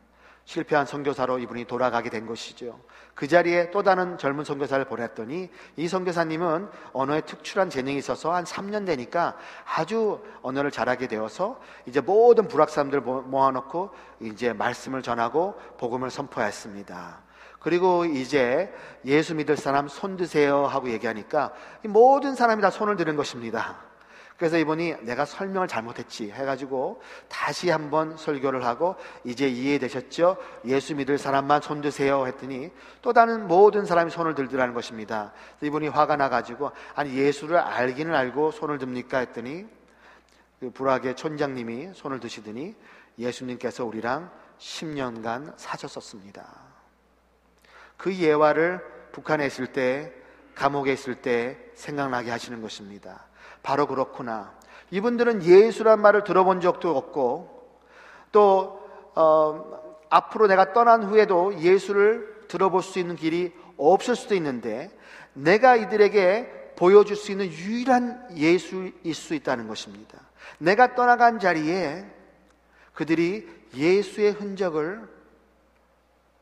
실패한 0.45 0.87
선교사로 0.87 1.39
이분이 1.39 1.65
돌아가게 1.65 2.11
된 2.11 2.27
것이죠. 2.27 2.79
그 3.15 3.29
자리에 3.29 3.71
또 3.71 3.83
다른 3.83 4.19
젊은 4.19 4.45
선교사를 4.45 4.85
보냈더니 4.85 5.51
이 5.77 5.89
선교사님은 5.89 6.69
언어에 6.93 7.23
특출한 7.23 7.71
재능이 7.71 7.97
있어서 7.99 8.35
한 8.35 8.45
3년 8.45 8.85
되니까 8.87 9.37
아주 9.65 10.23
언어를 10.43 10.71
잘하게 10.71 11.07
되어서 11.07 11.61
이제 11.87 12.01
모든 12.01 12.49
불악 12.49 12.71
사람들 12.71 13.01
모아놓고 13.01 13.91
이제 14.21 14.53
말씀을 14.53 15.03
전하고 15.03 15.55
복음을 15.79 16.11
선포했습니다. 16.11 17.23
그리고 17.61 18.05
이제 18.05 18.71
예수 19.07 19.35
믿을 19.35 19.57
사람 19.57 19.89
손 19.89 20.19
드세요 20.19 20.67
하고 20.67 20.91
얘기하니까 20.91 21.55
모든 21.85 22.35
사람이 22.35 22.61
다 22.61 22.69
손을 22.69 22.97
드는 22.97 23.17
것입니다. 23.17 23.94
그래서 24.37 24.59
이분이 24.59 24.97
내가 25.03 25.24
설명을 25.24 25.68
잘못했지 25.68 26.30
해가지고 26.30 27.01
다시 27.28 27.70
한번 27.70 28.16
설교를 28.16 28.64
하고 28.64 28.97
이제 29.22 29.49
이해되셨죠? 29.49 30.37
예수 30.66 30.97
믿을 30.97 31.18
사람만 31.18 31.61
손 31.61 31.80
드세요 31.80 32.26
했더니 32.26 32.72
또 33.01 33.12
다른 33.12 33.47
모든 33.47 33.85
사람이 33.85 34.11
손을 34.11 34.35
들더라는 34.35 34.74
것입니다. 34.74 35.32
이분이 35.61 35.89
화가 35.89 36.16
나가지고 36.16 36.72
아니 36.95 37.14
예수를 37.14 37.59
알기는 37.59 38.12
알고 38.12 38.51
손을 38.51 38.78
듭니까 38.78 39.18
했더니 39.18 39.66
그 40.59 40.70
불악의 40.70 41.14
촌장님이 41.14 41.91
손을 41.95 42.18
드시더니 42.18 42.74
예수님께서 43.18 43.85
우리랑 43.85 44.30
10년간 44.59 45.55
사셨었습니다. 45.57 46.45
그 47.97 48.14
예화를 48.14 48.85
북한에 49.12 49.47
있을 49.47 49.68
때 49.68 50.12
감옥에 50.55 50.93
있을 50.93 51.16
때 51.16 51.59
생각나게 51.74 52.30
하시는 52.30 52.61
것입니다. 52.61 53.26
바로 53.65 53.87
그렇구나. 53.87 54.53
이분들은 54.91 55.43
예수란 55.43 56.01
말을 56.01 56.23
들어본 56.23 56.61
적도 56.61 56.97
없고 56.97 57.81
또 58.31 58.85
어, 59.17 59.97
앞으로 60.11 60.47
내가 60.47 60.73
떠난 60.73 61.03
후에도 61.03 61.59
예수를 61.59 62.45
들어볼 62.47 62.83
수 62.83 62.99
있는 62.99 63.17
길이 63.17 63.53
없을 63.79 64.15
수도 64.15 64.35
있는데 64.37 64.97
내가 65.33 65.77
이들에게 65.77 66.75
보여줄 66.77 67.17
수 67.17 67.33
있는 67.33 67.47
유일한 67.47 68.37
예수일 68.37 69.15
수 69.15 69.35
있다는 69.35 69.67
것입니다. 69.67 70.19
내가 70.59 70.95
떠나간 70.95 71.39
자리에 71.41 72.05
그들이 72.93 73.49
예수의 73.75 74.33
흔적을 74.33 75.09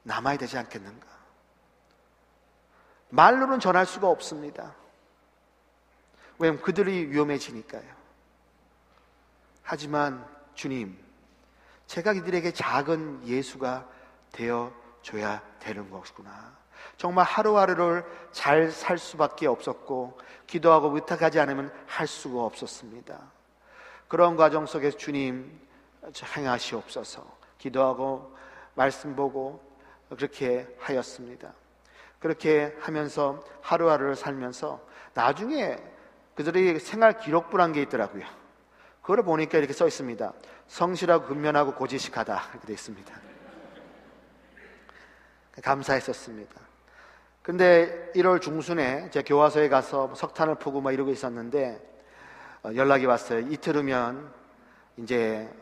남아야 0.02 0.38
되지 0.38 0.58
않겠는가? 0.58 1.06
말로는 3.10 3.60
전할 3.60 3.86
수가 3.86 4.08
없습니다. 4.08 4.74
왜냐하면 6.42 6.60
그들이 6.60 7.06
위험해지니까요. 7.06 7.84
하지만 9.62 10.26
주님, 10.54 10.98
제가 11.86 12.14
이들에게 12.14 12.52
작은 12.52 13.28
예수가 13.28 13.88
되어 14.32 14.72
줘야 15.02 15.40
되는 15.60 15.88
것구나. 15.88 16.52
정말 16.96 17.24
하루하루를 17.26 18.04
잘 18.32 18.72
살 18.72 18.98
수밖에 18.98 19.46
없었고, 19.46 20.18
기도하고 20.48 20.90
부탁하지 20.90 21.38
않으면 21.38 21.72
할 21.86 22.08
수가 22.08 22.42
없었습니다. 22.42 23.20
그런 24.08 24.36
과정 24.36 24.66
속에서 24.66 24.98
주님 24.98 25.60
행하시옵소서. 26.36 27.24
기도하고 27.58 28.36
말씀 28.74 29.14
보고 29.14 29.62
그렇게 30.08 30.66
하였습니다. 30.80 31.54
그렇게 32.18 32.76
하면서 32.80 33.44
하루하루를 33.60 34.16
살면서 34.16 34.84
나중에 35.14 35.91
그들의 36.34 36.80
생활 36.80 37.18
기록부란 37.18 37.72
게 37.72 37.82
있더라고요. 37.82 38.24
그걸 39.02 39.22
보니까 39.22 39.58
이렇게 39.58 39.72
써 39.72 39.86
있습니다. 39.86 40.32
성실하고 40.68 41.26
근면하고 41.26 41.74
고지식하다 41.74 42.42
이렇게 42.52 42.66
되어 42.66 42.74
있습니다. 42.74 43.14
감사했었습니다. 45.62 46.60
근데 47.42 48.12
1월 48.14 48.40
중순에 48.40 49.10
제 49.10 49.22
교화소에 49.22 49.68
가서 49.68 50.14
석탄을 50.14 50.54
푸고 50.54 50.80
막 50.80 50.92
이러고 50.92 51.10
있었는데 51.10 51.80
어, 52.62 52.70
연락이 52.76 53.04
왔어요. 53.04 53.40
이틀 53.40 53.76
후면 53.76 54.32
이제 54.96 55.52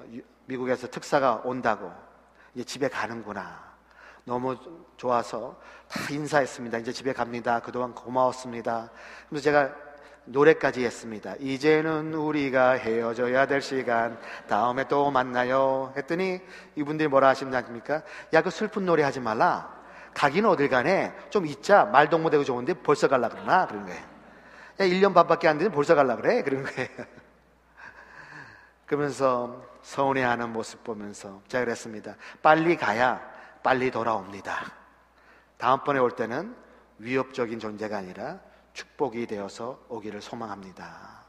미국에서 0.45 0.89
특사가 0.89 1.41
온다고 1.45 1.91
이제 2.55 2.65
집에 2.65 2.89
가는구나. 2.89 3.71
너무 4.25 4.57
좋아서 4.99 5.59
다 5.89 6.01
인사했습니다. 6.13 6.79
이제 6.79 6.93
집에 6.93 7.13
갑니다. 7.15 7.61
그동안 7.61 7.95
고마웠습니다. 7.95 8.91
그래서 9.29 9.43
제가 9.43 9.75
노래까지 10.25 10.85
했습니다. 10.85 11.35
이제는 11.41 12.15
우리가 12.15 12.73
헤어져야 12.73 13.47
될 13.47 13.63
시간, 13.63 14.19
다음에 14.49 14.87
또 14.89 15.11
만나요. 15.11 15.93
했더니 15.97 16.41
이분들이 16.77 17.09
뭐라 17.09 17.29
하십니까? 17.29 18.03
야, 18.33 18.43
그 18.43 18.51
슬픈 18.51 18.87
노래 18.87 19.03
하지 19.03 19.21
말라. 19.21 19.81
가기는 20.15 20.49
어딜 20.49 20.69
가네. 20.69 21.15
좀 21.31 21.47
있자. 21.47 21.85
말도 21.87 22.19
못하고 22.19 22.45
좋은데 22.45 22.75
벌써 22.75 23.09
갈라 23.09 23.29
그러나? 23.29 23.67
그런 23.67 23.87
거예요. 23.87 24.01
야, 24.01 24.85
1년 24.85 25.15
반밖에 25.15 25.49
안 25.49 25.59
되는데 25.59 25.75
벌써 25.75 25.95
갈라 25.95 26.17
그래? 26.17 26.43
그런 26.43 26.65
거예요. 26.65 26.89
그러면서 28.87 29.63
서운해하는 29.83 30.53
모습 30.53 30.83
보면서 30.85 31.43
제가 31.49 31.65
그랬습니다. 31.65 32.17
빨리 32.43 32.77
가야 32.77 33.21
빨리 33.63 33.91
돌아옵니다. 33.91 34.73
다음번에 35.59 35.99
올 35.99 36.13
때는 36.13 36.57
위협적인 36.99 37.59
존재가 37.59 37.99
아니라 37.99 38.41
축복이 38.73 39.27
되어서 39.27 39.85
오기를 39.89 40.21
소망합니다. 40.21 41.25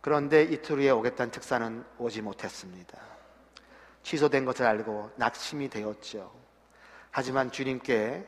그런데 0.00 0.42
이틀 0.42 0.78
후에 0.78 0.90
오겠다는 0.90 1.30
특사는 1.30 1.84
오지 1.98 2.22
못했습니다. 2.22 2.98
취소된 4.02 4.44
것을 4.44 4.66
알고 4.66 5.12
낙심이 5.16 5.68
되었죠. 5.68 6.32
하지만 7.10 7.52
주님께 7.52 8.26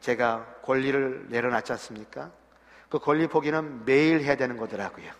제가 0.00 0.60
권리를 0.62 1.28
내려놨지 1.30 1.72
않습니까? 1.72 2.30
그 2.90 2.98
권리 2.98 3.26
포기는 3.26 3.84
매일 3.84 4.20
해야 4.20 4.36
되는 4.36 4.56
거더라고요. 4.56 5.10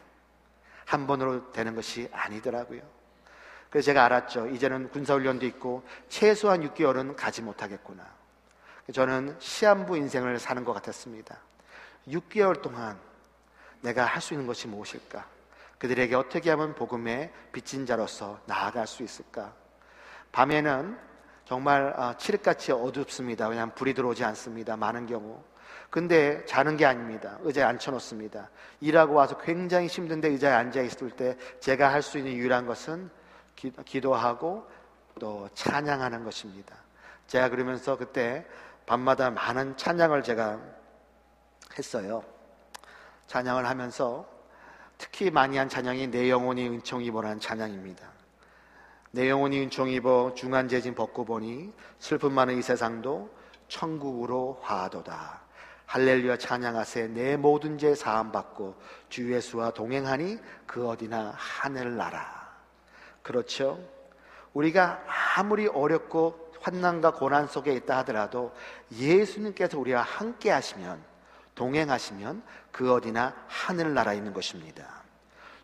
한 0.84 1.06
번으로 1.06 1.50
되는 1.52 1.74
것이 1.74 2.08
아니더라고요. 2.12 2.82
그래서 3.70 3.86
제가 3.86 4.04
알았죠. 4.04 4.48
이제는 4.48 4.90
군사훈련도 4.90 5.46
있고 5.46 5.82
최소한 6.08 6.60
6개월은 6.68 7.16
가지 7.16 7.40
못하겠구나. 7.40 8.04
저는 8.92 9.36
시한부 9.38 9.96
인생을 9.96 10.38
사는 10.38 10.64
것 10.64 10.74
같았습니다. 10.74 11.38
6개월 12.08 12.60
동안 12.62 12.98
내가 13.80 14.04
할 14.04 14.20
수 14.20 14.34
있는 14.34 14.46
것이 14.46 14.66
무엇일까? 14.68 15.26
그들에게 15.78 16.14
어떻게 16.14 16.50
하면 16.50 16.74
복음의 16.74 17.32
빚진 17.52 17.84
자로서 17.84 18.40
나아갈 18.46 18.86
수 18.86 19.02
있을까? 19.02 19.52
밤에는 20.32 20.98
정말 21.44 21.92
아, 21.96 22.16
칠흑같이 22.16 22.72
어둡습니다. 22.72 23.48
왜냐하면 23.48 23.74
불이 23.74 23.92
들어오지 23.92 24.24
않습니다. 24.24 24.76
많은 24.76 25.06
경우. 25.06 25.42
근데 25.90 26.44
자는 26.46 26.76
게 26.76 26.86
아닙니다. 26.86 27.38
의자에 27.42 27.64
앉혀놓습니다. 27.64 28.50
일하고 28.80 29.14
와서 29.14 29.36
굉장히 29.38 29.86
힘든데 29.86 30.28
의자에 30.28 30.52
앉아 30.52 30.80
있을 30.80 31.10
때 31.10 31.36
제가 31.60 31.92
할 31.92 32.02
수 32.02 32.18
있는 32.18 32.32
유일한 32.32 32.66
것은 32.66 33.10
기, 33.54 34.00
도하고또 34.00 35.48
찬양하는 35.54 36.24
것입니다. 36.24 36.74
제가 37.26 37.48
그러면서 37.50 37.96
그때 37.96 38.44
밤마다 38.86 39.30
많은 39.30 39.76
찬양을 39.76 40.22
제가 40.22 40.58
했어요. 41.78 42.22
찬양을 43.26 43.66
하면서 43.66 44.28
특히 44.98 45.30
많이 45.30 45.56
한 45.56 45.68
찬양이 45.68 46.08
내 46.08 46.30
영혼이 46.30 46.68
은총 46.68 47.02
입어라는 47.02 47.40
찬양입니다. 47.40 48.08
내 49.10 49.28
영혼이 49.28 49.60
은총 49.62 49.90
입어 49.90 50.32
중한 50.34 50.68
재진 50.68 50.94
벗고 50.94 51.24
보니 51.24 51.72
슬픔 51.98 52.32
많은 52.32 52.58
이 52.58 52.62
세상도 52.62 53.30
천국으로 53.68 54.60
화도다. 54.62 55.42
할렐루야 55.86 56.38
찬양하세 56.38 57.08
내 57.08 57.36
모든 57.36 57.78
죄 57.78 57.94
사함 57.94 58.32
받고 58.32 58.74
주 59.08 59.32
예수와 59.32 59.70
동행하니 59.70 60.38
그 60.66 60.88
어디나 60.88 61.34
하늘 61.36 61.96
나라. 61.96 62.52
그렇죠? 63.22 63.78
우리가 64.52 65.02
아무리 65.36 65.66
어렵고 65.66 66.52
환난과 66.60 67.12
고난 67.12 67.46
속에 67.46 67.72
있다 67.74 67.98
하더라도 67.98 68.52
예수님께서 68.92 69.78
우리와 69.78 70.02
함께 70.02 70.50
하시면 70.50 71.13
동행하시면 71.54 72.42
그 72.72 72.92
어디나 72.92 73.34
하늘나라에 73.46 74.16
있는 74.16 74.32
것입니다. 74.32 75.02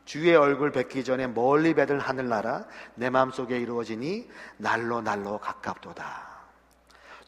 주의 0.04 0.34
얼굴 0.34 0.72
뵙기 0.72 1.04
전에 1.04 1.26
멀리 1.26 1.74
뵈들 1.74 1.98
하늘나라 1.98 2.66
내 2.94 3.10
마음속에 3.10 3.58
이루어지니 3.58 4.28
날로 4.56 5.00
날로 5.00 5.38
가깝도다. 5.38 6.30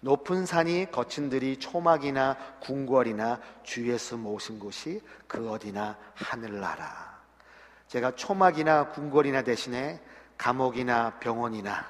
높은 0.01 0.47
산이 0.47 0.91
거친 0.91 1.31
들이 1.31 1.59
초막이나 1.59 2.37
궁궐이나 2.61 3.41
주에서 3.63 4.17
모신 4.17 4.59
곳이 4.59 5.01
그 5.29 5.49
어디나 5.49 5.97
하늘나라. 6.15 7.21
제가 7.87 8.17
초막이나 8.17 8.89
궁궐이나 8.89 9.43
대신에 9.43 10.03
감옥이나 10.39 11.19
병원이나 11.21 11.87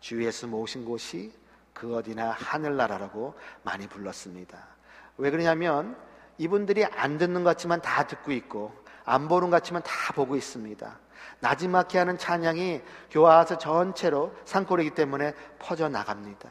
주 0.00 0.24
예수 0.24 0.48
모신 0.48 0.84
곳이 0.84 1.32
그 1.72 1.94
어디나 1.94 2.30
하늘나라라고 2.30 3.38
많이 3.62 3.86
불렀습니다. 3.86 4.77
왜 5.18 5.30
그러냐면 5.30 5.96
이분들이 6.38 6.84
안 6.84 7.18
듣는 7.18 7.44
것 7.44 7.50
같지만 7.50 7.82
다 7.82 8.06
듣고 8.06 8.32
있고 8.32 8.72
안 9.04 9.28
보는 9.28 9.50
것 9.50 9.56
같지만 9.56 9.82
다 9.82 10.12
보고 10.14 10.36
있습니다. 10.36 10.98
나지막히 11.40 11.98
하는 11.98 12.16
찬양이 12.18 12.80
교화서 13.10 13.58
전체로 13.58 14.34
산골이기 14.44 14.90
때문에 14.90 15.34
퍼져 15.58 15.88
나갑니다. 15.88 16.48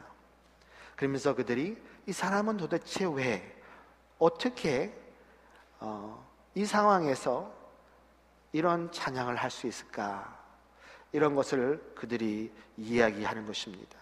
그러면서 0.96 1.34
그들이 1.34 1.80
이 2.06 2.12
사람은 2.12 2.56
도대체 2.56 3.06
왜 3.06 3.56
어떻게 4.18 4.94
어, 5.80 6.26
이 6.54 6.64
상황에서 6.64 7.52
이런 8.52 8.90
찬양을 8.90 9.36
할 9.36 9.50
수 9.50 9.66
있을까? 9.66 10.36
이런 11.12 11.34
것을 11.34 11.92
그들이 11.94 12.52
이야기하는 12.76 13.46
것입니다. 13.46 13.96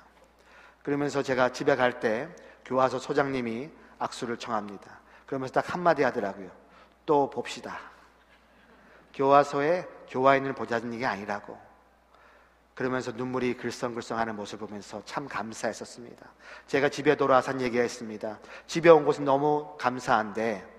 그러면서 0.82 1.22
제가 1.22 1.50
집에 1.52 1.76
갈 1.76 2.00
때 2.00 2.28
교화소 2.64 2.98
소장님이 2.98 3.70
악수를 3.98 4.38
청합니다. 4.38 5.00
그러면서 5.26 5.54
딱 5.54 5.74
한마디 5.74 6.02
하더라고요. 6.02 6.50
또 7.04 7.30
봅시다. 7.30 7.78
교화소에 9.14 9.88
교화인을 10.08 10.52
보자는 10.54 10.98
게 10.98 11.06
아니라고. 11.06 11.58
그러면서 12.74 13.10
눈물이 13.10 13.56
글썽글썽하는 13.56 14.36
모습을 14.36 14.68
보면서 14.68 15.02
참 15.06 15.26
감사했었습니다. 15.26 16.26
제가 16.66 16.90
집에 16.90 17.16
돌아와서 17.16 17.52
한 17.52 17.62
얘기가 17.62 17.82
있습니다. 17.82 18.38
집에 18.66 18.90
온 18.90 19.06
것은 19.06 19.24
너무 19.24 19.76
감사한데 19.78 20.76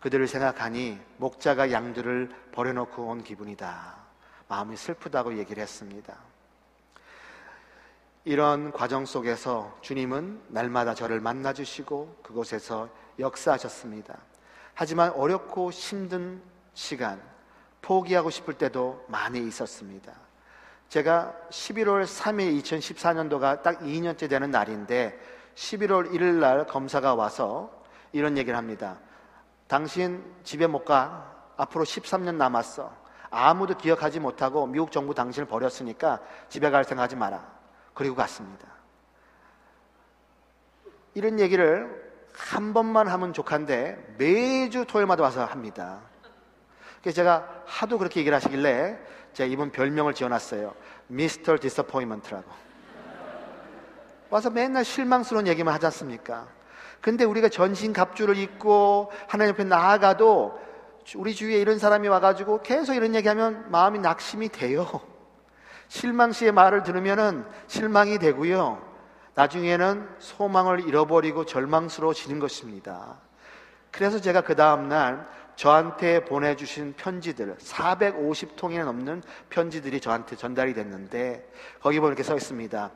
그들을 0.00 0.26
생각하니 0.26 0.98
목자가 1.18 1.72
양들을 1.72 2.30
버려놓고 2.52 3.02
온 3.02 3.22
기분이다. 3.22 3.96
마음이 4.48 4.76
슬프다고 4.76 5.36
얘기를 5.36 5.62
했습니다. 5.62 6.16
이런 8.26 8.72
과정 8.72 9.06
속에서 9.06 9.72
주님은 9.82 10.42
날마다 10.48 10.94
저를 10.94 11.20
만나 11.20 11.52
주시고 11.52 12.16
그곳에서 12.24 12.88
역사하셨습니다. 13.20 14.18
하지만 14.74 15.12
어렵고 15.12 15.70
힘든 15.70 16.42
시간, 16.74 17.22
포기하고 17.82 18.30
싶을 18.30 18.54
때도 18.54 19.04
많이 19.06 19.38
있었습니다. 19.46 20.12
제가 20.88 21.36
11월 21.50 22.02
3일 22.02 22.60
2014년도가 22.62 23.62
딱 23.62 23.78
2년째 23.78 24.28
되는 24.28 24.50
날인데 24.50 25.16
11월 25.54 26.10
1일 26.10 26.40
날 26.40 26.66
검사가 26.66 27.14
와서 27.14 27.70
이런 28.10 28.36
얘기를 28.36 28.58
합니다. 28.58 28.98
당신 29.68 30.24
집에 30.42 30.66
못 30.66 30.84
가. 30.84 31.32
앞으로 31.56 31.84
13년 31.84 32.34
남았어. 32.34 32.92
아무도 33.30 33.76
기억하지 33.76 34.18
못하고 34.18 34.66
미국 34.66 34.90
정부 34.90 35.14
당신을 35.14 35.46
버렸으니까 35.46 36.20
집에 36.48 36.70
갈 36.70 36.82
생각하지 36.82 37.14
마라. 37.14 37.55
그리고 37.96 38.14
갔습니다. 38.14 38.68
이런 41.14 41.40
얘기를 41.40 42.12
한 42.34 42.74
번만 42.74 43.08
하면 43.08 43.32
족한데 43.32 44.16
매주 44.18 44.84
토요일마다 44.84 45.22
와서 45.22 45.46
합니다. 45.46 46.00
그래서 47.00 47.16
제가 47.16 47.62
하도 47.64 47.96
그렇게 47.96 48.20
얘기를 48.20 48.36
하시길래 48.36 48.98
제가 49.32 49.48
이분 49.48 49.70
별명을 49.72 50.12
지어놨어요. 50.12 50.74
Mr. 51.06 51.56
Disappointment라고. 51.58 52.44
와서 54.28 54.50
맨날 54.50 54.84
실망스러운 54.84 55.46
얘기만 55.46 55.72
하지 55.72 55.86
않습니까? 55.86 56.48
근데 57.00 57.24
우리가 57.24 57.48
전신 57.48 57.94
갑주를 57.94 58.36
입고 58.36 59.10
하나님 59.26 59.54
옆에 59.54 59.64
나아가도 59.64 60.60
우리 61.14 61.34
주위에 61.34 61.58
이런 61.58 61.78
사람이 61.78 62.08
와가지고 62.08 62.60
계속 62.62 62.92
이런 62.92 63.14
얘기하면 63.14 63.70
마음이 63.70 64.00
낙심이 64.00 64.50
돼요. 64.50 65.15
실망시키는 65.88 66.52
말을 66.52 66.82
들으면은 66.82 67.44
실망이 67.66 68.18
되고요. 68.18 68.82
나중에는 69.34 70.08
소망을 70.18 70.86
잃어버리고 70.86 71.44
절망스러워지는 71.44 72.38
것입니다. 72.38 73.16
그래서 73.90 74.20
제가 74.20 74.40
그 74.42 74.56
다음날 74.56 75.26
저한테 75.56 76.24
보내주신 76.24 76.94
편지들 76.96 77.56
450통이 77.56 78.84
넘는 78.84 79.22
편지들이 79.48 80.00
저한테 80.00 80.36
전달이 80.36 80.74
됐는데 80.74 81.50
거기 81.80 81.98
보면 81.98 82.12
이렇게 82.12 82.22
써 82.22 82.34
있습니다. 82.34 82.90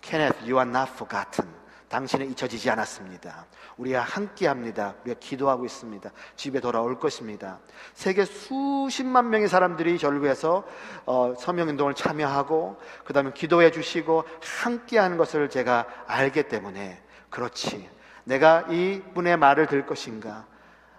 Kenneth, 0.00 0.38
you 0.42 0.58
are 0.58 0.68
not 0.68 0.90
forgotten. 0.92 1.63
당신은 1.94 2.28
잊혀지지 2.32 2.68
않았습니다. 2.70 3.46
우리가 3.76 4.00
함께 4.00 4.48
합니다. 4.48 4.96
우리가 5.04 5.20
기도하고 5.20 5.64
있습니다. 5.64 6.10
집에 6.34 6.58
돌아올 6.58 6.98
것입니다. 6.98 7.60
세계 7.92 8.24
수십만 8.24 9.30
명의 9.30 9.46
사람들이 9.46 9.98
위해서 10.20 10.64
어, 11.06 11.34
서명운동을 11.38 11.94
참여하고 11.94 12.80
그 13.04 13.12
다음에 13.12 13.30
기도해 13.32 13.70
주시고 13.70 14.24
함께 14.64 14.98
하는 14.98 15.16
것을 15.16 15.48
제가 15.48 15.86
알기 16.08 16.48
때문에 16.48 17.00
그렇지. 17.30 17.88
내가 18.24 18.62
이 18.70 19.00
분의 19.14 19.36
말을 19.36 19.68
들 19.68 19.86
것인가? 19.86 20.46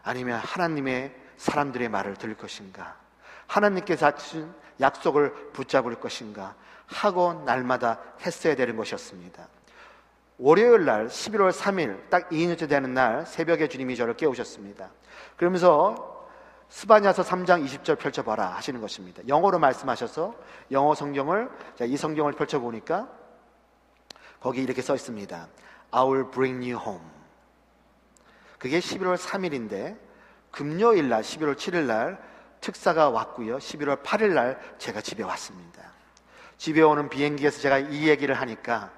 아니면 0.02 0.40
하나님의 0.40 1.14
사람들의 1.36 1.90
말을 1.90 2.14
들을 2.14 2.38
것인가? 2.38 2.96
하나님께서 3.48 4.06
하신 4.06 4.50
약속을 4.80 5.52
붙잡을 5.52 5.96
것인가? 5.96 6.56
하고 6.88 7.34
날마다 7.46 8.00
했어야 8.26 8.56
되는 8.56 8.78
것이었습니다. 8.78 9.46
월요일 10.38 10.84
날 10.86 11.08
11월 11.08 11.52
3일 11.52 12.10
딱 12.10 12.30
2년째 12.30 12.68
되는 12.68 12.94
날 12.94 13.26
새벽에 13.26 13.68
주님이 13.68 13.96
저를 13.96 14.16
깨우셨습니다. 14.16 14.92
그러면서 15.38 16.14
스바냐서 16.68 17.24
3장 17.24 17.66
20절 17.66 17.98
펼쳐봐라 17.98 18.50
하시는 18.50 18.82
것입니다. 18.82 19.22
영어로 19.28 19.60
말씀하셔서 19.60 20.36
영어 20.72 20.94
성경을 20.94 21.50
이 21.82 21.96
성경을 21.96 22.34
펼쳐보니까 22.34 23.08
거기 24.42 24.62
이렇게 24.62 24.82
써 24.82 24.94
있습니다. 24.96 25.48
I 25.92 26.04
will 26.04 26.30
bring 26.32 26.70
you 26.70 26.84
home. 26.84 27.06
그게 28.58 28.80
11월 28.80 29.18
3일인데 29.18 29.98
금요일 30.52 31.08
날 31.08 31.22
11월 31.22 31.56
7일 31.56 31.86
날 31.86 32.22
특사가 32.60 33.10
왔고요. 33.10 33.58
11월 33.58 34.04
8일 34.04 34.34
날 34.34 34.60
제가 34.80 35.02
집에 35.02 35.24
왔습니다. 35.24 35.82
집에 36.58 36.82
오는 36.82 37.10
비행기에서 37.10 37.62
제가 37.62 37.78
이 37.78 38.10
얘기를 38.10 38.36
하니까 38.36 38.92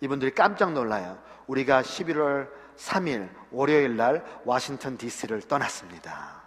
이분들이 0.00 0.34
깜짝 0.34 0.72
놀라요. 0.72 1.18
우리가 1.46 1.82
11월 1.82 2.48
3일 2.76 3.28
월요일 3.50 3.96
날 3.96 4.24
워싱턴 4.44 4.96
DC를 4.96 5.42
떠났습니다. 5.42 6.42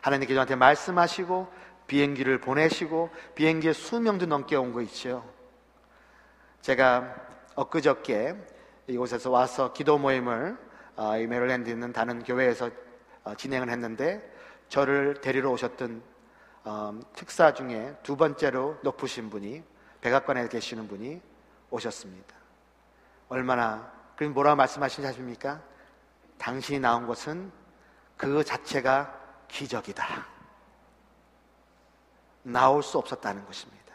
하나님께 0.00 0.34
저한테 0.34 0.56
말씀하시고 0.56 1.52
비행기를 1.86 2.40
보내시고 2.40 3.10
비행기에 3.34 3.72
수명도 3.72 4.26
넘게 4.26 4.56
온 4.56 4.72
거 4.72 4.80
있죠. 4.82 5.28
제가 6.62 7.14
엊그저께 7.54 8.34
이곳에서 8.86 9.30
와서 9.30 9.72
기도 9.72 9.98
모임을 9.98 10.56
어, 10.96 11.18
이 11.18 11.26
메릴랜드에 11.26 11.72
있는 11.72 11.92
다른 11.92 12.22
교회에서 12.22 12.70
어, 13.24 13.34
진행을 13.34 13.68
했는데 13.68 14.32
저를 14.68 15.20
데리러 15.20 15.50
오셨던 15.50 16.02
어, 16.64 16.98
특사 17.14 17.52
중에 17.52 17.96
두 18.02 18.16
번째로 18.16 18.78
높으신 18.82 19.28
분이 19.28 19.62
백악관에 20.00 20.48
계시는 20.48 20.88
분이 20.88 21.20
오셨습니다. 21.70 22.41
얼마나 23.32 23.90
그럼 24.14 24.34
뭐라고 24.34 24.56
말씀하시는지 24.56 25.08
아십니까? 25.10 25.60
당신이 26.38 26.80
나온 26.80 27.06
것은 27.06 27.50
그 28.16 28.44
자체가 28.44 29.12
기적이다. 29.48 30.26
나올 32.42 32.82
수 32.82 32.98
없었다는 32.98 33.46
것입니다. 33.46 33.94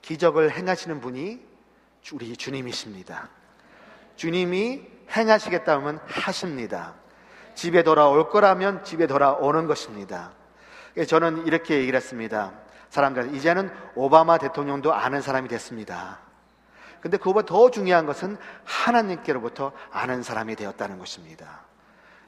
기적을 0.00 0.52
행하시는 0.52 1.00
분이 1.00 1.44
우리 2.12 2.36
주님이십니다. 2.36 3.28
주님이 4.16 4.88
행하시겠다면 5.10 6.00
하십니다. 6.06 6.94
집에 7.54 7.82
돌아올 7.82 8.30
거라면 8.30 8.84
집에 8.84 9.06
돌아오는 9.06 9.66
것입니다. 9.66 10.32
저는 11.08 11.46
이렇게 11.46 11.78
얘기를 11.80 11.96
했습니다. 11.96 12.52
사람들, 12.88 13.34
이제는 13.34 13.70
오바마 13.96 14.38
대통령도 14.38 14.94
아는 14.94 15.20
사람이 15.20 15.48
됐습니다. 15.48 16.25
근데 17.06 17.18
그보다 17.18 17.46
더 17.46 17.70
중요한 17.70 18.04
것은 18.04 18.36
하나님께로부터 18.64 19.70
아는 19.92 20.24
사람이 20.24 20.56
되었다는 20.56 20.98
것입니다. 20.98 21.60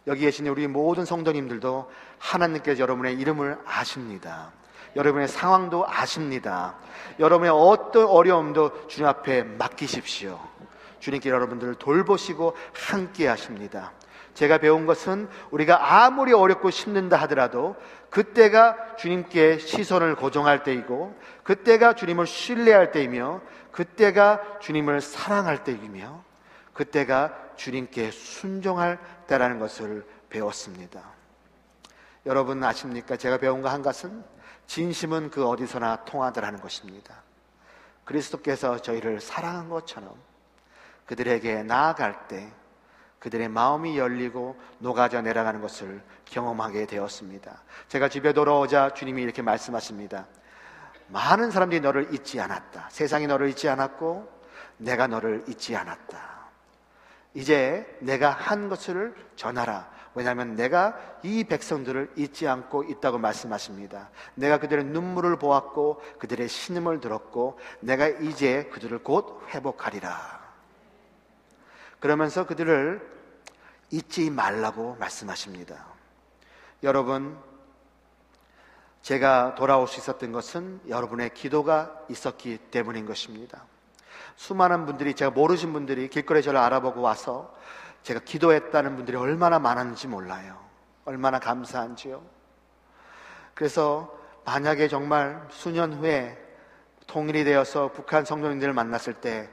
여기 0.06 0.20
계신 0.20 0.46
우리 0.46 0.68
모든 0.68 1.04
성도님들도 1.04 1.90
하나님께서 2.20 2.78
여러분의 2.78 3.14
이름을 3.14 3.58
아십니다. 3.66 4.52
여러분의 4.94 5.26
상황도 5.26 5.84
아십니다. 5.88 6.76
여러분의 7.18 7.50
어떤 7.52 8.06
어려움도 8.06 8.86
주님 8.86 9.08
앞에 9.08 9.42
맡기십시오. 9.42 10.38
주님께 11.00 11.28
여러분들을 11.28 11.74
돌보시고 11.74 12.54
함께 12.72 13.26
하십니다. 13.26 13.90
제가 14.38 14.58
배운 14.58 14.86
것은 14.86 15.28
우리가 15.50 16.04
아무리 16.04 16.32
어렵고 16.32 16.70
힘든다 16.70 17.16
하더라도 17.22 17.74
그때가 18.08 18.94
주님께 18.94 19.58
시선을 19.58 20.14
고정할 20.14 20.62
때이고 20.62 21.18
그때가 21.42 21.94
주님을 21.94 22.24
신뢰할 22.24 22.92
때이며 22.92 23.40
그때가 23.72 24.60
주님을 24.60 25.00
사랑할 25.00 25.64
때이며 25.64 26.22
그때가 26.72 27.34
주님께 27.56 28.12
순종할 28.12 29.00
때라는 29.26 29.58
것을 29.58 30.06
배웠습니다. 30.30 31.02
여러분 32.24 32.62
아십니까? 32.62 33.16
제가 33.16 33.38
배운 33.38 33.60
거 33.60 33.68
한 33.68 33.82
것은 33.82 34.22
진심은 34.68 35.30
그 35.30 35.48
어디서나 35.48 36.04
통하더라는 36.04 36.60
것입니다. 36.60 37.22
그리스도께서 38.04 38.78
저희를 38.78 39.20
사랑한 39.20 39.68
것처럼 39.68 40.14
그들에게 41.06 41.64
나아갈 41.64 42.28
때 42.28 42.52
그들의 43.18 43.48
마음이 43.48 43.98
열리고 43.98 44.56
녹아져 44.78 45.20
내려가는 45.22 45.60
것을 45.60 46.02
경험하게 46.24 46.86
되었습니다. 46.86 47.62
제가 47.88 48.08
집에 48.08 48.32
돌아오자 48.32 48.94
주님이 48.94 49.22
이렇게 49.22 49.42
말씀하십니다. 49.42 50.26
많은 51.08 51.50
사람들이 51.50 51.80
너를 51.80 52.14
잊지 52.14 52.40
않았다. 52.40 52.88
세상이 52.90 53.26
너를 53.26 53.48
잊지 53.48 53.68
않았고 53.68 54.28
내가 54.76 55.06
너를 55.06 55.44
잊지 55.48 55.74
않았다. 55.74 56.38
이제 57.34 57.98
내가 58.00 58.30
한 58.30 58.68
것을 58.68 59.14
전하라. 59.36 59.90
왜냐하면 60.14 60.54
내가 60.56 60.96
이 61.22 61.44
백성들을 61.44 62.12
잊지 62.16 62.48
않고 62.48 62.84
있다고 62.84 63.18
말씀하십니다. 63.18 64.10
내가 64.34 64.58
그들의 64.58 64.84
눈물을 64.86 65.38
보았고 65.38 66.02
그들의 66.18 66.48
신음을 66.48 67.00
들었고 67.00 67.58
내가 67.80 68.08
이제 68.08 68.64
그들을 68.72 68.98
곧 69.04 69.40
회복하리라. 69.54 70.47
그러면서 72.00 72.46
그들을 72.46 73.18
잊지 73.90 74.30
말라고 74.30 74.96
말씀하십니다. 75.00 75.84
여러분, 76.82 77.38
제가 79.02 79.54
돌아올 79.54 79.88
수 79.88 79.98
있었던 80.00 80.32
것은 80.32 80.80
여러분의 80.88 81.32
기도가 81.34 81.98
있었기 82.08 82.58
때문인 82.70 83.06
것입니다. 83.06 83.64
수많은 84.36 84.86
분들이 84.86 85.14
제가 85.14 85.30
모르신 85.30 85.72
분들이 85.72 86.08
길거리에 86.08 86.42
저를 86.42 86.60
알아보고 86.60 87.00
와서 87.00 87.56
제가 88.02 88.20
기도했다는 88.20 88.96
분들이 88.96 89.16
얼마나 89.16 89.58
많았는지 89.58 90.06
몰라요. 90.06 90.58
얼마나 91.04 91.38
감사한지요. 91.38 92.22
그래서 93.54 94.16
만약에 94.44 94.88
정말 94.88 95.44
수년 95.50 95.94
후에 95.94 96.38
통일이 97.06 97.44
되어서 97.44 97.90
북한 97.90 98.24
성도님들을 98.24 98.72
만났을 98.72 99.14
때 99.14 99.50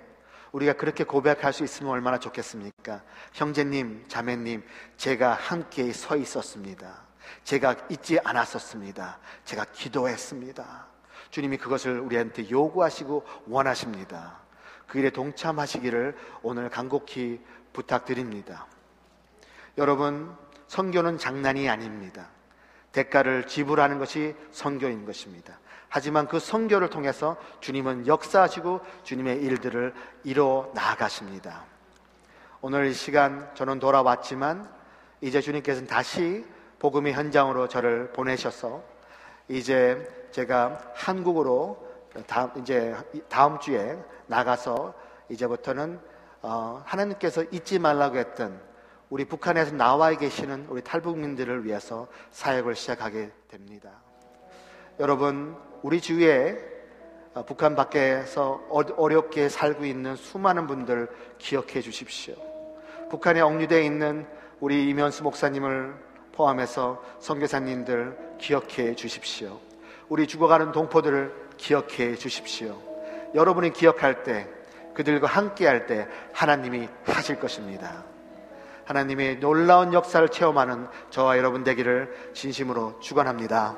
우리가 0.56 0.74
그렇게 0.74 1.04
고백할 1.04 1.52
수 1.52 1.66
있으면 1.66 1.92
얼마나 1.92 2.18
좋겠습니까? 2.18 3.04
형제님, 3.34 4.06
자매님, 4.08 4.64
제가 4.96 5.34
함께 5.34 5.92
서 5.92 6.16
있었습니다. 6.16 7.04
제가 7.44 7.76
잊지 7.90 8.20
않았었습니다. 8.24 9.20
제가 9.44 9.66
기도했습니다. 9.74 10.88
주님이 11.32 11.58
그것을 11.58 12.00
우리한테 12.00 12.50
요구하시고 12.50 13.26
원하십니다. 13.48 14.40
그 14.88 14.98
일에 14.98 15.10
동참하시기를 15.10 16.16
오늘 16.42 16.70
간곡히 16.70 17.42
부탁드립니다. 17.74 18.66
여러분, 19.78 20.34
선교는 20.68 21.18
장난이 21.18 21.68
아닙니다. 21.68 22.30
대가를 22.94 23.46
지불하는 23.48 24.00
것이 24.00 24.34
선교인 24.52 25.06
것입니다. 25.06 25.60
하지만 25.90 26.28
그 26.28 26.40
선교를 26.40 26.90
통해서 26.90 27.38
주님은 27.62 28.08
역사하시고 28.08 28.82
주님의 29.04 29.42
일들을 29.42 29.94
이뤄 30.24 30.72
나가십니다. 30.74 31.64
오늘 32.62 32.88
이 32.88 32.94
시간 32.94 33.50
저는 33.54 33.80
돌아왔지만 33.80 34.70
이제 35.22 35.42
주님께서는 35.42 35.88
다시 35.88 36.46
복음의 36.80 37.14
현장으로 37.14 37.68
저를 37.68 38.12
보내셔서 38.12 38.84
이제 39.48 40.28
제가 40.32 40.80
한국으로 40.96 41.86
다음, 42.28 42.52
이제 42.58 42.96
다음 43.30 43.60
주에 43.60 43.98
나가서 44.28 44.94
이제부터는 45.30 46.00
어, 46.42 46.82
하나님께서 46.86 47.44
잊지 47.52 47.80
말라고 47.80 48.18
했던 48.18 48.60
우리 49.10 49.26
북한에서 49.26 49.76
나와 49.76 50.12
계시는 50.12 50.68
우리 50.70 50.82
탈북민들을 50.82 51.66
위해서 51.66 52.08
사역을 52.32 52.76
시작하게 52.76 53.32
됩니다. 53.48 53.92
여러분, 55.00 55.58
우리 55.86 56.02
주위에 56.02 56.58
어, 57.36 57.46
북한 57.46 57.76
밖에서 57.76 58.60
어렵게 58.72 59.50
살고 59.50 59.86
있는 59.86 60.16
수많은 60.16 60.66
분들 60.66 61.08
기억해 61.38 61.82
주십시오. 61.82 62.34
북한에 63.12 63.40
억류되어 63.42 63.82
있는 63.82 64.26
우리 64.60 64.90
이면수 64.90 65.22
목사님을 65.22 65.94
포함해서 66.32 67.04
선교사님들 67.20 68.18
기억해 68.40 68.96
주십시오. 68.96 69.60
우리 70.10 70.26
죽어가는 70.26 70.72
동포들을 70.72 71.32
기억해 71.58 72.16
주십시오. 72.16 72.82
여러분이 73.36 73.72
기억할 73.72 74.24
때, 74.24 74.50
그들과 74.96 75.28
함께 75.28 75.68
할 75.68 75.86
때 75.86 76.08
하나님이 76.34 76.90
하실 77.04 77.40
것입니다. 77.40 78.04
하나님의 78.86 79.40
놀라운 79.40 79.94
역사를 79.94 80.28
체험하는 80.28 80.88
저와 81.12 81.38
여러분 81.38 81.64
되기를 81.64 82.32
진심으로 82.34 83.00
축원합니다. 83.02 83.78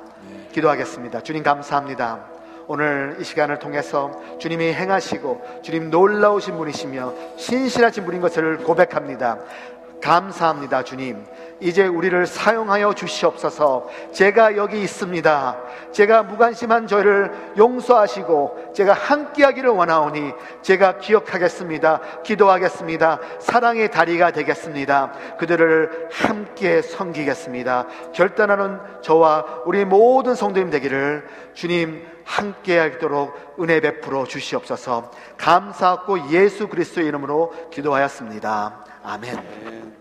기도하겠습니다. 0.51 1.21
주님 1.21 1.43
감사합니다. 1.43 2.37
오늘 2.67 3.15
이 3.19 3.23
시간을 3.23 3.59
통해서 3.59 4.11
주님이 4.39 4.73
행하시고 4.73 5.61
주님 5.63 5.89
놀라우신 5.89 6.57
분이시며 6.57 7.13
신실하신 7.37 8.03
분인 8.05 8.19
것을 8.19 8.57
고백합니다. 8.57 9.39
감사합니다, 10.01 10.83
주님. 10.83 11.25
이제 11.59 11.87
우리를 11.87 12.25
사용하여 12.27 12.93
주시옵소서. 12.93 13.89
제가 14.11 14.55
여기 14.57 14.81
있습니다. 14.81 15.57
제가 15.91 16.23
무관심한 16.23 16.85
저를 16.87 17.31
용서하시고 17.57 18.73
제가 18.75 18.93
함께하기를 18.93 19.69
원하오니 19.71 20.33
제가 20.61 20.99
기억하겠습니다. 20.99 22.01
기도하겠습니다. 22.23 23.19
사랑의 23.39 23.89
다리가 23.89 24.31
되겠습니다. 24.31 25.13
그들을 25.39 26.09
함께 26.11 26.81
섬기겠습니다. 26.81 27.87
결단하는 28.13 28.79
저와 29.01 29.63
우리 29.65 29.83
모든 29.83 30.35
성도님 30.35 30.69
되기를 30.69 31.27
주님 31.53 32.05
함께하도록 32.23 33.55
은혜 33.61 33.79
베풀어 33.79 34.25
주시옵소서. 34.25 35.11
감사하고 35.37 36.29
예수 36.29 36.67
그리스도의 36.67 37.07
이름으로 37.07 37.53
기도하였습니다. 37.71 38.86
아멘. 39.07 39.96